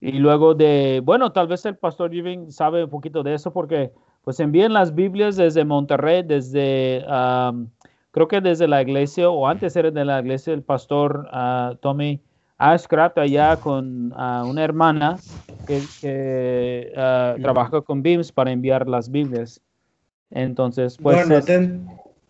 Y 0.00 0.12
luego 0.18 0.54
de, 0.54 1.00
bueno, 1.02 1.32
tal 1.32 1.48
vez 1.48 1.64
el 1.64 1.76
pastor 1.76 2.14
Irving 2.14 2.50
sabe 2.50 2.84
un 2.84 2.90
poquito 2.90 3.22
de 3.22 3.32
eso 3.32 3.50
porque 3.50 3.90
pues 4.22 4.40
envían 4.40 4.72
las 4.72 4.94
Biblias 4.94 5.36
desde 5.36 5.64
Monterrey, 5.64 6.22
desde 6.22 7.04
creo 8.10 8.28
que 8.28 8.40
desde 8.40 8.68
la 8.68 8.82
iglesia 8.82 9.30
o 9.30 9.46
antes 9.46 9.74
era 9.74 9.90
de 9.90 10.04
la 10.04 10.20
iglesia 10.20 10.52
el 10.52 10.62
pastor 10.62 11.28
uh, 11.32 11.74
Tommy 11.76 12.20
Ashcraft 12.58 13.18
allá 13.18 13.56
con 13.56 14.12
uh, 14.12 14.46
una 14.46 14.62
hermana 14.62 15.18
que, 15.66 15.80
que 16.00 16.92
trabaja 17.40 17.80
con 17.80 18.02
BIMS 18.02 18.30
para 18.30 18.52
enviar 18.52 18.86
las 18.88 19.10
Biblias. 19.10 19.60
Entonces, 20.30 20.96
pues... 20.96 21.28
Bueno, 21.28 21.44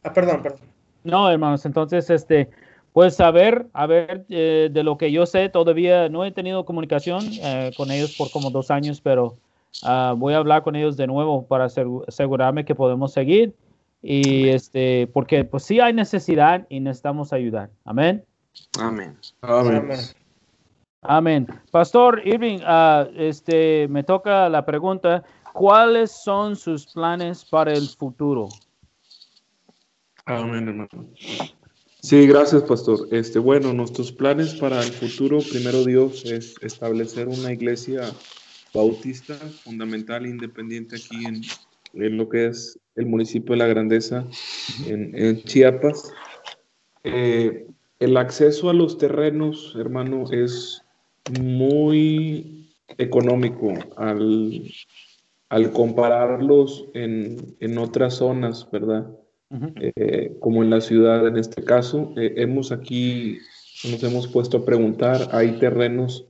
ah, 0.02 0.12
perdón, 0.12 0.42
perdón. 0.42 0.60
No, 1.04 1.30
hermanos, 1.30 1.64
entonces, 1.66 2.08
este, 2.10 2.48
pues 2.92 3.20
a 3.20 3.30
ver, 3.30 3.66
a 3.72 3.86
ver, 3.86 4.24
eh, 4.28 4.70
de 4.72 4.82
lo 4.82 4.98
que 4.98 5.10
yo 5.10 5.26
sé, 5.26 5.48
todavía 5.48 6.08
no 6.08 6.24
he 6.24 6.30
tenido 6.30 6.64
comunicación 6.64 7.24
eh, 7.42 7.72
con 7.76 7.90
ellos 7.90 8.14
por 8.16 8.30
como 8.30 8.50
dos 8.50 8.70
años, 8.70 9.00
pero 9.00 9.36
uh, 9.82 10.14
voy 10.16 10.34
a 10.34 10.38
hablar 10.38 10.62
con 10.62 10.76
ellos 10.76 10.96
de 10.96 11.06
nuevo 11.06 11.46
para 11.46 11.66
asegurarme 11.66 12.64
que 12.64 12.74
podemos 12.74 13.12
seguir 13.12 13.54
y 14.02 14.48
este, 14.48 15.06
porque 15.12 15.44
pues 15.44 15.62
sí 15.62 15.80
hay 15.80 15.92
necesidad 15.92 16.66
y 16.68 16.80
necesitamos 16.80 17.32
ayudar. 17.32 17.70
Amén. 17.84 18.24
Amén. 18.78 19.16
Amén. 19.40 19.98
Amén. 21.02 21.46
Pastor 21.70 22.20
Irving, 22.24 22.60
uh, 22.60 23.08
este, 23.16 23.88
me 23.88 24.04
toca 24.04 24.48
la 24.48 24.64
pregunta, 24.64 25.24
¿cuáles 25.52 26.10
son 26.12 26.56
sus 26.56 26.86
planes 26.86 27.44
para 27.44 27.72
el 27.72 27.88
futuro? 27.88 28.48
Amén, 30.26 30.68
hermano. 30.68 30.88
Sí, 32.00 32.26
gracias, 32.26 32.62
pastor. 32.64 33.06
Este, 33.10 33.38
bueno, 33.38 33.72
nuestros 33.72 34.10
planes 34.10 34.54
para 34.54 34.80
el 34.80 34.92
futuro, 34.92 35.38
primero 35.38 35.84
Dios, 35.84 36.24
es 36.24 36.54
establecer 36.60 37.28
una 37.28 37.52
iglesia 37.52 38.02
bautista 38.72 39.34
fundamental 39.34 40.24
e 40.24 40.30
independiente 40.30 40.96
aquí 40.96 41.24
en, 41.26 41.42
en 41.94 42.16
lo 42.16 42.28
que 42.28 42.46
es 42.46 42.78
el 42.96 43.06
municipio 43.06 43.52
de 43.52 43.58
La 43.58 43.66
Grandeza, 43.66 44.26
en, 44.86 45.42
Chiapas. 45.44 46.12
Eh, 47.04 47.66
el 47.98 48.16
acceso 48.16 48.70
a 48.70 48.74
los 48.74 48.98
terrenos, 48.98 49.74
hermano, 49.78 50.24
es 50.30 50.82
muy 51.40 52.74
económico 52.98 53.72
al, 53.96 54.70
al 55.48 55.72
compararlos 55.72 56.86
en, 56.94 57.56
en 57.60 57.78
otras 57.78 58.14
zonas, 58.14 58.68
¿verdad? 58.70 59.06
Eh, 59.76 60.34
como 60.40 60.62
en 60.62 60.70
la 60.70 60.80
ciudad 60.80 61.26
en 61.26 61.36
este 61.36 61.62
caso. 61.62 62.14
Eh, 62.16 62.34
hemos 62.38 62.72
aquí, 62.72 63.38
nos 63.84 64.02
hemos 64.02 64.26
puesto 64.26 64.58
a 64.58 64.64
preguntar, 64.64 65.28
hay 65.32 65.58
terrenos 65.58 66.26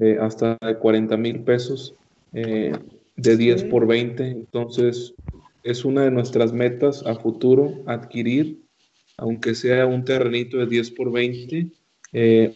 eh, 0.00 0.18
hasta 0.20 0.56
de 0.60 0.76
40 0.78 1.16
mil 1.16 1.40
pesos, 1.40 1.94
de 2.32 3.36
10 3.36 3.64
por 3.64 3.86
20, 3.86 4.28
entonces 4.28 5.14
es 5.62 5.86
una 5.86 6.02
de 6.02 6.10
nuestras 6.10 6.52
metas 6.52 7.02
a 7.06 7.14
futuro, 7.14 7.82
adquirir, 7.86 8.60
aunque 9.16 9.54
sea 9.54 9.86
un 9.86 10.04
terrenito 10.04 10.58
de 10.58 10.66
10 10.66 10.90
por 10.90 11.10
20. 11.12 11.70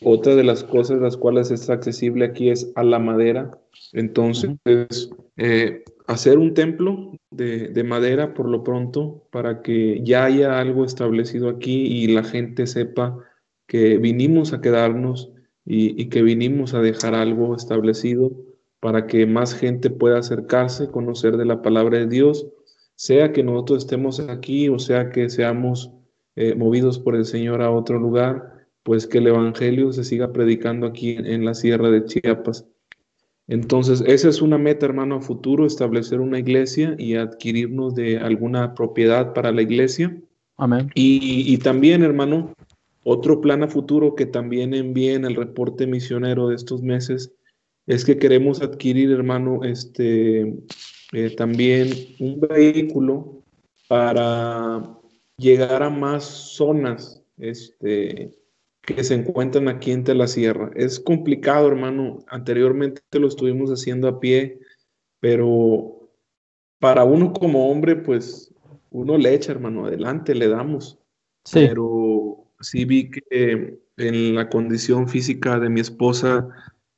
otra 0.02 0.36
de 0.36 0.44
las 0.44 0.64
cosas 0.64 1.00
las 1.00 1.16
cuales 1.16 1.50
es 1.50 1.70
accesible 1.70 2.26
aquí 2.26 2.50
es 2.50 2.70
a 2.74 2.84
la 2.84 2.98
madera. 2.98 3.50
Entonces, 3.94 4.50
hacer 6.10 6.38
un 6.38 6.54
templo 6.54 7.12
de, 7.30 7.84
madera 7.84 8.34
por 8.34 8.48
lo 8.48 8.64
pronto 8.64 9.22
para 9.30 9.62
que 9.62 10.00
ya 10.02 10.24
haya 10.24 10.58
algo 10.58 10.84
establecido 10.84 11.48
aquí 11.48 11.86
y 11.86 12.08
la 12.08 12.24
gente 12.24 12.66
sepa 12.66 13.16
que 13.68 13.98
vinimos 13.98 14.52
a 14.52 14.60
quedarnos 14.60 15.30
y, 15.72 16.06
que 16.06 16.22
vinimos 16.22 16.74
a 16.74 16.80
dejar 16.80 17.14
algo 17.14 17.54
establecido 17.54 18.32
para 18.80 19.06
que 19.06 19.24
más 19.24 19.54
gente 19.54 19.88
pueda 19.88 20.18
acercarse, 20.18 20.90
conocer 20.90 21.36
de 21.36 21.44
la 21.44 21.62
palabra 21.62 21.98
de 21.98 22.08
Dios, 22.08 22.48
sea 22.96 23.32
que 23.32 23.44
nosotros 23.44 23.84
estemos 23.84 24.18
aquí 24.18 24.68
o 24.68 24.80
sea 24.80 25.10
que 25.10 25.30
seamos 25.30 25.92
eh, 26.34 26.56
movidos 26.56 26.98
por 26.98 27.14
el 27.14 27.24
Señor 27.24 27.62
a 27.62 27.70
otro 27.70 28.00
lugar, 28.00 28.66
pues 28.82 29.06
que 29.06 29.18
el 29.18 29.28
Evangelio 29.28 29.92
se 29.92 30.02
siga 30.02 30.32
predicando 30.32 30.88
aquí 30.88 31.16
en 31.18 31.44
la 31.44 31.54
sierra 31.54 31.88
de 31.90 32.04
Chiapas. 32.04 32.66
Entonces, 33.46 34.02
esa 34.06 34.28
es 34.28 34.42
una 34.42 34.58
meta, 34.58 34.86
hermano, 34.86 35.16
a 35.16 35.20
futuro, 35.20 35.66
establecer 35.66 36.20
una 36.20 36.38
iglesia 36.38 36.94
y 36.98 37.14
adquirirnos 37.14 37.94
de 37.94 38.18
alguna 38.18 38.74
propiedad 38.74 39.34
para 39.34 39.52
la 39.52 39.62
iglesia. 39.62 40.16
Amén. 40.56 40.90
Y, 40.94 41.56
también, 41.58 42.02
hermano, 42.02 42.52
otro 43.10 43.40
plan 43.40 43.64
a 43.64 43.68
futuro 43.68 44.14
que 44.14 44.24
también 44.24 44.72
envié 44.72 45.14
en 45.14 45.24
el 45.24 45.34
reporte 45.34 45.84
misionero 45.84 46.46
de 46.46 46.54
estos 46.54 46.80
meses 46.80 47.32
es 47.88 48.04
que 48.04 48.18
queremos 48.18 48.62
adquirir, 48.62 49.10
hermano, 49.10 49.64
este, 49.64 50.62
eh, 51.12 51.34
también 51.36 51.90
un 52.20 52.38
vehículo 52.38 53.42
para 53.88 54.96
llegar 55.36 55.82
a 55.82 55.90
más 55.90 56.22
zonas, 56.22 57.20
este, 57.36 58.30
que 58.82 59.02
se 59.02 59.14
encuentran 59.14 59.66
aquí 59.66 59.90
en 59.90 60.04
la 60.16 60.28
Sierra. 60.28 60.70
Es 60.76 61.00
complicado, 61.00 61.66
hermano. 61.66 62.18
Anteriormente 62.28 63.02
lo 63.14 63.26
estuvimos 63.26 63.70
haciendo 63.70 64.06
a 64.06 64.20
pie, 64.20 64.60
pero 65.18 66.12
para 66.78 67.02
uno 67.02 67.32
como 67.32 67.72
hombre, 67.72 67.96
pues 67.96 68.54
uno 68.90 69.18
le 69.18 69.34
echa, 69.34 69.50
hermano, 69.50 69.86
adelante, 69.86 70.32
le 70.32 70.46
damos. 70.46 71.00
Sí. 71.44 71.66
Pero 71.66 72.29
sí 72.60 72.84
vi 72.84 73.10
que 73.10 73.78
en 73.96 74.34
la 74.34 74.48
condición 74.48 75.08
física 75.08 75.58
de 75.58 75.68
mi 75.68 75.80
esposa, 75.80 76.48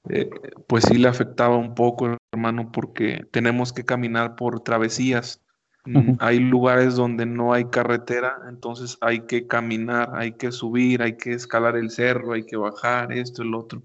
eh, 0.08 0.30
pues 0.66 0.84
sí 0.84 0.98
le 0.98 1.08
afectaba 1.08 1.56
un 1.56 1.74
poco, 1.74 2.16
hermano, 2.32 2.70
porque 2.72 3.24
tenemos 3.30 3.72
que 3.72 3.84
caminar 3.84 4.36
por 4.36 4.60
travesías 4.60 5.42
Mm, 5.84 6.12
hay 6.20 6.38
lugares 6.38 6.94
donde 6.94 7.26
no 7.26 7.52
hay 7.52 7.64
carretera, 7.64 8.42
entonces 8.48 8.98
hay 9.00 9.20
que 9.22 9.48
caminar, 9.48 10.10
hay 10.14 10.32
que 10.32 10.52
subir, 10.52 11.02
hay 11.02 11.16
que 11.16 11.32
escalar 11.32 11.76
el 11.76 11.90
cerro, 11.90 12.34
hay 12.34 12.44
que 12.44 12.56
bajar, 12.56 13.12
esto, 13.12 13.42
el 13.42 13.54
otro. 13.54 13.82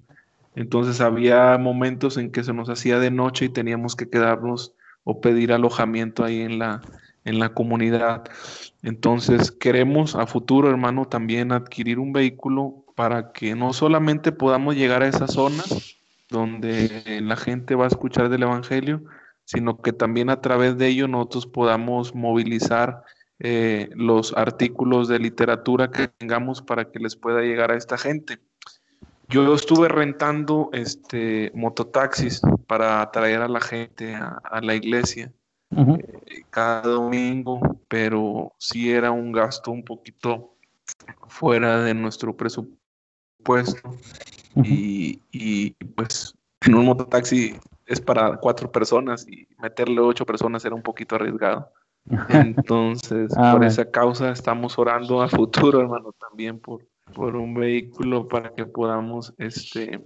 Entonces 0.55 1.01
había 1.01 1.57
momentos 1.57 2.17
en 2.17 2.32
que 2.32 2.43
se 2.43 2.53
nos 2.53 2.69
hacía 2.69 2.99
de 2.99 3.11
noche 3.11 3.45
y 3.45 3.49
teníamos 3.49 3.95
que 3.95 4.09
quedarnos 4.09 4.73
o 5.03 5.21
pedir 5.21 5.51
alojamiento 5.51 6.23
ahí 6.23 6.41
en 6.41 6.59
la, 6.59 6.82
en 7.28 7.39
la 7.39 7.49
comunidad. 7.49 8.23
Entonces 8.84 9.51
queremos 9.51 10.15
a 10.15 10.25
futuro, 10.25 10.69
hermano, 10.69 11.05
también 11.05 11.51
adquirir 11.51 11.99
un 11.99 12.13
vehículo 12.13 12.86
para 12.95 13.32
que 13.32 13.53
no 13.53 13.73
solamente 13.73 14.32
podamos 14.32 14.75
llegar 14.75 15.03
a 15.03 15.07
esas 15.07 15.34
zonas 15.34 15.97
donde 16.30 17.19
la 17.21 17.36
gente 17.36 17.75
va 17.75 17.86
a 17.86 17.89
escuchar 17.89 18.30
del 18.30 18.43
Evangelio, 18.43 19.03
sino 19.45 19.82
que 19.82 19.93
también 19.93 20.30
a 20.30 20.41
través 20.41 20.78
de 20.78 20.88
ello 20.88 21.07
nosotros 21.07 21.45
podamos 21.45 22.15
movilizar 22.15 23.03
eh, 23.39 23.89
los 23.93 24.36
artículos 24.36 25.07
de 25.07 25.19
literatura 25.19 25.91
que 25.91 26.07
tengamos 26.07 26.61
para 26.61 26.91
que 26.91 26.99
les 26.99 27.15
pueda 27.15 27.41
llegar 27.41 27.71
a 27.71 27.78
esta 27.78 27.97
gente. 27.97 28.39
Yo 29.30 29.53
estuve 29.53 29.89
rentando 29.89 30.69
este, 30.71 31.51
mototaxis 31.53 32.41
para 32.65 33.01
atraer 33.01 33.41
a 33.41 33.47
la 33.49 33.59
gente 33.59 34.15
a, 34.15 34.61
la 34.61 34.73
iglesia 34.73 35.32
eh, 35.72 36.43
cada 36.49 36.82
domingo, 36.82 37.59
pero 37.88 38.53
sí 38.57 38.91
era 38.91 39.11
un 39.11 39.32
gasto 39.32 39.72
un 39.72 39.84
poquito 39.84 40.55
fuera 41.28 41.82
de 41.84 41.93
nuestro 41.93 42.36
presupuesto. 42.36 43.89
y, 44.55 45.22
y, 45.32 45.72
pues 45.95 46.34
en 46.61 46.76
un 46.76 46.86
mototaxi 46.86 47.55
es 47.86 48.01
para 48.01 48.38
cuatro 48.38 48.72
personas 48.72 49.28
y 49.28 49.47
meterle 49.61 50.01
ocho 50.01 50.26
personas 50.26 50.65
era 50.65 50.76
un 50.76 50.82
poquito 50.82 51.15
arriesgado. 51.15 51.72
Entonces, 52.30 53.32
ah, 53.38 53.53
por 53.53 53.65
esa 53.65 53.89
causa 53.89 54.32
estamos 54.32 54.78
orando 54.78 55.22
a 55.22 55.28
futuro, 55.28 55.82
hermano, 55.82 56.13
también 56.13 56.59
por, 56.59 56.86
por 57.13 57.36
un 57.36 57.53
vehículo 57.53 58.28
para 58.28 58.53
que 58.53 58.65
podamos 58.65 59.34
este, 59.38 60.01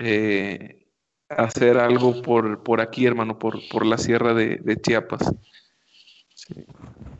eh, 0.00 0.83
hacer 1.28 1.78
algo 1.78 2.22
por, 2.22 2.62
por 2.62 2.80
aquí, 2.80 3.06
hermano, 3.06 3.38
por, 3.38 3.58
por 3.70 3.86
la 3.86 3.98
sierra 3.98 4.34
de, 4.34 4.80
Chiapas. 4.80 5.32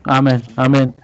Amén, 0.03 0.41
amén. 0.55 0.95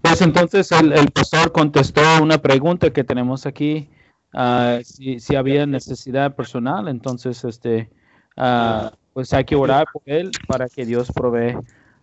Pues 0.00 0.20
entonces 0.22 0.70
el, 0.72 1.10
pastor 1.12 1.52
contestó 1.52 2.02
una 2.22 2.38
pregunta 2.38 2.90
que 2.90 3.04
tenemos 3.04 3.46
aquí, 3.46 3.88
uh, 4.34 4.82
si, 4.82 5.18
si, 5.20 5.34
había 5.34 5.66
necesidad 5.66 6.34
personal, 6.36 6.88
entonces 6.88 7.44
este 7.44 7.90
Ah, 8.36 8.92
pues 9.14 9.32
hay 9.32 9.44
que 9.44 9.56
orar 9.56 9.86
por 9.92 10.02
él 10.04 10.30
para 10.46 10.68
que 10.68 10.84
Dios 10.84 11.10
provee. 11.10 11.56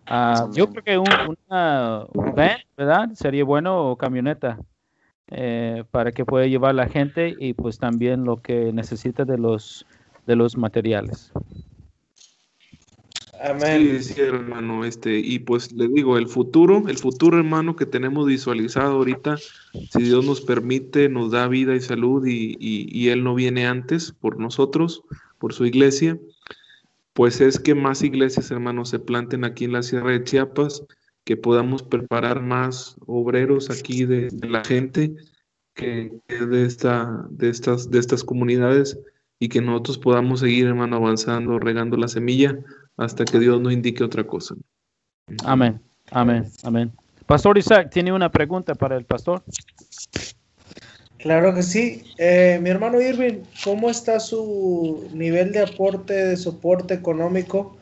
Ah, 0.06 0.48
yo 0.52 0.68
creo 0.68 0.82
que 0.82 0.98
una 0.98 2.06
van, 2.12 2.58
¿verdad? 2.76 3.10
Sería 3.14 3.44
bueno 3.44 3.90
o 3.90 3.96
camioneta 3.96 4.58
eh, 5.28 5.84
para 5.90 6.12
que 6.12 6.24
pueda 6.24 6.46
llevar 6.46 6.74
la 6.74 6.88
gente 6.88 7.34
y 7.38 7.54
pues 7.54 7.78
también 7.78 8.24
lo 8.24 8.42
que 8.42 8.72
necesita 8.72 9.24
de 9.24 9.38
los 9.38 9.86
de 10.26 10.36
los 10.36 10.56
materiales. 10.56 11.32
Amén. 13.40 14.02
Sí, 14.02 14.14
sí, 14.14 14.20
hermano, 14.22 14.84
este, 14.84 15.18
y 15.18 15.38
pues 15.40 15.70
le 15.72 15.88
digo, 15.88 16.16
el 16.16 16.28
futuro, 16.28 16.84
el 16.88 16.96
futuro, 16.96 17.36
hermano, 17.36 17.76
que 17.76 17.84
tenemos 17.84 18.26
visualizado 18.26 18.92
ahorita, 18.92 19.36
si 19.36 20.02
Dios 20.02 20.24
nos 20.24 20.40
permite, 20.40 21.10
nos 21.10 21.32
da 21.32 21.46
vida 21.46 21.74
y 21.74 21.80
salud 21.80 22.26
y, 22.26 22.56
y 22.58 23.08
Él 23.10 23.22
no 23.22 23.34
viene 23.34 23.66
antes 23.66 24.12
por 24.12 24.38
nosotros, 24.38 25.02
por 25.38 25.52
su 25.52 25.66
iglesia, 25.66 26.18
pues 27.12 27.40
es 27.40 27.60
que 27.60 27.74
más 27.74 28.02
iglesias, 28.02 28.50
hermanos, 28.50 28.88
se 28.88 28.98
planten 28.98 29.44
aquí 29.44 29.64
en 29.64 29.72
la 29.72 29.82
Sierra 29.82 30.12
de 30.12 30.24
Chiapas 30.24 30.82
que 31.24 31.36
podamos 31.36 31.82
preparar 31.82 32.42
más 32.42 32.96
obreros 33.06 33.70
aquí 33.70 34.04
de, 34.04 34.30
la 34.42 34.64
gente 34.64 35.14
que, 35.74 36.12
de, 36.28 36.66
esta, 36.66 37.26
de, 37.30 37.48
estas, 37.48 37.90
de 37.90 37.98
estas 37.98 38.24
comunidades 38.24 38.98
y 39.44 39.48
que 39.50 39.60
nosotros 39.60 39.98
podamos 39.98 40.40
seguir, 40.40 40.66
hermano, 40.66 40.96
avanzando, 40.96 41.58
regando 41.58 41.98
la 41.98 42.08
semilla 42.08 42.56
hasta 42.96 43.26
que 43.26 43.38
Dios 43.38 43.60
nos 43.60 43.74
indique 43.74 44.02
otra 44.02 44.24
cosa. 44.24 44.54
Amén, 45.44 45.82
amén, 46.12 46.50
amén. 46.62 46.90
Pastor 47.26 47.58
Isaac, 47.58 47.90
¿tiene 47.90 48.10
una 48.10 48.30
pregunta 48.30 48.74
para 48.74 48.96
el 48.96 49.04
pastor? 49.04 49.42
Claro 51.18 51.54
que 51.54 51.62
sí. 51.62 52.04
Eh, 52.16 52.58
mi 52.62 52.70
hermano 52.70 53.02
Irving, 53.02 53.42
¿cómo 53.62 53.90
está 53.90 54.18
su 54.18 55.10
nivel 55.12 55.52
de 55.52 55.60
aporte, 55.60 56.14
de 56.14 56.38
soporte 56.38 56.94
económico? 56.94 57.76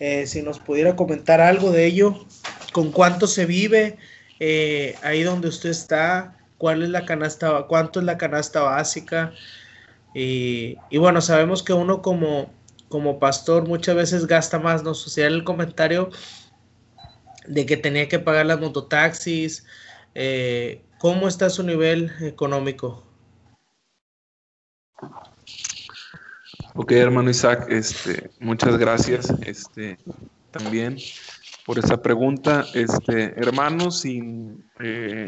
Eh, 0.00 0.26
si 0.26 0.40
nos 0.40 0.60
pudiera 0.60 0.96
comentar 0.96 1.42
algo 1.42 1.72
de 1.72 1.84
ello, 1.84 2.24
¿con 2.72 2.90
cuánto 2.90 3.26
se 3.26 3.44
vive 3.44 3.98
eh, 4.40 4.94
ahí 5.02 5.24
donde 5.24 5.48
usted 5.48 5.68
está? 5.68 6.38
¿Cuál 6.56 6.82
es 6.82 6.88
la 6.88 7.04
canasta, 7.04 7.66
cuánto 7.68 8.00
es 8.00 8.06
la 8.06 8.16
canasta 8.16 8.62
básica? 8.62 9.34
Y, 10.14 10.76
bueno, 10.98 11.20
sabemos 11.20 11.62
que 11.62 11.72
uno 11.72 12.02
como, 12.02 12.52
como 12.88 13.18
pastor 13.18 13.66
muchas 13.66 13.96
veces 13.96 14.26
gasta 14.26 14.58
más, 14.58 14.82
nos 14.82 14.98
sucede 14.98 15.26
el 15.26 15.44
comentario 15.44 16.10
de 17.46 17.66
que 17.66 17.76
tenía 17.76 18.08
que 18.08 18.18
pagar 18.18 18.46
las 18.46 18.60
mototaxis, 18.60 19.66
eh, 20.14 20.84
¿Cómo 21.02 21.26
está 21.26 21.50
su 21.50 21.64
nivel 21.64 22.12
económico? 22.20 23.02
Ok, 26.76 26.92
hermano 26.92 27.28
Isaac, 27.28 27.66
este, 27.68 28.30
muchas 28.38 28.78
gracias 28.78 29.34
este, 29.44 29.98
también 30.52 30.96
por 31.66 31.80
esa 31.80 32.00
pregunta. 32.00 32.64
Este, 32.72 33.34
hermano, 33.36 33.90
sin, 33.90 34.64
eh, 34.78 35.26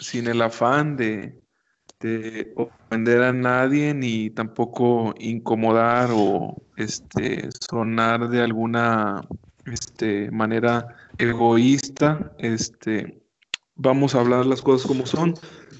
sin 0.00 0.26
el 0.26 0.42
afán 0.42 0.96
de, 0.96 1.40
ofender 2.54 3.22
a 3.22 3.32
nadie 3.32 3.92
ni 3.92 4.30
tampoco 4.30 5.14
incomodar 5.18 6.10
o 6.12 6.56
este, 6.76 7.48
sonar 7.60 8.28
de 8.28 8.40
alguna 8.40 9.22
este, 9.66 10.30
manera 10.30 10.96
egoísta, 11.18 12.32
este, 12.38 13.20
vamos 13.74 14.14
a 14.14 14.20
hablar 14.20 14.46
las 14.46 14.62
cosas 14.62 14.86
como 14.86 15.06
son. 15.06 15.34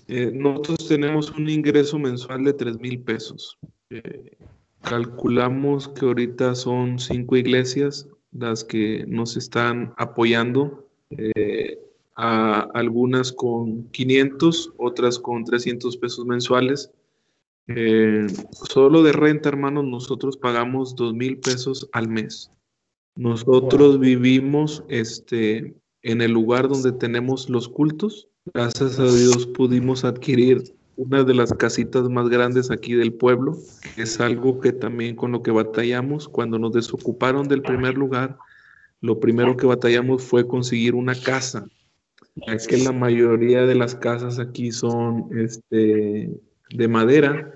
Eh, 0.09 0.31
nosotros 0.35 0.89
tenemos 0.89 1.31
un 1.31 1.49
ingreso 1.49 1.99
mensual 1.99 2.45
de 2.45 2.53
3 2.55 2.81
mil 2.81 3.01
pesos. 3.01 3.59
Eh, 3.91 4.37
calculamos 4.83 5.89
que 5.89 6.07
ahorita 6.07 6.55
son 6.55 6.99
cinco 6.99 7.37
iglesias 7.37 8.09
las 8.33 8.64
que 8.64 9.05
nos 9.07 9.37
están 9.37 9.95
apoyando, 9.97 10.89
eh, 11.11 11.79
a 12.19 12.69
algunas 12.75 13.33
con 13.33 13.85
500, 13.91 14.75
otras 14.77 15.19
con 15.19 15.45
300 15.45 15.97
pesos 15.97 16.27
mensuales. 16.27 16.91
solo 18.53 19.03
de 19.03 19.12
renta, 19.12 19.49
hermanos, 19.49 19.85
nosotros 19.85 20.37
pagamos 20.37 20.97
2 20.97 21.14
mil 21.14 21.39
pesos 21.39 21.89
al 21.93 22.09
mes. 22.09 22.51
Nosotros 23.14 24.01
vivimos 24.01 24.85
este, 24.89 25.75
en 26.03 26.21
el 26.21 26.33
lugar 26.33 26.69
donde 26.69 26.93
tenemos 26.93 27.49
los 27.49 27.69
cultos. 27.69 28.29
Gracias 28.53 28.99
a 28.99 29.05
Dios 29.05 29.47
pudimos 29.47 30.05
adquirir 30.05 30.64
una 30.99 31.23
de 31.23 31.35
las 31.35 31.53
casitas 31.53 32.09
más 32.09 32.29
grandes 32.29 32.73
aquí 32.73 32.95
del 32.95 33.12
pueblo, 33.12 33.57
es 33.97 34.21
algo 34.21 34.59
que 34.59 34.73
también 34.73 35.14
con 35.14 35.31
lo 35.31 35.45
que 35.45 35.53
batallamos. 35.53 36.29
Cuando 36.29 36.59
nos 36.59 36.73
desocuparon 36.73 37.47
del 37.47 37.62
primer 37.62 37.97
lugar, 37.97 38.37
lo 39.01 39.21
primero 39.21 39.57
que 39.57 39.66
batallamos 39.66 40.25
fue 40.25 40.49
conseguir 40.49 40.97
una 40.97 41.14
casa. 41.14 41.69
Es 42.47 42.66
que 42.66 42.78
la 42.78 42.93
mayoría 42.93 43.66
de 43.66 43.74
las 43.74 43.95
casas 43.95 44.39
aquí 44.39 44.72
son 44.72 45.28
este, 45.36 46.30
de 46.70 46.89
madera. 46.89 47.53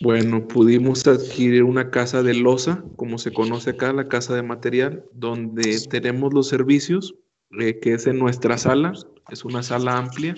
Bueno, 0.00 0.46
pudimos 0.48 1.06
adquirir 1.06 1.62
una 1.64 1.90
casa 1.90 2.22
de 2.22 2.34
losa, 2.34 2.82
como 2.96 3.18
se 3.18 3.32
conoce 3.32 3.70
acá, 3.70 3.92
la 3.92 4.08
casa 4.08 4.34
de 4.34 4.42
material, 4.42 5.04
donde 5.12 5.78
tenemos 5.90 6.32
los 6.32 6.48
servicios, 6.48 7.14
eh, 7.58 7.78
que 7.80 7.94
es 7.94 8.06
en 8.06 8.18
nuestra 8.18 8.56
sala, 8.56 8.92
es 9.30 9.44
una 9.44 9.62
sala 9.62 9.98
amplia, 9.98 10.34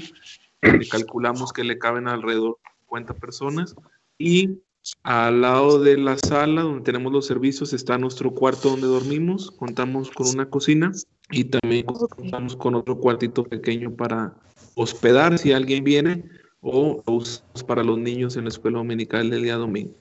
calculamos 0.91 1.53
que 1.53 1.65
le 1.65 1.79
caben 1.79 2.09
alrededor 2.09 2.59
de 2.65 2.71
50 2.81 3.15
personas. 3.15 3.77
Y 4.19 4.59
al 5.05 5.43
lado 5.43 5.79
de 5.79 5.97
la 5.97 6.19
sala 6.19 6.63
donde 6.63 6.83
tenemos 6.83 7.13
los 7.13 7.27
servicios 7.27 7.73
está 7.73 7.99
nuestro 7.99 8.33
cuarto 8.33 8.71
donde 8.71 8.89
dormimos, 8.89 9.53
contamos 9.53 10.11
con 10.11 10.27
una 10.29 10.51
cocina 10.51 10.91
y 11.33 11.45
también 11.45 11.87
contamos 11.87 12.55
con 12.55 12.75
otro 12.75 12.99
cuartito 12.99 13.43
pequeño 13.43 13.95
para 13.97 14.35
hospedar 14.75 15.39
si 15.39 15.53
alguien 15.53 15.83
viene 15.83 16.25
o 16.61 17.03
usamos 17.07 17.65
para 17.67 17.83
los 17.83 17.99
niños 17.99 18.37
en 18.37 18.45
la 18.45 18.51
escuela 18.51 18.79
dominical 18.79 19.31
del 19.31 19.43
día 19.43 19.57
domingo. 19.57 19.95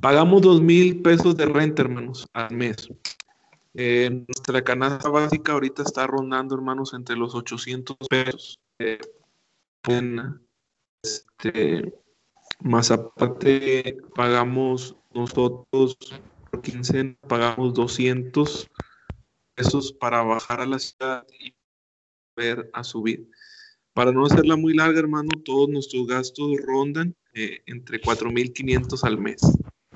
Pagamos 0.00 0.42
dos 0.42 0.62
mil 0.62 1.02
pesos 1.02 1.36
de 1.36 1.46
renta, 1.46 1.82
hermanos, 1.82 2.26
al 2.32 2.54
mes. 2.54 2.88
Eh, 3.74 4.24
nuestra 4.26 4.62
canasta 4.62 5.08
básica 5.08 5.52
ahorita 5.52 5.82
está 5.82 6.06
rondando, 6.06 6.54
hermanos, 6.54 6.94
entre 6.94 7.16
los 7.16 7.34
800 7.34 7.96
pesos. 8.08 8.58
Eh, 8.78 8.98
este, 11.02 11.92
más 12.60 12.90
aparte, 12.90 13.98
pagamos 14.14 14.96
nosotros 15.12 15.96
por 16.50 16.62
quincena, 16.62 17.16
pagamos 17.26 17.74
200 17.74 18.68
pesos 19.58 19.92
para 19.92 20.22
bajar 20.22 20.60
a 20.60 20.66
la 20.66 20.78
ciudad 20.78 21.26
y 21.40 21.52
ver 22.36 22.70
a 22.72 22.84
subir. 22.84 23.28
Para 23.92 24.12
no 24.12 24.24
hacerla 24.24 24.56
muy 24.56 24.74
larga, 24.74 25.00
hermano, 25.00 25.30
todos 25.44 25.68
nuestros 25.68 26.06
gastos 26.06 26.56
rondan 26.64 27.16
eh, 27.34 27.60
entre 27.66 28.00
4.500 28.00 29.04
al 29.04 29.18
mes 29.18 29.40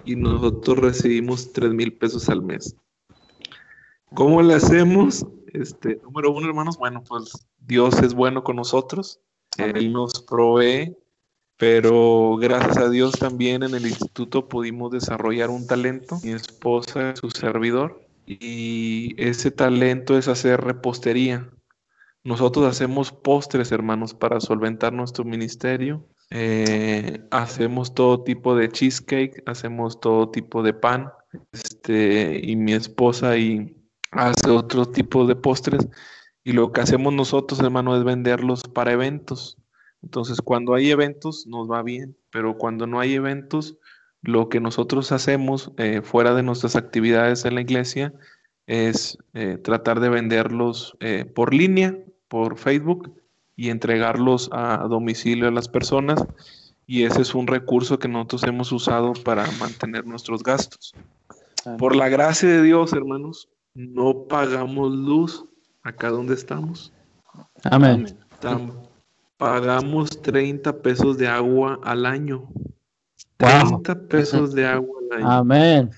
y 0.04 0.16
nosotros 0.16 0.78
recibimos 0.78 1.52
3.000 1.52 1.98
pesos 1.98 2.28
al 2.28 2.42
mes. 2.42 2.74
¿Cómo 4.14 4.42
le 4.42 4.54
hacemos? 4.54 5.24
Este, 5.52 6.00
número 6.02 6.32
uno, 6.32 6.48
hermanos, 6.48 6.76
bueno, 6.76 7.04
pues 7.04 7.46
Dios 7.58 8.02
es 8.02 8.14
bueno 8.14 8.42
con 8.42 8.56
nosotros. 8.56 9.20
Él 9.58 9.92
nos 9.92 10.22
provee, 10.22 10.96
pero 11.56 12.36
gracias 12.40 12.78
a 12.78 12.90
Dios 12.90 13.12
también 13.12 13.62
en 13.62 13.74
el 13.74 13.86
instituto 13.86 14.48
pudimos 14.48 14.90
desarrollar 14.90 15.50
un 15.50 15.66
talento, 15.66 16.18
mi 16.24 16.32
esposa, 16.32 17.14
su 17.14 17.30
servidor, 17.30 18.01
y 18.26 19.14
ese 19.22 19.50
talento 19.50 20.16
es 20.16 20.28
hacer 20.28 20.60
repostería. 20.60 21.50
Nosotros 22.24 22.66
hacemos 22.66 23.12
postres, 23.12 23.72
hermanos, 23.72 24.14
para 24.14 24.40
solventar 24.40 24.92
nuestro 24.92 25.24
ministerio. 25.24 26.06
Eh, 26.30 27.20
hacemos 27.30 27.94
todo 27.94 28.22
tipo 28.22 28.54
de 28.54 28.68
cheesecake, 28.68 29.42
hacemos 29.46 30.00
todo 30.00 30.30
tipo 30.30 30.62
de 30.62 30.72
pan. 30.72 31.10
Este, 31.52 32.40
y 32.42 32.56
mi 32.56 32.72
esposa 32.74 33.36
y 33.36 33.76
hace 34.12 34.50
otro 34.50 34.86
tipo 34.86 35.26
de 35.26 35.34
postres 35.34 35.88
y 36.44 36.52
lo 36.52 36.72
que 36.72 36.80
hacemos 36.80 37.12
nosotros, 37.12 37.60
hermano, 37.60 37.96
es 37.96 38.04
venderlos 38.04 38.62
para 38.64 38.92
eventos. 38.92 39.58
Entonces, 40.02 40.40
cuando 40.40 40.74
hay 40.74 40.90
eventos, 40.90 41.46
nos 41.46 41.70
va 41.70 41.82
bien, 41.82 42.16
pero 42.30 42.58
cuando 42.58 42.86
no 42.86 42.98
hay 42.98 43.14
eventos, 43.14 43.78
lo 44.22 44.48
que 44.48 44.60
nosotros 44.60 45.12
hacemos 45.12 45.72
eh, 45.76 46.00
fuera 46.02 46.34
de 46.34 46.44
nuestras 46.44 46.76
actividades 46.76 47.44
en 47.44 47.56
la 47.56 47.60
iglesia 47.60 48.14
es 48.66 49.18
eh, 49.34 49.58
tratar 49.58 49.98
de 50.00 50.08
venderlos 50.08 50.96
eh, 51.00 51.24
por 51.24 51.52
línea, 51.52 51.98
por 52.28 52.56
Facebook 52.56 53.20
y 53.56 53.70
entregarlos 53.70 54.48
a 54.52 54.78
domicilio 54.88 55.48
a 55.48 55.50
las 55.50 55.68
personas. 55.68 56.24
Y 56.86 57.02
ese 57.02 57.22
es 57.22 57.34
un 57.34 57.48
recurso 57.48 57.98
que 57.98 58.08
nosotros 58.08 58.44
hemos 58.44 58.70
usado 58.70 59.12
para 59.24 59.50
mantener 59.58 60.06
nuestros 60.06 60.42
gastos. 60.42 60.94
Por 61.78 61.96
la 61.96 62.08
gracia 62.08 62.48
de 62.48 62.62
Dios, 62.62 62.92
hermanos, 62.92 63.48
no 63.74 64.26
pagamos 64.28 64.92
luz 64.92 65.44
acá 65.82 66.10
donde 66.10 66.34
estamos. 66.34 66.92
Amén. 67.64 68.18
pagamos 69.36 70.22
30 70.22 70.82
pesos 70.82 71.18
de 71.18 71.28
agua 71.28 71.80
al 71.82 72.06
año. 72.06 72.48
30 73.42 74.08
pesos 74.08 74.54
de 74.54 74.66
agua 74.66 75.00
al 75.10 75.18
año. 75.18 75.30
Amén. 75.30 75.90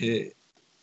Eh, 0.00 0.34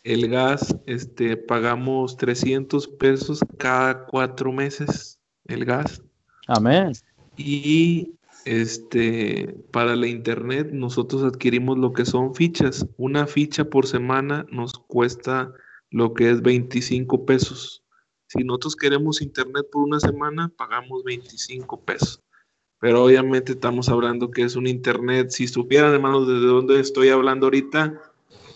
el 0.03 0.29
gas, 0.29 0.75
este, 0.85 1.35
pagamos 1.35 2.15
300 2.17 2.87
pesos 2.87 3.39
cada 3.57 4.05
cuatro 4.05 4.51
meses, 4.51 5.19
el 5.45 5.65
gas. 5.65 6.01
Amén. 6.47 6.91
Y 7.37 8.13
este, 8.45 9.55
para 9.71 9.95
la 9.95 10.07
internet, 10.07 10.69
nosotros 10.71 11.23
adquirimos 11.23 11.77
lo 11.79 11.91
que 11.93 12.05
son 12.05 12.35
fichas. 12.35 12.85
Una 12.97 13.25
ficha 13.25 13.65
por 13.65 13.87
semana 13.87 14.45
nos 14.51 14.73
cuesta 14.73 15.51
lo 15.89 16.13
que 16.13 16.29
es 16.29 16.41
25 16.41 17.25
pesos. 17.25 17.83
Si 18.27 18.43
nosotros 18.43 18.75
queremos 18.75 19.21
internet 19.21 19.65
por 19.71 19.83
una 19.83 19.99
semana, 19.99 20.51
pagamos 20.55 21.03
25 21.03 21.81
pesos. 21.81 22.21
Pero 22.85 23.03
obviamente 23.03 23.53
estamos 23.53 23.89
hablando 23.89 24.29
que 24.29 24.43
es 24.43 24.55
un 24.55 24.67
internet. 24.67 25.31
Si 25.31 25.47
supieran, 25.47 25.91
hermanos, 25.91 26.27
desde 26.27 26.45
dónde 26.45 26.79
estoy 26.79 27.09
hablando 27.09 27.47
ahorita, 27.47 27.99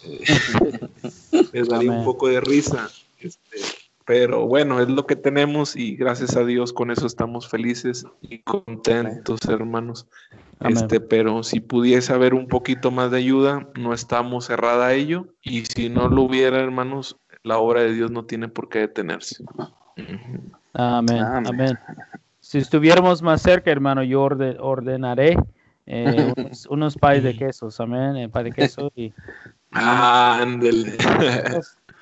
eh, 0.03 0.19
les 1.51 1.67
daría 1.67 1.91
un 1.91 2.05
poco 2.05 2.27
de 2.27 2.39
risa. 2.39 2.91
Este, 3.17 3.57
pero 4.05 4.45
bueno, 4.45 4.81
es 4.81 4.87
lo 4.87 5.07
que 5.07 5.15
tenemos 5.15 5.75
y 5.75 5.95
gracias 5.95 6.37
a 6.37 6.45
Dios 6.45 6.73
con 6.73 6.91
eso 6.91 7.07
estamos 7.07 7.49
felices 7.49 8.05
y 8.21 8.43
contentos, 8.43 9.39
hermanos. 9.49 10.05
Este, 10.59 10.99
pero 10.99 11.41
si 11.41 11.59
pudiese 11.59 12.13
haber 12.13 12.35
un 12.35 12.47
poquito 12.47 12.91
más 12.91 13.09
de 13.09 13.17
ayuda, 13.17 13.67
no 13.79 13.95
estamos 13.95 14.45
cerrada 14.45 14.85
a 14.85 14.93
ello 14.93 15.25
y 15.41 15.65
si 15.65 15.89
no 15.89 16.07
lo 16.07 16.21
hubiera, 16.21 16.59
hermanos, 16.59 17.17
la 17.41 17.57
obra 17.57 17.81
de 17.81 17.95
Dios 17.95 18.11
no 18.11 18.25
tiene 18.25 18.47
por 18.47 18.69
qué 18.69 18.77
detenerse. 18.77 19.43
Amén. 20.73 21.23
Amén. 21.23 21.79
Si 22.49 22.57
estuviéramos 22.57 23.21
más 23.21 23.43
cerca, 23.43 23.69
hermano, 23.69 24.01
yo 24.01 24.23
ordenaré 24.23 25.37
eh, 25.85 26.33
unos, 26.35 26.65
unos 26.65 26.97
pais 26.97 27.21
de 27.21 27.37
quesos, 27.37 27.79
amén, 27.79 28.15
el 28.15 28.31
pay 28.31 28.45
de 28.45 28.51
queso 28.51 28.91
y... 28.95 29.13
Ah, 29.71 30.43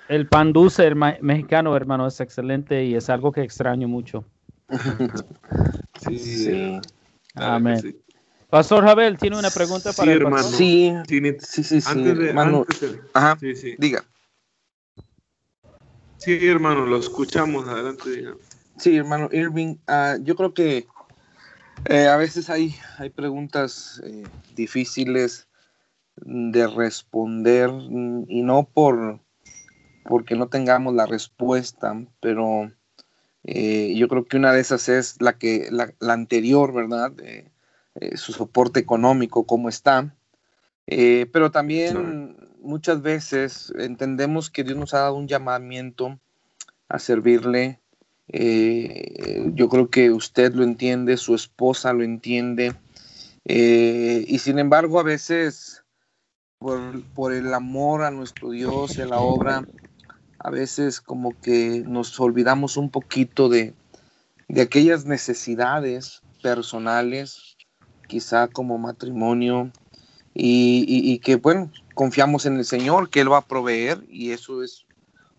el 0.08 0.28
pan 0.30 0.54
dulce 0.54 0.96
mexicano, 0.96 1.76
hermano, 1.76 2.08
es 2.08 2.22
excelente 2.22 2.86
y 2.86 2.96
es 2.96 3.10
algo 3.10 3.34
que 3.34 3.42
extraño 3.42 3.90
mucho. 3.90 4.24
Sí, 6.00 6.18
sí. 6.18 6.80
Amén. 7.36 7.98
Pastor 8.50 8.86
Jabel, 8.86 9.18
¿tiene 9.18 9.38
una 9.38 9.50
pregunta 9.50 9.92
para 9.92 10.14
el 10.14 10.22
hermano. 10.22 10.44
Sí, 10.44 10.94
sí, 11.10 11.64
sí, 11.64 11.82
sí. 11.82 11.90
Antes 11.90 12.18
de, 12.18 12.30
hermano. 12.30 12.66
Ajá, 13.14 13.36
sí, 13.38 13.54
sí. 13.54 13.76
diga. 13.78 14.06
Sí, 16.18 16.48
hermano, 16.48 16.86
lo 16.86 16.98
escuchamos. 16.98 17.68
Adelante, 17.68 18.10
diga. 18.10 18.36
Sí, 18.78 18.96
hermano 18.96 19.30
Irving, 19.32 19.78
uh, 19.88 20.22
yo 20.24 20.36
creo 20.36 20.54
que 20.54 20.88
eh, 21.86 22.08
a 22.08 22.18
veces 22.18 22.50
hay, 22.50 22.76
hay 22.98 23.10
preguntas 23.10 24.02
eh, 24.04 24.24
difíciles 24.56 25.48
de 26.18 26.68
responder 26.68 27.70
y 28.28 28.42
no 28.42 28.68
por 28.72 29.20
porque 30.04 30.36
no 30.36 30.48
tengamos 30.48 30.94
la 30.96 31.06
respuesta, 31.06 31.94
pero 32.22 32.72
eh, 33.44 33.94
yo 33.96 34.08
creo 34.08 34.26
que 34.26 34.38
una 34.38 34.54
de 34.54 34.62
esas 34.62 34.90
es 34.90 35.22
la 35.22 35.38
que 35.38 35.70
la, 35.70 35.94
anterior, 36.14 36.74
¿verdad? 36.74 37.12
su 38.16 38.32
soporte 38.32 38.80
económico, 38.80 39.46
cómo 39.46 39.68
está. 39.68 40.16
pero 40.86 41.52
también 41.52 42.38
muchas 42.62 43.02
veces 43.02 43.74
entendemos 43.78 44.50
que 44.50 44.64
Dios 44.64 44.78
nos 44.78 44.94
ha 44.94 45.00
dado 45.00 45.16
un 45.16 45.28
llamamiento 45.28 46.20
a 46.88 47.00
servirle 47.00 47.82
eh, 48.30 49.52
yo 49.54 49.70
creo 49.70 49.90
que 49.90 50.12
usted 50.12 50.54
lo 50.54 50.64
entiende, 50.64 51.18
su 51.18 51.36
esposa 51.36 51.94
lo 51.94 52.04
entiende. 52.04 52.74
Eh, 53.46 54.26
y 54.28 54.40
sin 54.40 54.60
embargo, 54.60 55.00
a 55.00 55.04
veces, 55.04 55.84
por, 56.60 57.34
el 57.34 57.54
amor 57.54 58.04
a 58.04 58.12
nuestro 58.12 58.52
Dios 58.52 58.98
y 58.98 59.02
a 59.02 59.06
la 59.06 59.20
obra, 59.20 59.66
a 60.40 60.50
veces 60.50 61.00
como 61.00 61.40
que 61.42 61.84
nos 61.88 62.20
olvidamos 62.20 62.78
un 62.78 62.90
poquito 62.90 63.48
de, 63.48 63.74
aquellas 64.60 65.06
necesidades 65.06 66.22
personales, 66.42 67.58
quizá 68.08 68.48
como 68.48 68.78
matrimonio, 68.78 69.72
y, 70.40 71.18
que, 71.20 71.38
bueno, 71.38 71.72
confiamos 71.96 72.46
en 72.46 72.58
el 72.58 72.66
Señor, 72.66 73.10
que 73.10 73.22
Él 73.22 73.32
va 73.32 73.38
a 73.38 73.48
proveer, 73.48 74.06
y 74.08 74.32
eso 74.32 74.62
es 74.62 74.86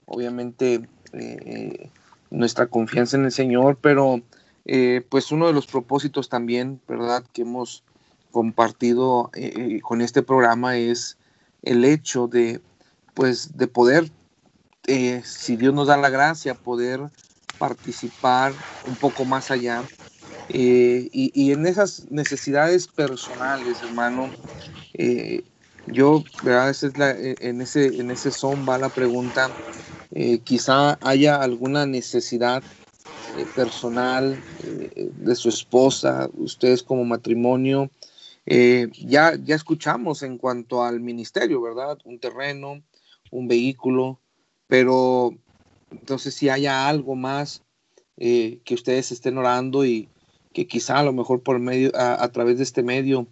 obviamente 0.07 0.89
eh, 1.13 1.91
nuestra 2.31 2.67
confianza 2.67 3.17
en 3.17 3.25
el 3.25 3.33
Señor, 3.33 3.79
pero 3.81 4.23
eh, 4.65 5.05
pues 5.09 5.33
uno 5.33 5.47
de 5.47 5.55
los 5.55 5.67
propósitos 5.67 6.29
también, 6.29 6.81
¿verdad?, 6.87 7.25
que 7.33 7.43
hemos 7.43 7.85
compartido 8.31 9.31
eh, 9.35 9.53
eh, 9.57 9.81
con 9.81 10.03
este 10.03 10.23
programa 10.23 10.77
es 10.77 11.17
el 11.63 11.85
hecho 11.85 12.29
de, 12.29 12.61
pues, 13.15 13.57
de 13.57 13.67
poder, 13.67 14.11
si 15.25 15.57
Dios 15.57 15.75
nos 15.75 15.89
da 15.89 15.97
la 15.97 16.09
gracia, 16.09 16.55
poder 16.55 17.01
participar 17.59 18.53
un 18.87 18.97
poco 18.97 19.25
más 19.25 19.51
allá. 19.51 19.83
y, 20.49 21.53
en 21.53 21.67
esas 21.67 22.11
necesidades 22.11 22.87
personales, 22.89 23.83
hermano, 23.83 24.31
yo, 25.87 26.25
¿verdad? 26.43 26.71
es 26.71 26.83
en, 26.85 27.61
ese, 27.61 27.87
en 27.87 28.11
ese 28.11 28.31
son 28.31 28.67
va 28.67 28.79
la 28.79 28.89
pregunta, 28.89 29.51
eh, 30.13 30.39
quizá 30.39 30.99
haya 31.03 31.37
alguna 31.37 31.85
necesidad 31.85 32.63
eh, 33.37 33.47
personal 33.55 34.43
eh, 34.65 35.11
de 35.15 35.35
su 35.35 35.49
esposa, 35.49 36.31
ustedes 36.35 36.83
como 36.83 37.05
matrimonio. 37.05 37.91
ya, 38.47 39.37
ya 39.37 39.55
escuchamos 39.55 40.23
en 40.23 40.39
cuanto 40.39 40.83
al 40.83 41.01
ministerio, 41.01 41.61
¿verdad? 41.61 41.99
Un 42.05 42.19
terreno, 42.19 42.83
un 43.31 43.47
vehículo, 43.47 44.19
pero 44.67 45.35
entonces 45.91 46.35
si 46.35 46.49
haya 46.49 46.89
algo 46.89 47.15
más 47.15 47.63
que 48.17 48.75
ustedes 48.75 49.13
estén 49.13 49.39
orando 49.39 49.85
y 49.85 50.09
que 50.55 50.67
quizá 50.67 50.99
a 50.99 51.05
lo 51.05 51.13
mejor 51.13 51.43
por 51.43 51.59
medio, 51.59 51.93
a, 51.95 52.27
través 52.33 52.57
de 52.57 52.65
este 52.65 52.83
medio, 52.83 53.27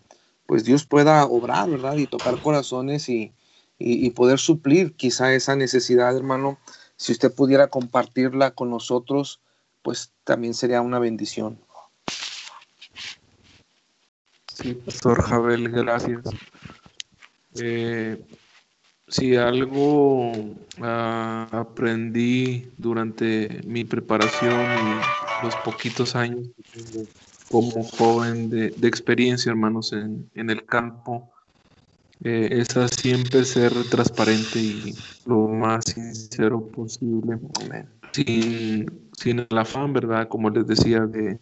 pues 0.47 0.65
Dios 0.65 0.85
pueda 0.85 1.25
obrar, 1.25 1.71
¿verdad? 1.71 1.97
Y 1.97 2.07
tocar 2.07 2.41
corazones 2.43 3.09
y, 3.09 3.33
y, 3.79 4.11
poder 4.11 4.39
suplir 4.39 4.95
quizá 4.95 5.35
esa 5.35 5.55
necesidad, 5.55 6.17
hermano. 6.17 6.59
Si 6.97 7.13
usted 7.13 7.35
pudiera 7.35 7.69
compartirla 7.69 8.53
con 8.53 8.71
nosotros, 8.71 9.41
pues 9.83 10.13
también 10.25 10.55
sería 10.55 10.81
una 10.81 10.99
bendición. 10.99 11.59
Sí, 14.55 14.75
Pastor 14.75 15.23
Jabel, 15.23 15.69
gracias. 15.69 16.25
Eh, 17.61 18.25
si 19.09 19.37
algo 19.37 20.33
ah, 20.81 21.47
aprendí 21.53 22.71
durante 22.79 23.61
mi 23.67 23.85
preparación 23.85 24.65
y 24.65 25.45
los 25.45 25.55
poquitos 25.57 26.17
años 26.17 26.49
como 27.51 27.85
joven 27.85 28.49
de, 28.51 28.89
experiencia, 28.89 29.51
hermanos, 29.51 29.93
en, 29.93 30.29
en 30.35 30.51
el 30.51 30.65
campo, 30.65 31.31
eh, 32.25 32.49
es 32.51 32.69
siempre 32.97 33.45
ser 33.45 33.73
transparente 33.91 34.59
y 34.59 34.95
lo 35.27 35.49
más 35.49 35.85
sincero 35.85 36.67
posible. 36.69 37.39
Sin, 38.13 38.87
sin 39.13 39.41
el 39.41 39.59
afán, 39.59 39.93
¿verdad? 39.93 40.29
Como 40.29 40.49
les 40.51 40.67
decía, 40.67 41.01
de, 41.07 41.39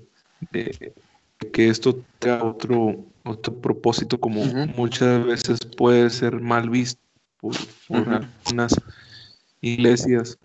que 1.53 1.69
esto 1.69 2.05
tenga 2.19 2.45
otro, 2.45 3.05
otro 3.25 3.61
propósito, 3.61 4.19
como 4.19 4.45
muchas 4.77 5.25
veces 5.25 5.61
puede 5.77 6.11
ser 6.11 6.41
mal 6.41 6.69
visto 6.69 7.01
por, 7.41 7.55
algunas 7.89 8.75
iglesias. 9.61 10.39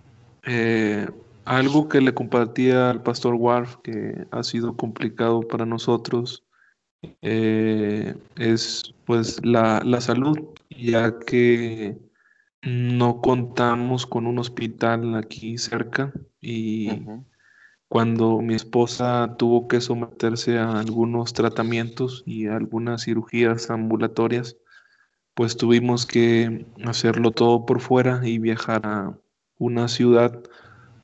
Eh, 0.45 1.07
algo 1.45 1.89
que 1.89 1.99
le 1.99 2.13
compartía 2.13 2.91
al 2.91 3.01
pastor 3.01 3.33
Warf, 3.33 3.77
que 3.77 4.27
ha 4.29 4.43
sido 4.43 4.75
complicado 4.75 5.41
para 5.41 5.65
nosotros, 5.65 6.43
eh, 7.21 8.15
es 8.37 8.93
pues 9.05 9.43
la, 9.45 9.81
salud, 10.01 10.37
ya 10.69 11.19
que 11.19 11.97
no 12.61 13.21
contamos 13.21 14.05
con 14.05 14.27
un 14.27 14.39
hospital 14.39 15.15
aquí 15.15 15.57
cerca 15.57 16.13
y 16.41 16.89
cuando 17.87 18.39
mi 18.41 18.53
esposa 18.53 19.35
tuvo 19.37 19.67
que 19.67 19.81
someterse 19.81 20.59
a 20.59 20.79
algunos 20.79 21.33
tratamientos 21.33 22.23
y 22.25 22.47
algunas 22.47 23.05
cirugías 23.05 23.69
ambulatorias, 23.69 24.57
pues 25.33 25.57
tuvimos 25.57 26.05
que 26.05 26.67
hacerlo 26.85 27.31
todo 27.31 27.65
por 27.65 27.79
fuera 27.79 28.21
y 28.23 28.39
viajar 28.39 28.85
a 28.85 29.17
una 29.57 29.87
ciudad 29.87 30.43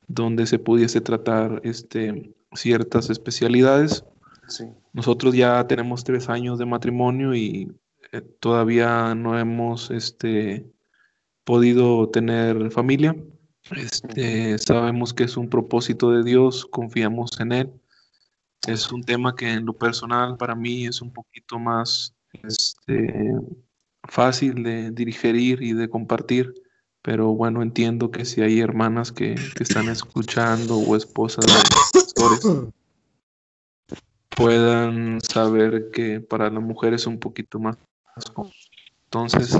donde 0.08 0.46
se 0.46 0.58
pudiese 0.58 1.00
tratar 1.00 1.60
este, 1.64 2.34
ciertas 2.52 3.10
especialidades 3.10 4.04
nosotros 4.92 5.34
ya 5.34 5.66
tenemos 5.66 6.04
tres 6.04 6.28
años 6.28 6.58
de 6.58 6.66
matrimonio 6.66 7.34
y 7.34 7.72
eh, 8.12 8.20
todavía 8.40 9.14
no 9.14 9.38
hemos 9.38 9.90
este, 9.90 10.66
podido 11.44 12.08
tener 12.10 12.70
familia. 12.70 13.16
Este, 13.70 14.58
sabemos 14.58 15.12
que 15.12 15.24
es 15.24 15.36
un 15.36 15.48
propósito 15.48 16.10
de 16.12 16.22
Dios, 16.22 16.66
confiamos 16.66 17.40
en 17.40 17.52
Él. 17.52 17.72
Es 18.66 18.90
un 18.92 19.02
tema 19.02 19.34
que 19.34 19.52
en 19.52 19.66
lo 19.66 19.72
personal 19.72 20.36
para 20.36 20.54
mí 20.54 20.86
es 20.86 21.00
un 21.02 21.12
poquito 21.12 21.58
más 21.58 22.14
este, 22.42 23.34
fácil 24.04 24.62
de 24.62 24.90
digerir 24.92 25.62
y 25.62 25.72
de 25.72 25.88
compartir, 25.88 26.54
pero 27.02 27.34
bueno, 27.34 27.62
entiendo 27.62 28.10
que 28.10 28.24
si 28.24 28.42
hay 28.42 28.60
hermanas 28.60 29.12
que, 29.12 29.34
que 29.34 29.62
están 29.62 29.88
escuchando 29.88 30.78
o 30.78 30.96
esposas 30.96 31.46
de 31.46 31.52
pastores 31.92 32.72
puedan 34.36 35.20
saber 35.22 35.90
que 35.90 36.20
para 36.20 36.50
la 36.50 36.60
mujer 36.60 36.92
es 36.92 37.06
un 37.06 37.18
poquito 37.18 37.58
más. 37.58 37.78
Entonces, 39.04 39.58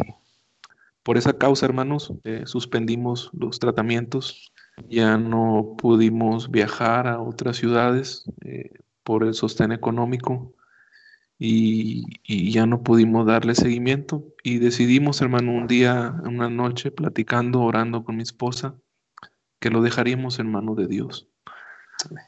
por 1.02 1.16
esa 1.16 1.38
causa, 1.38 1.66
hermanos, 1.66 2.12
eh, 2.24 2.42
suspendimos 2.44 3.30
los 3.32 3.58
tratamientos, 3.58 4.52
ya 4.88 5.16
no 5.16 5.76
pudimos 5.78 6.50
viajar 6.50 7.08
a 7.08 7.20
otras 7.20 7.56
ciudades 7.56 8.24
eh, 8.44 8.70
por 9.02 9.24
el 9.24 9.32
sostén 9.32 9.72
económico 9.72 10.54
y, 11.38 12.04
y, 12.22 12.52
ya 12.52 12.66
no 12.66 12.82
pudimos 12.82 13.26
darle 13.26 13.54
seguimiento 13.54 14.24
y 14.42 14.58
decidimos, 14.58 15.22
hermano, 15.22 15.52
un 15.52 15.66
día, 15.66 16.14
una 16.24 16.50
noche, 16.50 16.90
platicando, 16.90 17.62
orando 17.62 18.04
con 18.04 18.16
mi 18.16 18.22
esposa, 18.22 18.74
que 19.58 19.70
lo 19.70 19.80
dejaríamos 19.80 20.38
en 20.38 20.50
manos 20.50 20.76
de 20.76 20.86
Dios. 20.86 21.28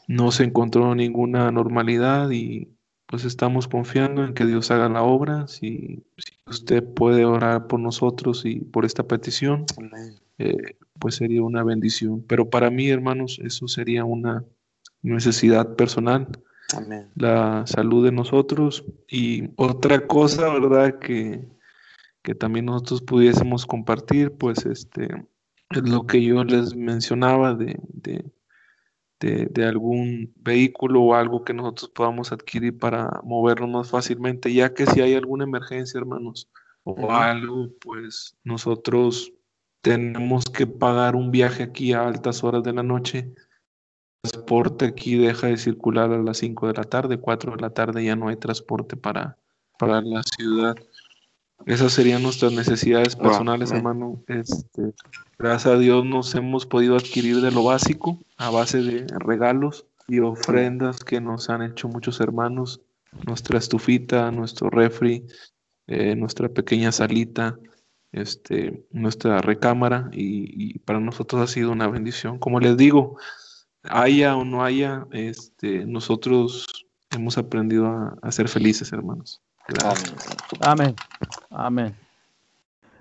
No 0.06 0.30
se 0.30 0.44
encontró 0.44 0.94
ninguna 0.94 1.50
normalidad 1.50 2.30
y 2.30 2.68
pues 3.06 3.24
estamos 3.24 3.68
confiando 3.68 4.24
en 4.24 4.34
que 4.34 4.44
Dios 4.44 4.70
haga 4.70 4.88
la 4.88 5.02
obra. 5.02 5.48
Si, 5.48 6.04
usted 6.46 6.84
puede 6.84 7.24
orar 7.24 7.66
por 7.66 7.80
nosotros 7.80 8.44
y 8.44 8.60
por 8.60 8.84
esta 8.84 9.02
petición, 9.02 9.64
eh, 10.38 10.76
pues 10.98 11.16
sería 11.16 11.42
una 11.42 11.64
bendición. 11.64 12.22
Pero 12.26 12.50
para 12.50 12.70
mí, 12.70 12.88
hermanos, 12.88 13.40
eso 13.42 13.66
sería 13.66 14.04
una 14.04 14.44
necesidad 15.02 15.74
personal. 15.74 16.28
La 17.14 17.66
salud 17.66 18.04
de 18.04 18.12
nosotros. 18.12 18.84
Y 19.08 19.50
otra 19.56 20.06
cosa, 20.06 20.52
¿verdad? 20.52 20.98
Que, 20.98 21.48
que 22.22 22.34
también 22.34 22.66
nosotros 22.66 23.00
pudiésemos 23.00 23.64
compartir, 23.64 24.32
pues 24.32 24.66
este, 24.66 25.08
es 25.70 25.88
lo 25.88 26.06
que 26.06 26.22
yo 26.22 26.44
les 26.44 26.74
mencionaba 26.74 27.54
de, 27.54 27.78
de, 27.88 28.24
algún 29.20 30.32
vehículo 30.36 31.02
o 31.02 31.14
algo 31.14 31.44
que 31.44 31.54
nosotros 31.54 31.90
podamos 31.90 32.32
adquirir 32.32 32.78
para 32.78 33.20
movernos 33.24 33.70
más 33.70 33.90
fácilmente, 33.90 34.52
ya 34.52 34.74
que 34.74 34.86
si 34.86 35.00
hay 35.00 35.14
alguna 35.14 35.44
emergencia, 35.44 35.98
hermanos, 35.98 36.48
o 36.84 37.10
algo, 37.10 37.68
pues 37.80 38.36
nosotros 38.44 39.32
tenemos 39.82 40.46
que 40.46 40.66
pagar 40.66 41.16
un 41.16 41.30
viaje 41.30 41.62
aquí 41.62 41.92
a 41.92 42.06
altas 42.06 42.42
horas 42.44 42.62
de 42.62 42.72
la 42.72 42.82
noche. 42.82 43.34
El 44.22 44.30
transporte 44.30 44.86
aquí 44.86 45.16
deja 45.16 45.48
de 45.48 45.56
circular 45.56 46.12
a 46.12 46.18
las 46.18 46.38
5 46.38 46.68
de 46.68 46.74
la 46.74 46.84
tarde, 46.84 47.18
4 47.20 47.52
de 47.52 47.62
la 47.62 47.70
tarde 47.70 48.04
ya 48.04 48.16
no 48.16 48.28
hay 48.28 48.36
transporte 48.36 48.96
para, 48.96 49.38
para 49.78 50.00
la 50.00 50.22
ciudad. 50.22 50.76
Esas 51.66 51.92
serían 51.92 52.22
nuestras 52.22 52.52
necesidades 52.52 53.16
personales, 53.16 53.72
hermano. 53.72 54.22
Este, 54.28 54.94
gracias 55.38 55.74
a 55.74 55.78
Dios 55.78 56.04
nos 56.04 56.34
hemos 56.34 56.66
podido 56.66 56.96
adquirir 56.96 57.40
de 57.40 57.50
lo 57.50 57.64
básico 57.64 58.18
a 58.36 58.50
base 58.50 58.82
de 58.82 59.06
regalos 59.18 59.86
y 60.06 60.20
ofrendas 60.20 61.04
que 61.04 61.20
nos 61.20 61.50
han 61.50 61.62
hecho 61.62 61.88
muchos 61.88 62.20
hermanos. 62.20 62.80
Nuestra 63.26 63.58
estufita, 63.58 64.30
nuestro 64.30 64.70
refri, 64.70 65.26
eh, 65.86 66.14
nuestra 66.14 66.48
pequeña 66.48 66.92
salita, 66.92 67.58
este, 68.12 68.86
nuestra 68.90 69.40
recámara 69.40 70.08
y, 70.12 70.78
para 70.80 71.00
nosotros 71.00 71.42
ha 71.42 71.52
sido 71.52 71.72
una 71.72 71.88
bendición. 71.88 72.38
Como 72.38 72.60
les 72.60 72.76
digo, 72.76 73.18
haya 73.82 74.36
o 74.36 74.44
no 74.44 74.64
haya, 74.64 75.06
este, 75.12 75.84
nosotros 75.84 76.66
hemos 77.10 77.36
aprendido 77.36 77.86
a, 77.86 78.18
a 78.22 78.32
ser 78.32 78.48
felices, 78.48 78.92
hermanos. 78.92 79.42
Amén. 80.60 80.94
Amén. 81.50 81.94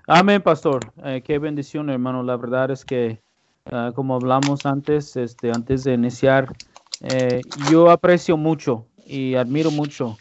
Amén, 0.06 0.42
pastor. 0.42 0.92
Eh, 1.04 1.22
qué 1.24 1.38
bendición, 1.38 1.88
hermano. 1.88 2.22
La 2.22 2.36
verdad 2.36 2.70
es 2.70 2.84
que, 2.84 3.22
ah, 3.70 3.92
como 3.94 4.14
hablamos 4.14 4.66
antes, 4.66 5.16
este, 5.16 5.50
antes 5.50 5.84
de 5.84 5.94
iniciar, 5.94 6.54
eh, 7.00 7.40
yo 7.70 7.90
aprecio 7.90 8.36
mucho 8.36 8.86
y 9.06 9.34
admiro 9.34 9.70
mucho, 9.70 10.18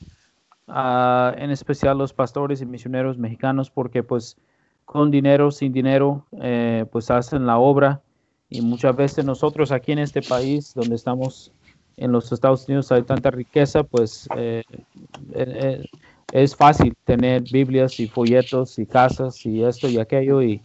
en 0.68 1.52
especial 1.52 1.98
los 1.98 2.14
pastores 2.14 2.62
y 2.62 2.66
misioneros 2.66 3.18
mexicanos, 3.18 3.70
porque 3.70 4.04
pues 4.04 4.38
con 4.86 5.12
dinero, 5.12 5.52
sin 5.52 5.74
dinero, 5.74 6.26
eh, 6.42 6.86
pues 6.92 7.12
hacen 7.12 7.46
la 7.46 7.58
obra. 7.58 8.02
Y 8.50 8.62
muchas 8.62 8.96
veces 8.96 9.26
nosotros 9.26 9.74
aquí 9.74 9.92
en 9.92 10.00
este 10.00 10.22
país, 10.22 10.74
donde 10.74 10.96
estamos 10.96 11.52
en 11.98 12.14
los 12.14 12.32
Estados 12.32 12.66
Unidos, 12.70 12.90
hay 12.94 13.04
tanta 13.04 13.32
riqueza, 13.32 13.84
pues 13.84 14.30
es 16.32 16.56
fácil 16.56 16.94
tener 17.06 17.44
Biblias 17.44 18.00
y 18.00 18.08
folletos 18.08 18.78
y 18.80 18.86
casas 18.86 19.46
y 19.46 19.64
esto 19.64 19.88
y 19.88 19.98
aquello 19.98 20.42
y, 20.42 20.62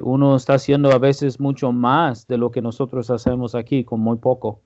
uno 0.00 0.36
está 0.36 0.54
haciendo 0.54 0.90
a 0.90 0.98
veces 0.98 1.38
mucho 1.38 1.70
más 1.70 2.26
de 2.26 2.38
lo 2.38 2.50
que 2.50 2.62
nosotros 2.62 3.10
hacemos 3.10 3.54
aquí 3.54 3.84
con 3.84 4.00
muy 4.00 4.16
poco. 4.16 4.62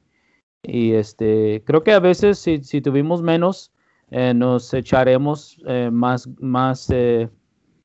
Y 0.62 0.92
este, 0.92 1.62
creo 1.66 1.82
que 1.82 1.92
a 1.92 1.98
veces 1.98 2.38
si, 2.38 2.62
si 2.62 2.80
tuvimos 2.80 3.22
menos, 3.22 3.72
eh, 4.10 4.32
nos 4.32 4.72
echaremos 4.72 5.60
eh, 5.66 5.90
más, 5.92 6.28
más 6.38 6.88
eh, 6.90 7.28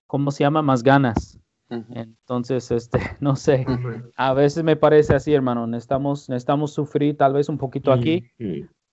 ¿cómo 0.06 0.30
se 0.30 0.44
llama? 0.44 0.62
Más 0.62 0.84
ganas. 0.84 1.40
Entonces, 1.70 2.70
este, 2.72 3.00
no 3.20 3.36
sé, 3.36 3.66
a 4.16 4.34
veces 4.34 4.64
me 4.64 4.76
parece 4.76 5.16
así, 5.16 5.34
hermano, 5.34 5.66
necesitamos, 5.68 6.30
necesitamos 6.30 6.74
sufrir 6.74 7.18
tal 7.18 7.34
vez 7.34 7.50
un 7.50 7.58
poquito 7.58 7.92
aquí 7.92 8.30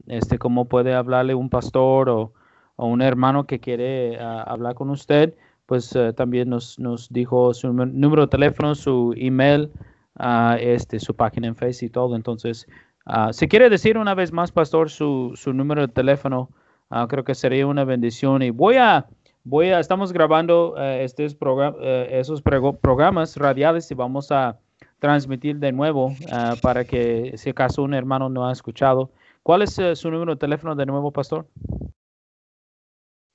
este, 0.08 0.38
cómo 0.38 0.66
puede 0.66 0.94
hablarle 0.94 1.36
un 1.36 1.50
pastor 1.50 2.10
o, 2.10 2.34
un 2.78 3.02
hermano 3.02 3.46
que 3.46 3.60
quiere 3.60 4.20
ah, 4.20 4.44
hablar 4.44 4.76
con 4.76 4.90
usted, 4.90 5.36
pues 5.66 5.96
eh, 5.96 6.14
también 6.14 6.50
nos, 6.50 6.78
nos 6.80 7.10
dijo 7.10 7.54
su 7.54 7.72
número 7.72 8.24
de 8.24 8.28
teléfono, 8.28 8.76
su 8.76 9.14
email, 9.18 9.72
uh, 10.20 10.56
este, 10.60 11.00
su 11.00 11.16
página 11.16 11.48
en 11.48 11.56
Facebook 11.56 11.88
y 11.88 11.90
todo. 11.90 12.16
Entonces, 12.16 12.68
Ah, 13.06 13.32
si 13.34 13.48
quiere 13.48 13.70
decir 13.70 14.00
una 14.00 14.16
vez 14.16 14.32
más, 14.32 14.52
pastor, 14.52 14.90
su, 14.90 15.34
su 15.36 15.54
número 15.54 15.82
de 15.82 15.94
teléfono, 15.94 16.50
ah, 16.90 17.06
creo 17.08 17.24
que 17.24 17.36
sería 17.36 17.68
una 17.68 17.86
bendición. 17.86 18.42
Y 18.42 18.50
voy 18.50 18.78
a, 18.78 19.06
voy 19.44 19.70
a, 19.70 19.80
estamos 19.80 20.12
grabando 20.12 20.74
eh, 20.78 21.04
estos 21.04 21.38
eh, 21.80 22.08
esos 22.12 22.42
programas 22.42 23.38
radiales 23.38 23.92
y 23.92 23.94
vamos 23.94 24.32
a 24.32 24.58
transmitir 25.00 25.58
de 25.58 25.72
nuevo 25.72 26.16
ah, 26.32 26.56
para 26.62 26.84
que 26.84 27.34
si 27.38 27.52
acaso 27.52 27.84
un 27.84 27.94
hermano 27.94 28.28
no 28.28 28.48
ha 28.48 28.52
escuchado. 28.52 29.12
¿Cuál 29.44 29.62
es 29.62 29.78
eh, 29.78 29.96
su 29.96 30.10
número 30.10 30.34
de 30.34 30.40
teléfono 30.40 30.76
de 30.76 30.88
nuevo, 30.88 31.12
pastor? 31.12 31.46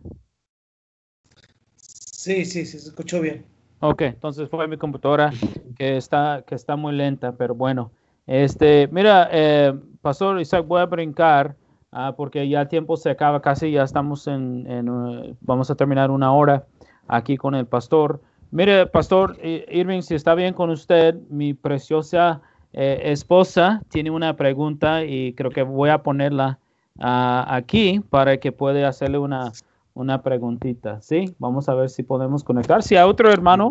Sí, 1.77 2.45
sí, 2.45 2.67
sí, 2.67 2.79
se 2.79 2.89
escuchó 2.89 3.21
bien. 3.21 3.45
Ok, 3.81 4.03
entonces 4.03 4.49
fue 4.49 4.67
mi 4.67 4.77
computadora 4.77 5.33
que 5.77 5.97
está, 5.97 6.43
que 6.47 6.55
está 6.55 6.77
muy 6.77 6.95
lenta, 6.95 7.33
pero 7.33 7.55
bueno. 7.55 7.93
Este, 8.27 8.89
mira, 8.89 9.29
eh, 9.31 9.75
Pastor 10.01 10.41
Isaac, 10.41 10.67
voy 10.67 10.81
a 10.81 10.87
brincar 10.87 11.57
ah, 11.93 12.15
porque 12.17 12.49
ya 12.49 12.63
el 12.63 12.69
tiempo 12.69 12.97
se 12.97 13.11
acaba 13.11 13.41
casi, 13.43 13.71
ya 13.71 13.83
estamos 13.83 14.27
en, 14.27 14.67
en 14.71 15.37
vamos 15.43 15.71
a 15.71 15.75
terminar 15.75 16.11
una 16.11 16.33
hora 16.33 16.67
aquí 17.09 17.37
con 17.37 17.55
el 17.55 17.67
pastor. 17.67 18.21
Mire, 18.55 18.87
pastor 18.87 19.37
Irving, 19.43 20.03
si 20.03 20.15
está 20.15 20.37
bien 20.37 20.55
con 20.55 20.71
usted, 20.71 21.17
mi 21.29 21.55
preciosa 21.55 22.41
eh, 22.73 23.01
esposa 23.11 23.83
tiene 23.89 24.13
una 24.13 24.37
pregunta 24.37 25.05
y 25.05 25.33
creo 25.33 25.51
que 25.51 25.65
voy 25.65 25.91
a 25.91 26.05
ponerla 26.05 26.61
uh, 26.99 27.43
aquí 27.49 28.01
para 28.11 28.37
que 28.37 28.53
pueda 28.53 28.87
hacerle 28.87 29.19
una, 29.19 29.51
una 29.93 30.23
preguntita. 30.23 31.01
¿Sí? 31.01 31.35
Vamos 31.41 31.69
a 31.69 31.75
ver 31.75 31.91
si 31.91 32.05
podemos 32.05 32.45
conectar. 32.45 32.85
Si 32.85 32.95
hay 32.95 33.03
otro 33.03 33.29
hermano 33.29 33.71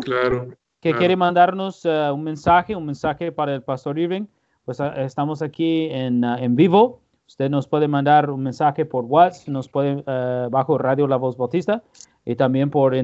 que 0.82 0.92
quiere 0.92 1.16
mandarnos 1.16 1.86
uh, 1.86 2.12
un 2.12 2.22
mensaje, 2.22 2.76
un 2.76 2.84
mensaje 2.84 3.32
para 3.32 3.54
el 3.54 3.62
pastor 3.62 3.98
Irving, 3.98 4.26
pues 4.66 4.80
uh, 4.80 4.92
estamos 4.98 5.40
aquí 5.40 5.88
en, 5.92 6.24
en, 6.24 6.56
vivo. 6.56 7.00
Usted 7.26 7.48
nos 7.48 7.66
puede 7.66 7.88
mandar 7.88 8.28
un 8.28 8.42
mensaje 8.42 8.84
por 8.84 9.06
WhatsApp, 9.06 9.48
nos 9.48 9.66
puede 9.66 10.02
bajo 10.50 10.76
Radio 10.76 11.06
La 11.06 11.16
Voz 11.16 11.38
Bautista 11.38 11.82
y 12.26 12.36
también 12.36 12.68
por, 12.68 12.94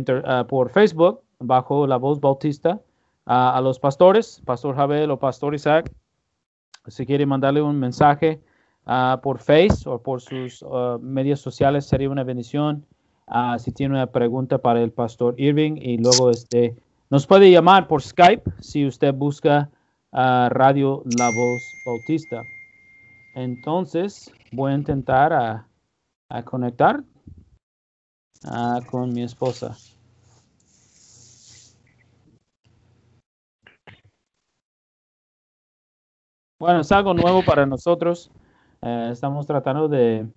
por 0.47 0.68
Facebook 0.68 1.22
bajo 1.41 1.86
La 1.86 1.97
Voz 1.97 2.20
Bautista 2.20 2.80
a 3.26 3.61
los 3.61 3.78
pastores, 3.78 4.43
Pastor 4.45 4.74
Javel 4.76 5.11
o 5.11 5.18
Pastor 5.18 5.55
Isaac, 5.55 5.93
si 6.86 7.07
quiere 7.07 7.26
mandarle 7.26 7.62
un 7.62 7.78
mensaje 7.78 8.41
por 9.22 9.38
Face 9.38 9.88
o 9.88 10.03
por 10.03 10.20
sus 10.20 10.62
uh, 10.62 10.99
medios 11.01 11.41
sociales, 11.41 11.86
sería 11.86 12.11
una 12.11 12.24
bendición. 12.24 12.84
Si 13.59 13.70
tiene 13.70 13.95
una 13.95 14.09
pregunta 14.09 14.59
para 14.59 14.82
el 14.82 14.91
Pastor 14.91 15.36
Irving 15.38 15.76
y 15.76 15.99
luego 15.99 16.30
este, 16.30 16.74
nos 17.11 17.28
puede 17.28 17.49
llamar 17.49 17.86
por 17.86 18.03
Skype 18.03 18.43
si 18.59 18.84
usted 18.84 19.14
busca 19.14 19.70
Radio 20.11 21.05
La 21.16 21.26
Voz 21.26 21.62
Bautista. 21.86 22.43
Entonces, 23.36 24.32
voy 24.51 24.72
a 24.72 24.74
intentar 24.74 25.32
a 25.32 26.43
conectar 26.43 27.05
con 28.91 29.12
mi 29.12 29.22
esposa. 29.22 29.76
Bueno, 36.61 36.80
es 36.80 36.92
algo 36.92 37.14
nuevo 37.14 37.42
para 37.42 37.64
nosotros. 37.64 38.30
Eh, 38.82 39.08
estamos 39.11 39.46
tratando 39.46 39.88
de 39.88 40.28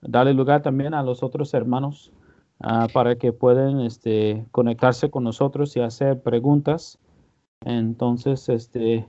darle 0.00 0.32
lugar 0.32 0.62
también 0.62 0.94
a 0.94 1.02
los 1.02 1.22
otros 1.22 1.52
hermanos 1.52 2.10
uh, 2.60 2.90
para 2.90 3.16
que 3.16 3.34
puedan 3.34 3.82
este, 3.82 4.46
conectarse 4.50 5.10
con 5.10 5.24
nosotros 5.24 5.76
y 5.76 5.80
hacer 5.80 6.22
preguntas. 6.22 6.98
Entonces, 7.66 8.48
este, 8.48 9.06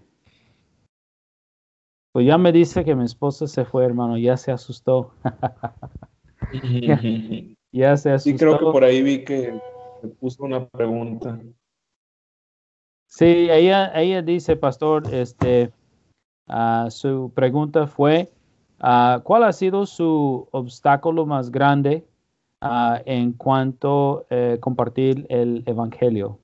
pues 2.11 2.25
ya 2.25 2.37
me 2.37 2.51
dice 2.51 2.83
que 2.83 2.93
mi 2.93 3.05
esposa 3.05 3.47
se 3.47 3.63
fue, 3.63 3.85
hermano, 3.85 4.17
ya 4.17 4.35
se 4.35 4.51
asustó. 4.51 5.13
ya, 7.71 7.95
se 7.95 8.11
asustó. 8.11 8.19
Sí, 8.19 8.35
creo 8.35 8.59
que 8.59 8.65
por 8.65 8.83
ahí 8.83 9.01
vi 9.01 9.23
que 9.23 9.57
me 10.01 10.09
puso 10.09 10.43
una 10.43 10.67
pregunta. 10.67 11.39
Sí, 13.07 13.47
ella, 13.49 13.97
ella 13.97 14.21
dice, 14.21 14.57
pastor, 14.57 15.03
este, 15.13 15.71
Ah, 16.47 16.87
su 16.89 17.31
pregunta 17.33 17.87
fue, 17.87 18.31
uh, 18.81 19.21
¿cuál 19.23 19.43
ha 19.43 19.53
sido 19.53 19.85
su 19.85 20.47
obstáculo 20.51 21.25
más 21.25 21.51
grande 21.51 22.05
uh, 22.61 22.97
en 23.05 23.31
cuanto 23.33 24.25
a 24.29 24.35
eh, 24.35 24.57
compartir 24.59 25.25
el 25.29 25.63
Evangelio? 25.65 26.39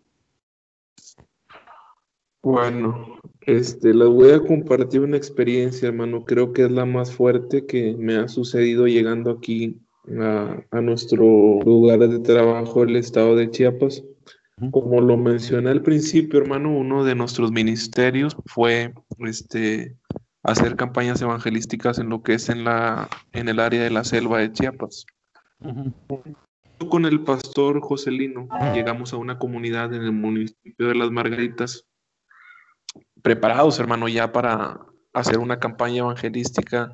Bueno, 2.42 3.20
este, 3.42 3.94
les 3.94 4.08
voy 4.08 4.32
a 4.32 4.40
compartir 4.40 5.02
una 5.02 5.18
experiencia, 5.18 5.90
hermano. 5.90 6.24
Creo 6.24 6.54
que 6.54 6.64
es 6.64 6.72
la 6.72 6.86
más 6.86 7.12
fuerte 7.12 7.66
que 7.66 7.94
me 7.98 8.16
ha 8.16 8.30
sucedido 8.30 8.88
llegando 8.88 9.32
aquí 9.32 9.78
a, 10.18 10.56
a 10.72 10.82
nuestro 10.82 11.60
lugar 11.66 12.00
de 12.00 12.20
trabajo, 12.20 12.84
el 12.84 12.96
estado 12.96 13.36
de 13.36 13.52
Chiapas. 13.52 14.04
Como 14.72 15.00
lo 15.02 15.18
mencioné 15.18 15.70
al 15.70 15.82
principio, 15.82 16.40
hermano, 16.40 16.78
uno 16.78 17.04
de 17.04 17.16
nuestros 17.16 17.52
ministerios 17.52 18.36
fue 18.46 18.94
este, 19.28 19.98
hacer 20.44 20.76
campañas 20.76 21.22
evangelísticas 21.22 22.00
en 22.00 22.10
lo 22.10 22.24
que 22.24 22.34
es 22.34 22.50
en, 22.50 22.64
la, 22.64 23.10
en 23.34 23.50
el 23.50 23.60
área 23.60 23.84
de 23.84 23.90
la 23.90 24.04
selva 24.04 24.40
de 24.40 24.52
Chiapas. 24.52 25.06
Con 26.90 27.06
el 27.06 27.24
pastor 27.24 27.82
Joselino 27.82 28.48
llegamos 28.74 29.14
a 29.14 29.18
una 29.18 29.38
comunidad 29.38 29.94
en 29.94 30.04
el 30.04 30.14
municipio 30.14 30.88
de 30.88 30.96
Las 30.96 31.12
Margaritas, 31.12 31.86
preparados, 33.22 33.80
hermano, 33.80 34.08
ya 34.08 34.32
para 34.32 34.80
hacer 35.14 35.40
una 35.40 35.60
campaña 35.60 36.00
evangelística. 36.00 36.92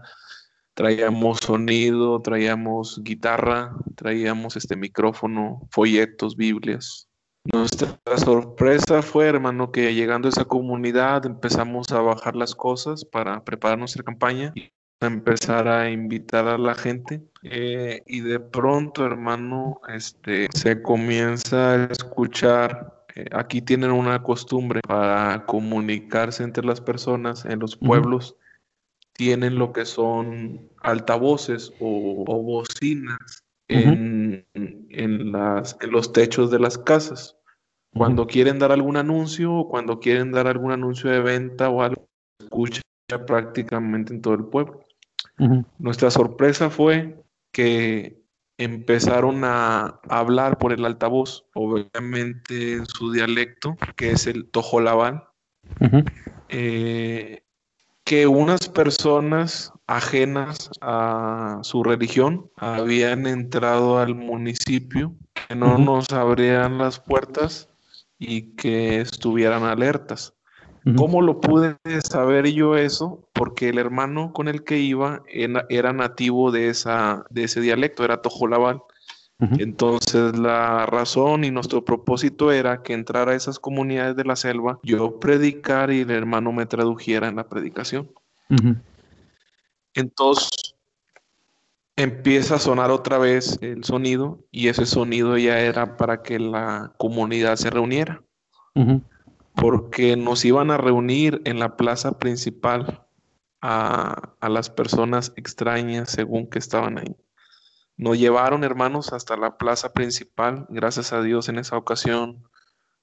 Traíamos 0.73 1.37
sonido, 1.37 2.21
traíamos 2.21 3.01
guitarra, 3.03 3.75
traíamos 3.95 4.57
este 4.57 4.75
micrófono, 4.75 5.61
folletos, 5.71 6.35
Biblias. 6.35 7.07
Nuestra 7.53 7.99
sorpresa 8.17 9.03
fue, 9.03 9.27
hermano, 9.27 9.71
que 9.71 9.93
llegando 9.93 10.27
a 10.27 10.29
esa 10.29 10.45
comunidad 10.45 11.27
empezamos 11.27 11.91
a 11.91 12.01
bajar 12.01 12.35
las 12.35 12.55
cosas 12.55 13.05
para 13.05 13.43
preparar 13.43 13.77
nuestra 13.77 14.03
campaña 14.03 14.51
y 14.55 14.71
empezar 14.99 15.67
a 15.67 15.91
invitar 15.91 16.47
a 16.47 16.57
la 16.57 16.73
gente 16.73 17.21
eh, 17.43 18.01
y 18.07 18.21
de 18.21 18.39
pronto, 18.39 19.05
hermano, 19.05 19.79
este, 19.87 20.47
se 20.55 20.81
comienza 20.81 21.73
a 21.73 21.85
escuchar. 21.85 23.05
Eh, 23.15 23.25
aquí 23.31 23.61
tienen 23.61 23.91
una 23.91 24.23
costumbre 24.23 24.81
para 24.87 25.45
comunicarse 25.45 26.43
entre 26.43 26.65
las 26.65 26.81
personas 26.81 27.45
en 27.45 27.59
los 27.59 27.77
pueblos. 27.77 28.35
Tienen 29.13 29.59
lo 29.59 29.71
que 29.71 29.85
son 29.85 30.67
altavoces 30.81 31.71
o, 31.79 32.25
bocinas 32.25 33.44
en, 33.67 35.31
las, 35.31 35.77
en 35.81 35.91
los 35.91 36.13
techos 36.13 36.51
de 36.51 36.59
las 36.59 36.77
casas. 36.77 37.37
Cuando 37.93 38.27
quieren 38.27 38.59
dar 38.59 38.71
algún 38.73 38.97
anuncio 38.97 39.53
o 39.53 39.69
cuando 39.69 39.99
quieren 39.99 40.31
dar 40.31 40.47
algún 40.47 40.71
anuncio 40.71 41.09
de 41.09 41.21
venta 41.21 41.69
o 41.69 41.81
algo, 41.81 42.07
se 42.39 42.45
escucha 42.45 42.81
prácticamente 43.25 44.13
en 44.13 44.21
todo 44.21 44.33
el 44.33 44.45
pueblo. 44.45 44.81
Nuestra 45.79 46.11
sorpresa 46.11 46.69
fue 46.69 47.23
que 47.51 48.21
empezaron 48.57 49.43
a 49.43 49.99
hablar 50.09 50.57
por 50.57 50.73
el 50.73 50.85
altavoz, 50.85 51.45
obviamente 51.53 52.73
en 52.73 52.85
su 52.85 53.11
dialecto, 53.11 53.77
que 53.95 54.11
es 54.11 54.27
el 54.27 54.49
tojolabal, 54.49 55.23
eh, 56.49 57.43
que 58.03 58.27
unas 58.27 58.69
personas 58.69 59.73
ajenas 59.87 60.69
a 60.81 61.59
su 61.61 61.83
religión 61.83 62.49
habían 62.57 63.27
entrado 63.27 63.99
al 63.99 64.15
municipio, 64.15 65.13
que 65.47 65.55
no 65.55 65.77
nos 65.77 66.09
abrían 66.11 66.77
las 66.77 66.99
puertas 66.99 67.69
y 68.17 68.53
que 68.55 69.01
estuvieran 69.01 69.63
alertas. 69.63 70.33
¿Cómo 70.95 71.23
lo 71.23 71.41
pude 71.41 71.77
saber 72.07 72.45
yo 72.53 72.77
eso? 72.77 73.27
Porque 73.33 73.69
el 73.69 73.79
hermano 73.79 74.31
con 74.33 74.47
el 74.47 74.63
que 74.63 74.77
iba 74.77 75.23
era, 75.27 75.93
nativo 75.93 76.51
de, 76.51 76.69
esa, 76.69 77.25
de 77.31 77.45
ese 77.45 77.59
dialecto, 77.59 78.03
era 78.03 78.21
tojolabal. 78.21 78.83
Entonces 79.39 80.37
la 80.37 80.85
razón 80.85 81.43
y 81.43 81.51
nuestro 81.51 81.83
propósito 81.83 82.51
era 82.51 82.83
que 82.83 82.93
entrara 82.93 83.31
a 83.31 83.35
esas 83.35 83.59
comunidades 83.59 84.15
de 84.15 84.23
la 84.25 84.35
selva, 84.35 84.79
yo 84.83 85.19
predicar 85.19 85.91
y 85.91 86.01
el 86.01 86.11
hermano 86.11 86.53
me 86.53 86.67
tradujera 86.67 87.27
en 87.27 87.35
la 87.35 87.49
predicación. 87.49 88.09
Entonces 89.95 90.75
empieza 91.95 92.55
a 92.55 92.59
sonar 92.59 92.91
otra 92.91 93.17
vez 93.17 93.57
el 93.61 93.83
sonido 93.83 94.45
y 94.51 94.67
ese 94.67 94.85
sonido 94.85 95.37
ya 95.37 95.59
era 95.59 95.97
para 95.97 96.21
que 96.21 96.39
la 96.39 96.93
comunidad 96.97 97.55
se 97.55 97.69
reuniera. 97.69 98.21
Porque 99.55 100.17
nos 100.17 100.43
iban 100.43 100.69
a 100.69 100.77
reunir 100.77 101.41
en 101.45 101.59
la 101.59 101.77
plaza 101.77 102.19
principal 102.19 103.07
a, 103.61 104.33
a, 104.41 104.49
las 104.49 104.69
personas 104.69 105.31
extrañas 105.37 106.11
según 106.11 106.49
que 106.49 106.59
estaban 106.59 106.97
ahí. 106.97 107.15
Nos 107.95 108.19
llevaron, 108.19 108.65
hermanos, 108.65 109.13
hasta 109.13 109.37
la 109.37 109.57
plaza 109.57 109.93
principal. 109.93 110.65
Gracias 110.67 111.13
a 111.13 111.21
Dios 111.21 111.47
en 111.47 111.57
esa 111.57 111.77
ocasión 111.77 112.43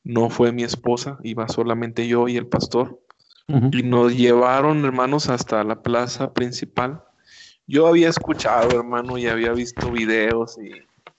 no 0.05 0.31
fue 0.31 0.53
mi 0.53 0.65
esposa, 0.65 1.19
iba 1.23 1.49
solamente 1.49 2.09
yo 2.09 2.29
y 2.29 2.37
el 2.37 2.47
pastor. 2.47 3.01
Y 3.49 3.83
nos 3.83 4.17
llevaron, 4.17 4.85
hermanos, 4.85 5.29
hasta 5.29 5.63
la 5.65 5.83
plaza 5.83 6.33
principal. 6.33 7.03
Yo 7.67 7.87
había 7.87 8.09
escuchado, 8.09 8.79
hermano, 8.79 9.19
y 9.19 9.27
había 9.27 9.53
visto 9.53 9.91
videos 9.91 10.59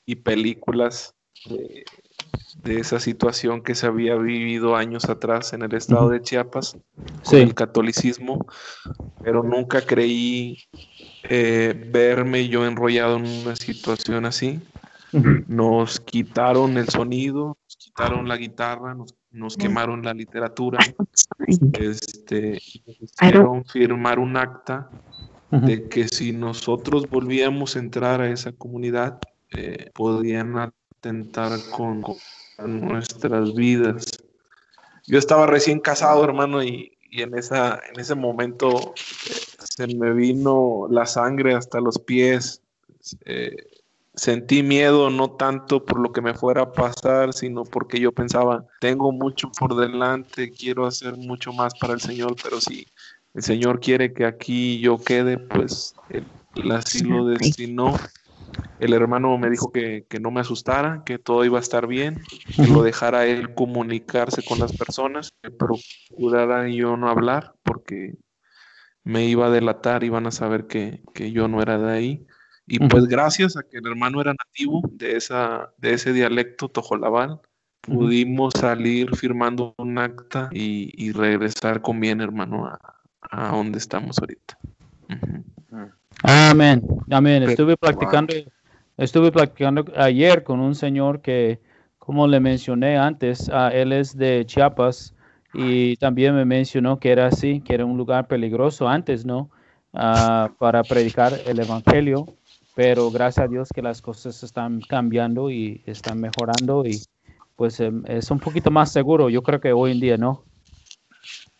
y, 0.05 0.15
películas 0.15 1.15
de, 1.45 2.79
esa 2.79 2.99
situación 2.99 3.61
que 3.61 3.75
se 3.75 3.87
había 3.87 4.15
vivido 4.15 4.75
años 4.75 5.05
atrás 5.05 5.53
en 5.53 5.63
el 5.63 5.73
estado 5.73 6.09
de 6.09 6.21
Chiapas 6.21 6.77
con 7.25 7.39
el 7.39 7.53
catolicismo, 7.53 8.45
pero 9.23 9.43
nunca 9.43 9.81
creí 9.81 10.59
eh, 11.23 11.73
verme 11.91 12.47
yo 12.47 12.65
enrollado 12.65 13.17
en 13.17 13.25
una 13.25 13.55
situación 13.55 14.25
así. 14.25 14.59
Nos 15.47 15.99
quitaron 15.99 16.77
el 16.77 16.89
sonido, 16.89 17.57
nos 17.63 17.77
quitaron 17.77 18.27
la 18.27 18.37
guitarra, 18.37 18.95
nos, 18.95 19.15
quemaron 19.57 20.03
la 20.03 20.13
literatura, 20.13 20.79
este, 21.73 22.51
nos 22.85 23.01
hicieron 23.01 23.65
firmar 23.65 24.19
un 24.19 24.37
acta 24.37 24.89
de 25.51 25.87
que 25.87 26.07
si 26.07 26.31
nosotros 26.31 27.09
volvíamos 27.09 27.75
a 27.75 27.79
entrar 27.79 28.21
a 28.21 28.29
esa 28.29 28.51
comunidad, 28.51 29.19
eh, 29.51 29.91
podían 29.93 30.57
atentar 30.57 31.51
con, 31.75 32.03
nuestras 32.65 33.53
vidas. 33.53 34.05
Yo 35.05 35.19
estaba 35.19 35.47
recién 35.47 35.79
casado, 35.79 36.23
hermano, 36.23 36.63
y, 36.63 36.97
en, 37.11 37.37
esa, 37.37 37.79
en 37.91 37.99
ese 37.99 38.15
momento 38.15 38.93
eh, 38.95 39.33
se 39.59 39.87
me 39.87 40.13
vino 40.13 40.87
la 40.89 41.05
sangre 41.05 41.53
hasta 41.53 41.79
los 41.79 41.99
pies. 41.99 42.61
Eh, 43.25 43.55
sentí 44.15 44.63
miedo 44.63 45.09
no 45.09 45.31
tanto 45.31 45.83
por 45.83 45.99
lo 45.99 46.11
que 46.11 46.21
me 46.21 46.33
fuera 46.33 46.63
a 46.63 46.71
pasar, 46.71 47.33
sino 47.33 47.63
porque 47.63 47.99
yo 47.99 48.11
pensaba, 48.11 48.65
tengo 48.79 49.11
mucho 49.11 49.51
por 49.51 49.75
delante, 49.75 50.51
quiero 50.51 50.85
hacer 50.85 51.17
mucho 51.17 51.51
más 51.53 51.73
para 51.75 51.93
el 51.93 52.01
Señor, 52.01 52.35
pero 52.41 52.61
si 52.61 52.87
el 53.33 53.43
Señor 53.43 53.79
quiere 53.79 54.13
que 54.13 54.25
aquí 54.25 54.79
yo 54.79 54.97
quede, 54.97 55.37
pues 55.37 55.95
él, 56.09 56.25
así 56.71 57.03
lo 57.03 57.25
destinó. 57.25 57.95
El 58.79 58.93
hermano 58.93 59.35
me 59.37 59.49
dijo 59.49 59.71
que, 59.71 60.05
no 60.21 60.29
me 60.29 60.41
asustara, 60.41 61.03
que 61.05 61.17
todo 61.17 61.43
iba 61.45 61.57
a 61.57 61.61
estar 61.61 61.87
bien, 61.87 62.21
que 62.55 62.67
lo 62.67 62.83
dejara 62.83 63.25
él 63.25 63.53
comunicarse 63.55 64.43
con 64.43 64.59
las 64.59 64.73
personas, 64.73 65.31
que 65.41 65.49
procurara 65.49 66.67
yo 66.67 66.95
no 66.97 67.09
hablar, 67.09 67.53
porque 67.63 68.15
me 69.03 69.25
iba 69.25 69.47
a 69.47 69.49
delatar, 69.49 70.03
iban 70.03 70.27
a 70.27 70.31
saber 70.31 70.67
que, 70.67 71.01
yo 71.31 71.47
no 71.47 71.61
era 71.61 71.79
de 71.79 71.91
ahí. 71.91 72.27
Y 72.65 72.79
pues 72.79 73.07
gracias 73.07 73.57
a 73.57 73.63
que 73.63 73.77
el 73.77 73.87
hermano 73.87 74.21
era 74.21 74.33
nativo 74.33 74.81
de, 74.91 75.17
esa, 75.17 75.73
de 75.77 75.93
ese 75.93 76.13
dialecto 76.13 76.69
tojolabal, 76.69 77.41
pudimos 77.81 78.53
salir 78.57 79.13
firmando 79.15 79.75
un 79.77 79.97
acta 79.97 80.49
y, 80.51 80.91
y 80.95 81.11
regresar 81.11 81.81
con 81.81 81.99
bien, 81.99 82.21
hermano, 82.21 82.65
a, 82.65 82.79
a 83.29 83.51
donde 83.51 83.77
estamos 83.79 84.17
ahorita. 84.19 84.57
Amén, 86.23 86.81
amén. 87.11 87.43
Estuve 87.43 87.75
practicando, 87.75 88.33
estuve 88.97 89.31
practicando 89.31 89.85
ayer 89.97 90.43
con 90.43 90.61
un 90.61 90.75
señor 90.75 91.21
que, 91.21 91.59
como 91.99 92.27
le 92.27 92.39
mencioné 92.39 92.97
antes, 92.97 93.49
uh, 93.49 93.69
él 93.73 93.91
es 93.91 94.15
de 94.15 94.45
Chiapas 94.45 95.13
y 95.53 95.97
también 95.97 96.35
me 96.35 96.45
mencionó 96.45 96.99
que 96.99 97.11
era 97.11 97.27
así, 97.27 97.59
que 97.59 97.73
era 97.73 97.85
un 97.85 97.97
lugar 97.97 98.27
peligroso 98.27 98.87
antes, 98.87 99.25
¿no? 99.25 99.49
Uh, 99.91 100.49
para 100.57 100.83
predicar 100.83 101.33
el 101.45 101.59
evangelio, 101.59 102.25
pero 102.75 103.11
gracias 103.11 103.45
a 103.45 103.47
Dios 103.47 103.69
que 103.73 103.81
las 103.81 104.01
cosas 104.01 104.43
están 104.43 104.81
cambiando 104.81 105.49
y 105.51 105.81
están 105.85 106.19
mejorando 106.19 106.85
y 106.85 107.01
pues 107.55 107.79
em, 107.79 108.03
es 108.07 108.31
un 108.31 108.39
poquito 108.39 108.71
más 108.71 108.91
seguro, 108.91 109.29
yo 109.29 109.43
creo 109.43 109.59
que 109.59 109.73
hoy 109.73 109.91
en 109.91 109.99
día, 109.99 110.17
¿no? 110.17 110.43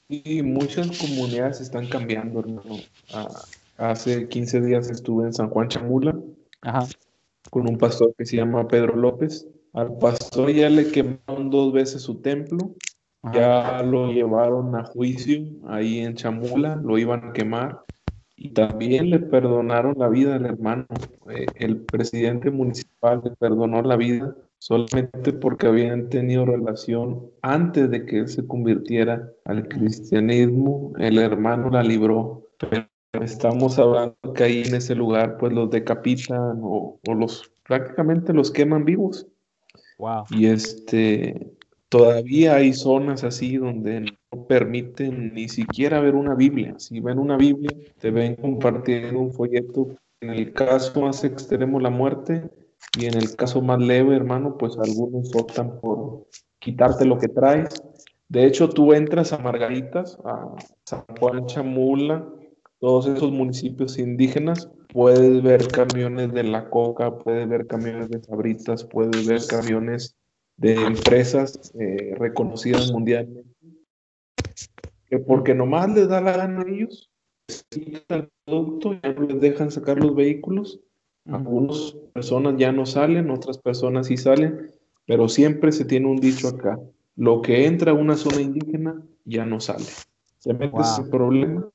Y 0.09 0.41
muchas 0.41 0.97
comunidades 0.97 1.61
están 1.61 1.88
cambiando, 1.88 2.39
hermano. 2.39 2.78
Ah, 3.14 3.30
hace 3.78 4.28
15 4.28 4.61
días 4.61 4.89
estuve 4.89 5.26
en 5.26 5.34
San 5.34 5.49
Juan 5.49 5.70
Chamula 5.70 6.16
con 7.49 7.70
un 7.70 7.78
pastor 7.78 8.14
que 8.18 8.26
se 8.26 8.38
llama 8.38 8.68
Pedro 8.68 8.95
López. 8.95 9.47
Al 9.74 9.97
pastor 9.97 10.51
ya 10.51 10.70
le 10.70 10.91
quemaron 10.91 11.49
dos 11.49 11.74
veces 11.74 12.03
su 12.03 12.22
templo, 12.22 12.76
ya 13.34 13.82
lo 13.84 14.11
llevaron 14.11 14.76
a 14.76 14.84
juicio 14.84 15.45
ahí 15.68 15.99
en 15.99 16.16
Chamula, 16.16 16.76
lo 16.76 16.97
iban 16.97 17.30
a 17.30 17.34
quemar 17.34 17.82
y 18.44 18.50
también 18.50 19.10
le 19.10 19.20
perdonaron 19.20 19.96
la 19.98 20.10
vida 20.10 20.36
al 20.36 20.46
hermano. 20.46 20.86
Eh, 21.30 21.46
el 21.56 21.78
presidente 21.78 22.52
municipal 22.52 23.22
le 23.24 23.32
perdonó 23.32 23.82
la 23.82 23.96
vida 23.96 24.36
solamente 24.58 25.32
porque 25.32 25.68
habían 25.68 26.10
tenido 26.10 26.46
relación 26.46 27.32
antes 27.41 27.89
de 27.89 28.06
que 28.06 28.20
él 28.20 28.28
se 28.28 28.46
convirtiera 28.46 29.30
al 29.46 29.70
cristianismo, 29.70 30.91
el 31.00 31.20
hermano 31.20 31.70
la 31.70 31.84
libró. 31.84 32.50
Pero 32.60 32.86
estamos 33.14 33.80
hablando 33.80 34.18
que 34.36 34.44
ahí 34.44 34.64
en 34.64 34.76
ese 34.76 34.94
lugar 34.94 35.38
pues 35.38 35.54
los 35.54 35.72
decapitan 35.72 36.60
o, 36.64 37.00
los 37.16 37.50
prácticamente 37.64 38.34
los 38.34 38.52
queman 38.52 38.84
vivos. 38.84 39.26
Wow. 40.00 40.26
Y 40.32 40.48
este 40.48 41.56
todavía 41.88 42.56
hay 42.56 42.74
zonas 42.74 43.24
así 43.24 43.56
donde 43.56 44.18
permiten 44.48 45.34
ni 45.34 45.48
siquiera 45.48 46.00
ver 46.00 46.16
una 46.16 46.36
Biblia. 46.36 46.76
Si 46.78 47.00
ven 47.00 47.20
una 47.20 47.38
Biblia, 47.38 47.72
te 48.00 48.12
ven 48.12 48.36
compartiendo 48.36 49.20
un 49.20 49.34
folleto. 49.34 49.96
En 50.22 50.30
el 50.30 50.54
caso 50.54 51.02
más 51.02 51.24
extremo, 51.24 51.80
la 51.80 51.90
muerte, 51.90 52.50
y 52.98 53.06
en 53.06 53.16
el 53.16 53.36
caso 53.36 53.62
más 53.62 53.80
leve, 53.80 54.16
hermano, 54.16 54.58
pues 54.58 54.78
algunos 54.78 55.36
optan 55.36 55.80
por 55.80 56.28
quitarte 56.60 57.06
lo 57.06 57.18
que 57.18 57.28
traes. 57.28 57.70
De 58.30 58.46
hecho, 58.46 58.70
tú 58.70 58.94
entras 58.94 59.34
a 59.34 59.38
Margaritas, 59.38 60.18
a 60.26 60.56
San 60.86 61.04
Juan 61.20 61.46
Chamula, 61.46 62.28
todos 62.80 63.08
esos 63.08 63.32
municipios 63.32 63.98
indígenas, 63.98 64.70
puedes 64.90 65.42
ver 65.42 65.68
camiones 65.70 66.34
de 66.34 66.44
la 66.44 66.70
coca, 66.70 67.18
puedes 67.18 67.48
ver 67.48 67.66
camiones 67.68 68.10
de 68.10 68.22
sabritas, 68.22 68.84
puedes 68.84 69.26
ver 69.28 69.42
camiones 69.48 70.16
de 70.58 70.76
empresas 70.76 71.72
eh, 71.80 72.14
reconocidas 72.18 72.92
mundialmente, 72.92 73.53
que 75.14 75.20
porque 75.20 75.53
nomás 75.53 75.93
les 75.93 76.07
da 76.07 76.22
la 76.22 76.36
gana 76.36 76.61
a 76.64 76.68
ellos, 76.68 77.11
quitan 77.70 78.22
el 78.22 78.30
producto, 78.45 78.93
ya 78.93 79.14
no 79.14 79.28
les 79.28 79.39
dejan 79.39 79.70
sacar 79.70 79.99
los 79.99 80.16
vehículos 80.16 80.80
algunas 81.30 81.95
personas 82.14 82.55
ya 82.57 82.72
no 82.72 82.86
salen, 82.86 83.30
otras 83.30 83.57
personas 83.57 84.07
sí 84.07 84.18
salen, 84.18 84.72
pero 85.05 85.30
siempre 85.30 85.72
se 85.72 85.86
tiene 85.86 86.07
un 86.07 86.18
dicho 86.18 86.47
acá, 86.49 86.80
lo 87.16 87.41
que 87.41 87.66
entra 87.66 87.91
a 87.91 87.95
una 87.95 88.18
zona 88.18 88.41
indígena 88.41 89.01
ya 89.26 89.45
no 89.45 89.59
sale. 89.59 89.86
Se 90.39 90.53
metes 90.53 90.99
en 90.99 91.09
problemas, 91.09 91.66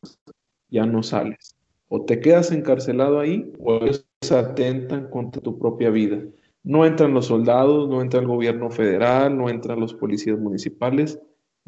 ya 0.69 0.85
no 0.85 1.03
sales. 1.03 1.57
O 1.89 2.05
te 2.05 2.21
quedas 2.21 2.53
encarcelado 2.53 3.21
ahí 3.21 3.51
o 3.61 3.77
ellos 3.77 4.05
atentan 4.31 5.09
contra 5.09 5.41
tu 5.41 5.59
propia 5.59 5.89
vida. 5.89 6.23
No 6.63 6.85
entran 6.85 7.15
los 7.15 7.27
soldados, 7.27 7.89
no 7.89 8.03
entra 8.03 8.21
el 8.21 8.27
gobierno 8.27 8.71
federal, 8.71 9.39
no 9.39 9.49
entran 9.49 9.81
los 9.81 9.95
policías 9.95 10.39
municipales. 10.39 11.19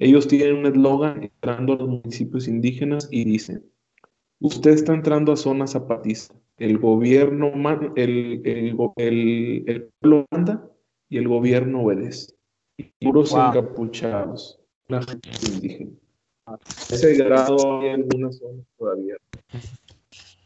Ellos 0.01 0.26
tienen 0.26 0.57
un 0.57 0.66
eslogan 0.66 1.22
entrando 1.22 1.74
a 1.74 1.76
los 1.76 1.88
municipios 1.88 2.48
indígenas 2.48 3.07
y 3.11 3.24
dicen, 3.24 3.64
usted 4.40 4.72
está 4.72 4.94
entrando 4.94 5.32
a 5.32 5.36
zona 5.36 5.66
zapatista 5.66 6.34
el 6.61 6.78
gobierno, 6.78 7.53
el, 7.96 8.42
el, 8.44 8.76
el, 8.96 9.64
el 9.66 9.88
pueblo 9.98 10.26
manda 10.30 10.70
y 11.09 11.16
el 11.16 11.26
gobierno 11.26 11.82
obedece. 11.82 12.34
Puros 13.01 13.32
encapuchados, 13.32 14.61
una 14.88 15.03
gente 15.03 15.28
indígena. 15.53 15.90
ese 16.90 17.14
grado 17.14 17.80
hay 17.80 17.88
en 17.88 17.94
algunas 18.03 18.36
zonas 18.36 18.66
todavía. 18.78 19.16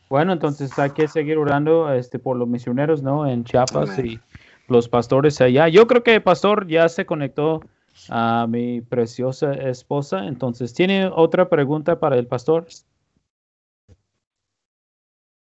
Bueno, 0.08 0.32
entonces 0.32 0.76
hay 0.78 0.90
que 0.90 1.08
seguir 1.08 1.36
orando 1.36 1.92
este, 1.92 2.18
por 2.20 2.36
los 2.36 2.48
misioneros, 2.48 3.02
¿no? 3.02 3.26
En 3.26 3.42
Chiapas 3.42 3.98
y 3.98 4.20
los 4.68 4.88
pastores 4.88 5.40
allá. 5.40 5.68
Yo 5.68 5.86
creo 5.88 6.04
que 6.04 6.14
el 6.14 6.22
pastor 6.22 6.68
ya 6.68 6.88
se 6.88 7.06
conectó 7.06 7.60
a 8.08 8.46
mi 8.48 8.80
preciosa 8.80 9.52
esposa. 9.52 10.26
Entonces, 10.26 10.74
¿tiene 10.74 11.06
otra 11.06 11.48
pregunta 11.48 11.98
para 11.98 12.16
el 12.16 12.26
pastor? 12.26 12.66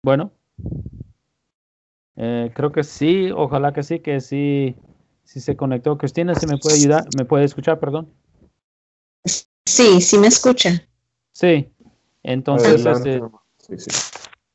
Bueno. 0.03 0.33
Eh, 2.17 2.53
creo 2.55 2.71
que 2.71 2.85
sí, 2.85 3.31
ojalá 3.35 3.73
que 3.73 3.83
sí, 3.83 3.99
que 4.01 4.21
sí, 4.21 4.77
sí 5.25 5.41
se 5.41 5.57
conectó. 5.57 5.99
Cristina, 5.99 6.35
¿se 6.35 6.47
me 6.47 6.59
puede 6.59 6.77
ayudar? 6.77 7.05
¿Me 7.17 7.25
puede 7.25 7.45
escuchar, 7.45 7.81
perdón? 7.81 8.13
Sí, 9.67 10.01
sí 10.01 10.19
me 10.19 10.29
escucha. 10.29 10.87
Sí, 11.33 11.69
entonces, 12.23 12.87
este, 12.87 13.21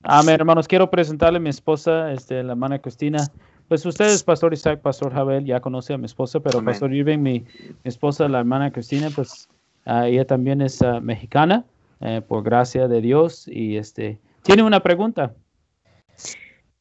a 0.03 0.23
mi 0.23 0.31
hermanos, 0.31 0.67
quiero 0.67 0.89
presentarle 0.89 1.37
a 1.37 1.41
mi 1.41 1.49
esposa, 1.49 2.13
este, 2.13 2.41
la 2.41 2.53
hermana 2.53 2.79
Cristina. 2.79 3.29
Pues 3.69 3.85
ustedes, 3.85 4.23
Pastor 4.23 4.51
Isaac, 4.51 4.81
Pastor 4.81 5.13
Javel, 5.13 5.45
ya 5.45 5.59
conoce 5.59 5.93
a 5.93 5.97
mi 5.99 6.05
esposa, 6.05 6.39
pero 6.39 6.65
Pastor 6.65 6.91
Irving, 6.91 7.19
mi, 7.19 7.45
esposa, 7.83 8.27
la 8.27 8.39
hermana 8.39 8.71
Cristina, 8.71 9.11
pues 9.15 9.47
uh, 9.85 10.05
ella 10.05 10.25
también 10.25 10.59
es 10.61 10.81
uh, 10.81 10.99
mexicana, 10.99 11.63
eh, 12.01 12.19
por 12.27 12.41
gracia 12.41 12.87
de 12.87 12.99
Dios, 12.99 13.47
y 13.47 13.77
este, 13.77 14.19
tiene 14.41 14.63
una 14.63 14.81
pregunta. 14.81 15.35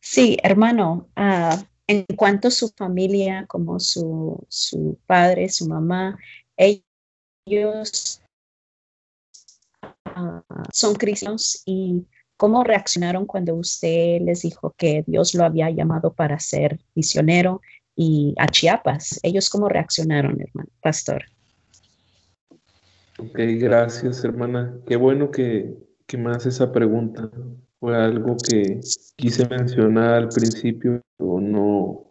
Sí, 0.01 0.39
hermano, 0.43 1.07
ah, 1.15 1.63
en 1.87 2.07
cuanto 2.17 2.49
a 2.49 2.51
su 2.51 2.71
familia, 2.71 3.45
como 3.47 3.79
su, 3.81 4.43
su 4.49 4.99
padre, 5.07 5.51
su 5.51 5.69
mamá, 5.69 6.19
ellos 6.57 8.23
ah, 10.07 10.43
son 10.73 10.95
cristianos 10.95 11.63
y 11.67 12.07
cómo 12.39 12.65
reaccionaron 12.65 13.27
cuando 13.27 13.55
usted 13.57 14.21
les 14.23 14.43
dijo 14.43 14.73
que 14.79 15.05
Dios 15.07 15.35
lo 15.35 15.45
había 15.45 15.69
llamado 15.71 16.13
para 16.15 16.39
ser 16.39 16.79
misionero 16.95 17.61
y 17.95 18.33
a 18.39 18.47
Chiapas. 18.47 19.19
Ellos 19.25 19.51
cómo 19.51 19.69
reaccionaron, 19.69 20.41
hermano, 20.41 20.71
pastor. 20.81 21.25
Ok, 23.19 23.37
gracias, 23.59 24.25
hermana. 24.25 24.79
Qué 24.87 24.95
bueno 24.97 25.33
que, 25.33 25.77
que 26.07 26.17
me 26.17 26.31
hace 26.31 26.51
esa 26.51 26.71
pregunta 26.71 27.29
fue 27.81 27.97
algo 27.97 28.37
que 28.37 28.81
quise 29.17 29.49
mencionar 29.49 30.15
al 30.15 30.29
principio, 30.29 31.03
pero 31.17 31.41
no, 31.41 32.07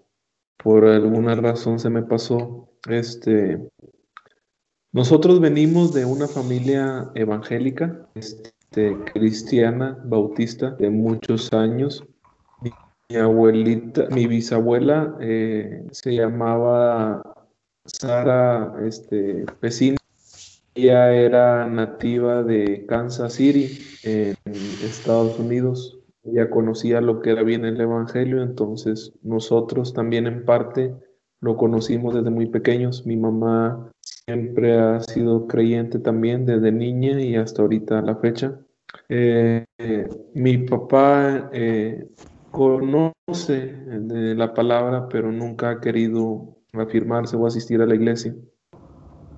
por 0.57 0.85
alguna 0.85 1.35
razón 1.35 1.79
se 1.79 1.89
me 1.89 2.03
pasó. 2.03 2.69
Este, 2.89 3.65
nosotros 4.91 5.39
venimos 5.39 5.93
de 5.93 6.03
una 6.03 6.27
familia 6.27 7.09
evangélica. 7.15 8.09
Este, 8.13 8.56
este, 8.69 8.97
cristiana 9.13 9.97
bautista 10.03 10.71
de 10.71 10.89
muchos 10.89 11.53
años. 11.53 12.03
Mi, 12.61 13.15
abuelita, 13.15 14.07
mi 14.11 14.27
bisabuela 14.27 15.17
eh, 15.21 15.87
se 15.91 16.15
llamaba 16.15 17.21
Sara 17.85 18.73
este, 18.85 19.45
Pesina. 19.61 19.97
Ella 20.75 21.13
era 21.13 21.67
nativa 21.67 22.43
de 22.43 22.85
Kansas 22.87 23.33
City, 23.33 23.79
en 24.03 24.35
Estados 24.83 25.39
Unidos. 25.39 25.97
Ella 26.23 26.49
conocía 26.49 26.99
lo 26.99 27.21
que 27.21 27.31
era 27.31 27.43
bien 27.43 27.65
el 27.65 27.79
Evangelio, 27.79 28.43
entonces 28.43 29.13
nosotros 29.23 29.93
también 29.93 30.27
en 30.27 30.45
parte 30.45 30.93
lo 31.39 31.55
conocimos 31.55 32.13
desde 32.13 32.29
muy 32.29 32.47
pequeños. 32.47 33.05
Mi 33.07 33.15
mamá 33.15 33.91
siempre 34.27 34.77
ha 34.77 34.99
sido 34.99 35.47
creyente 35.47 35.99
también 35.99 36.45
desde 36.45 36.69
niña 36.73 37.21
y 37.21 37.37
hasta 37.37 37.61
ahorita 37.61 38.01
la 38.01 38.17
fecha. 38.17 38.59
Eh, 39.07 39.63
mi 40.33 40.57
papá 40.57 41.49
eh, 41.53 42.09
conoce 42.51 43.73
de 43.87 44.35
la 44.35 44.53
palabra, 44.53 45.07
pero 45.07 45.31
nunca 45.31 45.69
ha 45.69 45.79
querido 45.79 46.57
afirmarse 46.73 47.37
o 47.37 47.47
asistir 47.47 47.81
a 47.81 47.85
la 47.85 47.95
iglesia. 47.95 48.35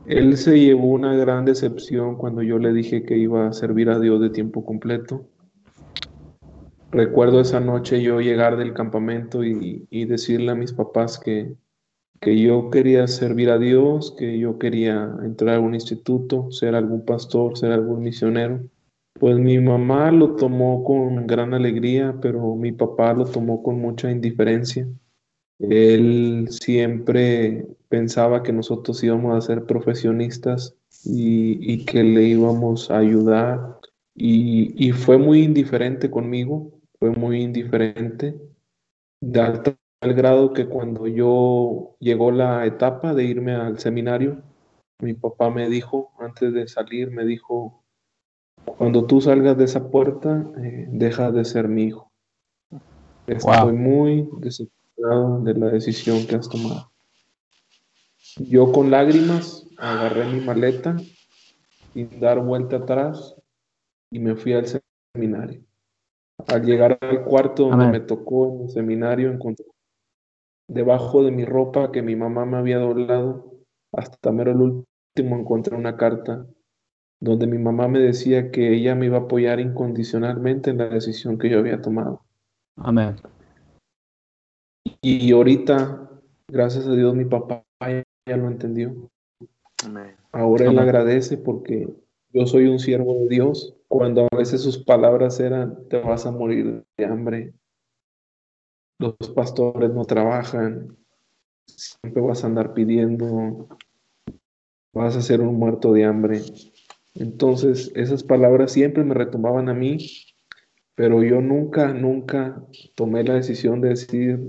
Él 0.08 0.38
se 0.38 0.60
llevó 0.60 0.88
una 0.88 1.14
gran 1.16 1.46
decepción 1.46 2.16
cuando 2.16 2.42
yo 2.42 2.58
le 2.58 2.74
dije 2.74 3.04
que 3.04 3.16
iba 3.16 3.48
a 3.48 3.54
servir 3.54 3.92
a 3.92 4.00
Dios 4.00 4.20
de 4.20 4.32
tiempo 4.32 4.66
completo. 4.66 5.28
Recuerdo 6.90 7.42
esa 7.42 7.60
noche 7.60 8.02
yo 8.02 8.22
llegar 8.22 8.58
del 8.58 8.74
campamento 8.74 9.44
y 9.44 10.06
decirle 10.06 10.52
a 10.52 10.56
mis 10.56 10.74
papás 10.74 11.20
que, 11.20 11.56
que 12.20 12.40
yo 12.40 12.70
quería 12.70 13.08
servir 13.08 13.50
a 13.50 13.58
Dios, 13.58 14.14
que 14.18 14.38
yo 14.40 14.58
quería 14.60 15.16
entrar 15.24 15.56
a 15.56 15.60
un 15.60 15.74
instituto, 15.74 16.52
ser 16.52 16.76
algún 16.76 17.06
pastor, 17.06 17.58
ser 17.58 17.72
algún 17.72 18.02
misionero. 18.02 18.62
Pues 19.14 19.38
mi 19.38 19.60
mamá 19.60 20.12
lo 20.12 20.36
tomó 20.36 20.84
con 20.84 21.28
gran 21.28 21.54
alegría, 21.54 22.18
pero 22.22 22.56
mi 22.56 22.72
papá 22.72 23.14
lo 23.14 23.26
tomó 23.26 23.64
con 23.64 23.80
mucha 23.80 24.12
indiferencia. 24.12 24.88
Él 25.60 26.48
siempre 26.50 27.68
pensaba 27.90 28.44
que 28.44 28.54
nosotros 28.54 29.04
íbamos 29.04 29.36
a 29.36 29.46
ser 29.46 29.66
profesionistas 29.66 30.76
y, 31.04 31.86
que 31.86 32.04
le 32.04 32.24
íbamos 32.24 32.90
a 32.92 33.00
ayudar. 33.00 33.80
Y, 34.16 34.92
fue 34.92 35.18
muy 35.18 35.44
indiferente 35.44 36.10
conmigo, 36.10 36.72
fue 37.00 37.12
muy 37.12 37.42
indiferente. 37.42 38.36
De 39.22 39.42
al 40.02 40.14
grado 40.14 40.54
que 40.54 40.68
cuando 40.68 41.08
yo 41.08 41.96
llegó 42.00 42.32
la 42.32 42.66
etapa 42.66 43.14
de 43.14 43.26
irme 43.26 43.54
al 43.54 43.80
seminario, 43.80 44.42
mi 45.00 45.14
papá 45.14 45.50
me 45.50 45.70
dijo, 45.70 46.12
antes 46.20 46.54
de 46.54 46.68
salir, 46.68 47.12
me 47.12 47.26
dijo, 47.26 47.84
cuando 48.66 49.06
tú 49.06 49.22
salgas 49.22 49.58
de 49.58 49.66
esa 49.66 49.90
puerta, 49.90 50.46
eh, 50.62 50.88
deja 50.90 51.32
de 51.32 51.44
ser 51.44 51.68
mi 51.68 51.84
hijo. 51.84 52.12
Estoy 53.28 53.74
muy 53.74 54.30
decepcionado 54.38 55.42
de 55.42 55.54
la 55.54 55.68
decisión 55.68 56.26
que 56.26 56.36
has 56.36 56.50
tomado. 56.50 56.92
Yo 58.38 58.72
con 58.72 58.92
lágrimas 58.92 59.68
agarré 59.78 60.26
mi 60.26 60.40
maleta 60.40 60.98
sin 61.94 62.20
dar 62.20 62.40
vuelta 62.40 62.78
atrás 62.78 63.36
y 64.12 64.20
me 64.20 64.36
fui 64.36 64.54
al 64.54 64.66
seminario. 65.14 65.62
Al 66.48 66.64
llegar 66.64 66.98
al 67.02 67.24
cuarto 67.26 67.68
donde 67.68 67.88
me 67.88 68.00
tocó 68.00 68.48
en 68.48 68.62
el 68.62 68.70
seminario, 68.70 69.32
encontré 69.32 69.66
debajo 70.70 71.24
de 71.24 71.32
mi 71.32 71.44
ropa 71.46 71.92
que 71.92 72.02
mi 72.02 72.16
mamá 72.16 72.46
me 72.46 72.58
había 72.58 72.78
doblado, 72.78 73.52
hasta 73.92 74.32
mero 74.32 74.52
el 74.52 74.62
último 74.62 75.38
encontré 75.38 75.76
una 75.76 75.98
carta 75.98 76.46
donde 77.20 77.48
mi 77.48 77.58
mamá 77.58 77.88
me 77.88 78.00
decía 78.00 78.52
que 78.52 78.74
ella 78.74 78.96
me 78.96 79.08
iba 79.08 79.18
a 79.18 79.22
apoyar 79.22 79.60
incondicionalmente 79.60 80.70
en 80.70 80.78
la 80.78 80.88
decisión 80.88 81.38
que 81.38 81.50
yo 81.50 81.60
había 81.60 81.82
tomado. 81.82 82.22
Amén. 82.78 83.18
Y 85.02 85.32
ahorita, 85.32 86.10
gracias 86.48 86.88
a 86.88 86.94
Dios, 86.94 87.14
mi 87.16 87.26
papá 87.26 87.66
ya 87.82 88.38
lo 88.38 88.48
entendió. 88.48 89.10
Amén. 89.86 90.16
Ahora 90.32 90.66
él 90.66 90.80
agradece 90.80 91.38
porque 91.38 91.90
yo 92.32 92.46
soy 92.46 92.68
un 92.68 92.80
siervo 92.80 93.16
de 93.16 93.28
Dios. 93.28 93.76
Cuando 93.88 94.28
a 94.32 94.38
veces 94.38 94.62
sus 94.62 94.78
palabras 94.78 95.40
eran, 95.40 95.88
te 95.90 96.00
vas 96.00 96.26
a 96.26 96.32
morir 96.32 96.84
de 96.96 97.06
hambre, 97.06 97.54
los 99.00 99.16
pastores 99.34 99.92
no 99.92 100.04
trabajan, 100.04 100.98
siempre 101.66 102.22
vas 102.22 102.44
a 102.44 102.48
andar 102.48 102.74
pidiendo, 102.74 103.68
vas 104.94 105.16
a 105.16 105.22
ser 105.22 105.42
un 105.42 105.56
muerto 105.56 105.94
de 105.94 106.04
hambre. 106.04 106.42
Entonces, 107.16 107.92
esas 107.96 108.24
palabras 108.24 108.74
siempre 108.74 109.04
me 109.04 109.14
retumbaban 109.14 109.70
a 109.70 109.74
mí, 109.74 109.98
pero 110.96 111.24
yo 111.24 111.42
nunca, 111.42 111.94
nunca 111.94 112.62
tomé 112.96 113.24
la 113.24 113.36
decisión 113.36 113.80
de 113.80 113.90
decir, 113.90 114.40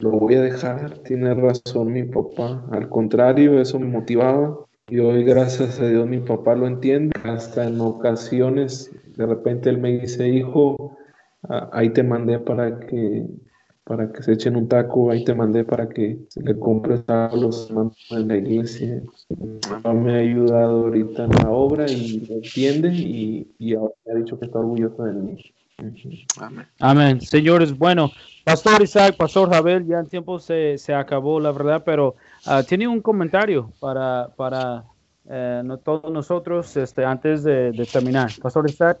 lo 0.00 0.10
voy 0.10 0.34
a 0.34 0.42
dejar, 0.42 0.98
tiene 1.04 1.32
razón 1.34 1.92
mi 1.92 2.02
papá. 2.02 2.66
Al 2.72 2.88
contrario, 2.88 3.60
eso 3.60 3.78
me 3.78 3.86
motivaba. 3.86 4.58
Y 4.88 4.98
hoy, 4.98 5.24
gracias 5.24 5.80
a 5.80 5.88
Dios, 5.88 6.06
mi 6.06 6.20
papá 6.20 6.54
lo 6.54 6.66
entiende. 6.66 7.12
Hasta 7.24 7.66
en 7.66 7.80
ocasiones, 7.80 8.90
de 9.16 9.26
repente 9.26 9.70
él 9.70 9.78
me 9.78 9.98
dice, 9.98 10.28
hijo, 10.28 10.96
ahí 11.72 11.90
te 11.90 12.02
mandé 12.02 12.38
para 12.38 12.78
que 12.80 13.26
para 13.86 14.10
que 14.10 14.20
se 14.20 14.32
echen 14.32 14.56
un 14.56 14.66
taco, 14.66 15.12
ahí 15.12 15.22
te 15.22 15.32
mandé 15.32 15.62
para 15.62 15.88
que 15.88 16.18
se 16.28 16.42
le 16.42 16.58
compres 16.58 17.04
a 17.06 17.30
los 17.32 17.70
hermanos 17.70 17.96
en 18.10 18.26
la 18.26 18.36
iglesia. 18.36 19.00
Me 19.94 20.16
ha 20.16 20.18
ayudado 20.18 20.86
ahorita 20.86 21.26
en 21.26 21.30
la 21.30 21.50
obra 21.50 21.86
y 21.88 22.18
lo 22.26 22.34
entiende 22.34 22.92
y, 22.92 23.48
y 23.60 23.74
ahora 23.74 23.94
me 24.04 24.12
ha 24.12 24.16
dicho 24.16 24.40
que 24.40 24.46
está 24.46 24.58
orgulloso 24.58 25.04
de 25.04 25.12
mí. 25.12 25.36
Amén. 26.40 26.66
Amén. 26.80 27.20
Señores, 27.20 27.78
bueno, 27.78 28.10
Pastor 28.44 28.82
Isaac, 28.82 29.16
Pastor 29.16 29.50
Javel, 29.50 29.86
ya 29.86 30.00
el 30.00 30.08
tiempo 30.08 30.40
se, 30.40 30.78
se 30.78 30.92
acabó, 30.92 31.38
la 31.38 31.52
verdad, 31.52 31.84
pero 31.86 32.16
uh, 32.46 32.64
tiene 32.64 32.88
un 32.88 33.00
comentario 33.00 33.70
para, 33.78 34.30
para 34.34 34.82
eh, 35.28 35.62
todos 35.84 36.10
nosotros 36.10 36.76
este, 36.76 37.04
antes 37.04 37.44
de, 37.44 37.70
de 37.70 37.86
terminar. 37.86 38.32
Pastor 38.42 38.68
Isaac. 38.68 38.98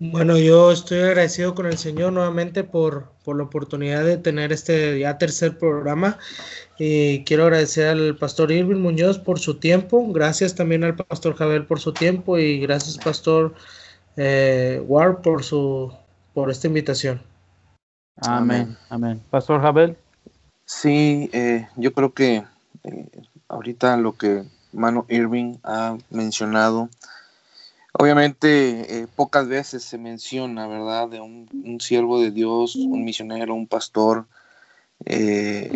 Bueno, 0.00 0.38
yo 0.38 0.70
estoy 0.70 1.00
agradecido 1.00 1.56
con 1.56 1.66
el 1.66 1.76
Señor 1.76 2.12
nuevamente 2.12 2.62
por, 2.62 3.10
por 3.24 3.36
la 3.36 3.42
oportunidad 3.42 4.04
de 4.04 4.16
tener 4.16 4.52
este 4.52 5.00
ya 5.00 5.18
tercer 5.18 5.58
programa. 5.58 6.18
Y 6.78 7.24
quiero 7.24 7.44
agradecer 7.44 7.88
al 7.88 8.16
pastor 8.16 8.52
Irving 8.52 8.80
Muñoz 8.80 9.18
por 9.18 9.40
su 9.40 9.58
tiempo. 9.58 10.06
Gracias 10.12 10.54
también 10.54 10.84
al 10.84 10.94
pastor 10.94 11.34
Javier 11.34 11.66
por 11.66 11.80
su 11.80 11.92
tiempo 11.92 12.38
y 12.38 12.60
gracias 12.60 12.96
pastor 12.96 13.54
eh, 14.16 14.80
Ward 14.86 15.22
por 15.22 15.42
su 15.42 15.92
por 16.32 16.50
esta 16.52 16.68
invitación. 16.68 17.20
Amén, 18.20 18.76
amén. 18.90 19.20
Pastor 19.30 19.60
Javier. 19.60 19.96
Sí, 20.64 21.28
eh, 21.32 21.66
yo 21.74 21.92
creo 21.92 22.12
que 22.12 22.44
eh, 22.84 23.08
ahorita 23.48 23.96
lo 23.96 24.16
que 24.16 24.44
Mano 24.72 25.06
Irving 25.08 25.56
ha 25.64 25.98
mencionado 26.10 26.88
Obviamente, 28.00 29.00
eh, 29.00 29.06
pocas 29.08 29.48
veces 29.48 29.82
se 29.82 29.98
menciona, 29.98 30.68
¿verdad?, 30.68 31.08
de 31.08 31.20
un, 31.20 31.80
siervo 31.80 32.20
de 32.20 32.30
Dios, 32.30 32.76
un 32.76 33.04
misionero, 33.04 33.56
un 33.56 33.66
pastor. 33.66 34.28
Eh, 35.04 35.68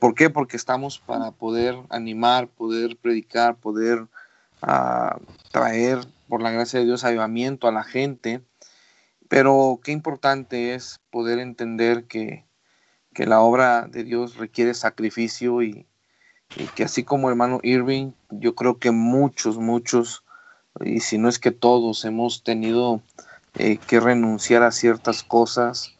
¿Por 0.00 0.14
qué? 0.14 0.30
Porque 0.30 0.56
estamos 0.56 1.00
para 1.00 1.32
poder 1.32 1.76
animar, 1.90 2.48
poder 2.48 2.96
predicar, 2.96 3.56
poder 3.56 4.06
ah, 4.62 5.18
traer, 5.52 5.98
por 6.28 6.40
la 6.40 6.50
gracia 6.50 6.80
de 6.80 6.86
Dios, 6.86 7.04
avivamiento 7.04 7.68
a 7.68 7.72
la 7.72 7.84
gente. 7.84 8.40
Pero 9.28 9.80
qué 9.84 9.92
importante 9.92 10.72
es 10.72 10.98
poder 11.10 11.38
entender 11.40 12.04
que, 12.04 12.46
la 13.16 13.42
obra 13.42 13.86
de 13.86 14.02
Dios 14.02 14.38
requiere 14.38 14.72
sacrificio 14.72 15.62
y, 15.62 15.86
y 16.56 16.64
que 16.68 16.84
así 16.84 17.04
como 17.04 17.28
hermano 17.28 17.60
Irving, 17.62 18.12
yo 18.30 18.54
creo 18.54 18.78
que 18.78 18.92
muchos, 18.92 19.58
muchos 19.58 20.24
y 20.78 21.00
si 21.00 21.18
no 21.18 21.28
es 21.28 21.38
que 21.38 21.50
todos 21.50 22.04
hemos 22.04 22.42
tenido 22.42 23.00
eh, 23.54 23.78
que 23.78 24.00
renunciar 24.00 24.62
a 24.62 24.70
ciertas 24.70 25.22
cosas, 25.22 25.96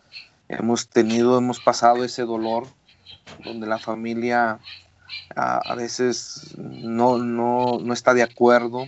hemos 0.49 0.89
tenido, 0.89 1.37
hemos 1.39 1.61
pasado 1.61 2.05
ese 2.05 2.23
dolor 2.23 2.67
donde 3.45 3.67
la 3.67 3.79
familia 3.79 4.61
a, 5.35 5.75
veces 5.75 6.55
no, 6.57 7.19
no, 7.19 7.79
no, 7.81 7.93
está 7.93 8.15
de 8.15 8.23
acuerdo, 8.23 8.87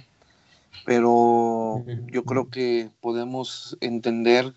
pero 0.85 1.85
yo 2.07 2.25
creo 2.25 2.49
que 2.49 2.91
podemos 3.01 3.77
entender 3.81 4.53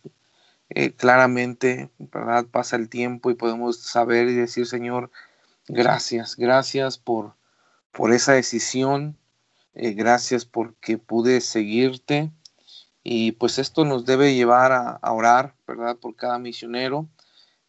eh, 0.69 0.91
claramente, 0.91 1.89
¿verdad? 1.97 2.45
Pasa 2.45 2.75
el 2.75 2.89
tiempo 2.89 3.29
y 3.29 3.35
podemos 3.35 3.79
saber 3.79 4.29
y 4.29 4.33
decir, 4.33 4.65
Señor, 4.65 5.11
gracias, 5.67 6.35
gracias 6.35 6.97
por, 6.97 7.33
por 7.91 8.13
esa 8.13 8.33
decisión 8.33 9.17
eh, 9.75 9.91
gracias 9.93 10.45
porque 10.45 10.97
pude 10.97 11.41
seguirte. 11.41 12.31
Y 13.03 13.33
pues 13.33 13.59
esto 13.59 13.85
nos 13.85 14.05
debe 14.05 14.33
llevar 14.33 14.71
a, 14.71 14.99
orar, 15.11 15.55
¿verdad? 15.67 15.97
Por 15.97 16.15
cada 16.15 16.39
misionero, 16.39 17.07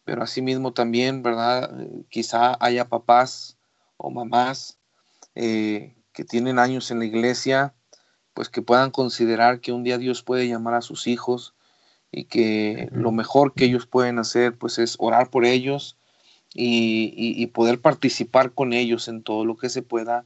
pero 0.03 0.23
asimismo 0.23 0.73
también, 0.73 1.21
¿verdad? 1.21 1.69
quizá 2.09 2.57
haya 2.59 2.89
papás 2.89 3.57
o 3.97 4.09
mamás 4.09 4.79
eh, 5.35 5.95
que 6.11 6.23
tienen 6.23 6.57
años 6.57 6.89
en 6.89 6.97
la 6.97 7.05
iglesia, 7.05 7.75
pues 8.33 8.49
que 8.49 8.63
puedan 8.63 8.89
considerar 8.89 9.61
que 9.61 9.71
un 9.71 9.83
día 9.83 9.99
Dios 9.99 10.23
puede 10.23 10.47
llamar 10.47 10.73
a 10.73 10.81
sus 10.81 11.05
hijos 11.05 11.53
y 12.11 12.25
que 12.25 12.89
lo 12.91 13.11
mejor 13.11 13.53
que 13.53 13.65
ellos 13.65 13.85
pueden 13.85 14.17
hacer 14.17 14.57
pues 14.57 14.79
es 14.79 14.95
orar 14.99 15.29
por 15.29 15.45
ellos 15.45 15.97
y, 16.53 17.45
poder 17.47 17.81
participar 17.81 18.53
con 18.53 18.73
ellos 18.73 19.07
en 19.07 19.23
todo 19.23 19.45
lo 19.45 19.57
que 19.57 19.69
se 19.69 19.81
pueda, 19.81 20.25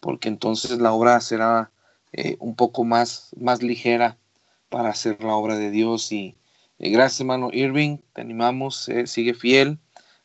porque 0.00 0.28
entonces 0.28 0.78
la 0.78 0.92
obra 0.92 1.20
será 1.20 1.70
eh, 2.12 2.36
un 2.40 2.56
poco 2.56 2.84
más, 2.84 3.30
más 3.38 3.62
ligera 3.62 4.18
para 4.68 4.90
hacer 4.90 5.22
la 5.22 5.34
obra 5.34 5.56
de 5.56 5.70
Dios. 5.70 6.10
Y 6.12 6.36
eh, 6.78 6.90
gracias 6.90 7.20
hermano 7.20 7.50
Irving, 7.52 7.98
te 8.14 8.22
animamos, 8.22 8.88
eh, 8.88 9.06
sigue 9.06 9.34
fiel, 9.34 9.78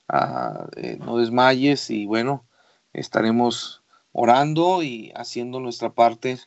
ah, 0.07 0.67
no 0.99 1.17
desmayes 1.17 1.89
y 1.89 2.05
bueno, 2.05 2.45
estaremos 2.93 3.83
orando 4.11 4.81
y 4.81 5.11
haciendo 5.15 5.59
nuestra 5.59 5.93
parte, 5.93 6.39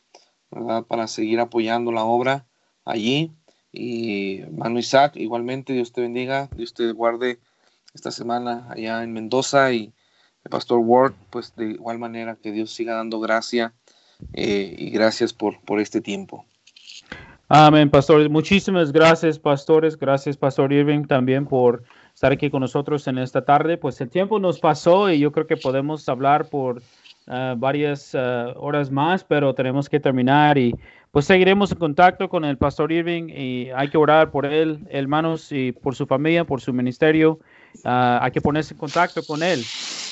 ¿verdad? 0.51 0.83
Para 0.83 1.07
seguir 1.07 1.39
apoyando 1.39 1.91
la 1.91 2.03
obra 2.03 2.47
allí. 2.83 3.31
Y 3.71 4.39
hermano 4.41 4.79
Isaac, 4.79 5.15
igualmente, 5.15 5.73
Dios 5.73 5.93
te 5.93 6.01
bendiga, 6.01 6.49
Dios 6.55 6.73
te 6.73 6.91
guarde 6.91 7.39
esta 7.93 8.11
semana 8.11 8.67
allá 8.71 9.03
en 9.03 9.13
Mendoza 9.13 9.71
y 9.71 9.93
el 10.43 10.49
pastor 10.49 10.79
Ward, 10.79 11.13
pues 11.29 11.55
de 11.55 11.71
igual 11.71 11.99
manera 11.99 12.37
que 12.41 12.51
Dios 12.51 12.71
siga 12.71 12.95
dando 12.95 13.19
gracia 13.19 13.73
eh, 14.33 14.75
y 14.77 14.89
gracias 14.89 15.33
por, 15.33 15.59
por 15.61 15.79
este 15.79 16.01
tiempo. 16.01 16.45
Amén, 17.51 17.89
pastor. 17.89 18.29
Muchísimas 18.29 18.91
gracias, 18.91 19.39
pastores. 19.39 19.97
Gracias, 19.97 20.37
pastor 20.37 20.71
Irving, 20.71 21.05
también 21.05 21.47
por 21.47 21.83
estar 22.13 22.31
aquí 22.31 22.51
con 22.51 22.61
nosotros 22.61 23.07
en 23.07 23.17
esta 23.17 23.43
tarde. 23.43 23.75
Pues 23.75 23.99
el 24.01 24.09
tiempo 24.09 24.37
nos 24.39 24.59
pasó 24.59 25.09
y 25.09 25.19
yo 25.19 25.31
creo 25.31 25.47
que 25.47 25.57
podemos 25.57 26.07
hablar 26.07 26.49
por 26.49 26.83
ah, 27.25 27.55
varias 27.57 28.13
ah, 28.13 28.53
horas 28.55 28.91
más, 28.91 29.23
pero 29.23 29.55
tenemos 29.55 29.89
que 29.89 29.99
terminar 29.99 30.59
y 30.59 30.75
pues 31.09 31.25
seguiremos 31.25 31.71
en 31.71 31.79
contacto 31.79 32.29
con 32.29 32.45
el 32.45 32.57
pastor 32.57 32.91
Irving 32.91 33.29
y 33.29 33.69
hay 33.75 33.89
que 33.89 33.97
orar 33.97 34.29
por 34.29 34.45
él, 34.45 34.85
hermanos, 34.91 35.51
y 35.51 35.71
por 35.71 35.95
su 35.95 36.05
familia, 36.05 36.45
por 36.45 36.61
su 36.61 36.71
ministerio. 36.71 37.39
Ah, 37.83 38.19
hay 38.21 38.31
que 38.31 38.41
ponerse 38.41 38.73
en 38.73 38.79
contacto 38.79 39.23
con 39.23 39.43
él. 39.43 39.63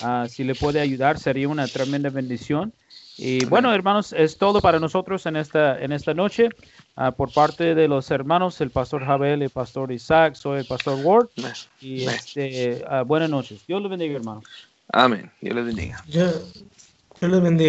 Ah, 0.01 0.27
si 0.29 0.43
le 0.43 0.55
puede 0.55 0.79
ayudar, 0.79 1.17
sería 1.19 1.49
una 1.49 1.67
tremenda 1.67 2.09
bendición. 2.09 2.73
Y 3.17 3.45
bueno, 3.45 3.73
hermanos, 3.73 4.13
es 4.13 4.37
todo 4.37 4.61
para 4.61 4.79
nosotros 4.79 5.25
en 5.25 5.37
esta, 5.37 5.79
en 5.81 5.91
esta 5.91 6.13
noche. 6.13 6.49
Ah, 6.95 7.11
por 7.11 7.33
parte 7.33 7.73
de 7.75 7.87
los 7.87 8.11
hermanos, 8.11 8.61
el 8.61 8.69
pastor 8.69 9.05
Javel 9.05 9.41
y 9.41 9.45
el 9.45 9.49
pastor 9.49 9.91
Isaac, 9.91 10.35
soy 10.35 10.59
el 10.59 10.65
pastor 10.65 10.99
Ward. 11.03 11.29
Y 11.81 12.05
este, 12.05 12.85
buenas 13.05 13.29
noches. 13.29 13.65
Dios 13.67 13.81
le 13.81 13.89
bendiga, 13.89 14.15
hermano. 14.15 14.41
Amén. 14.93 15.31
Dios 15.41 15.55
le 15.55 15.63
bendiga. 15.63 16.03
Dios 16.07 16.53
le 17.21 17.39
bendiga. 17.39 17.65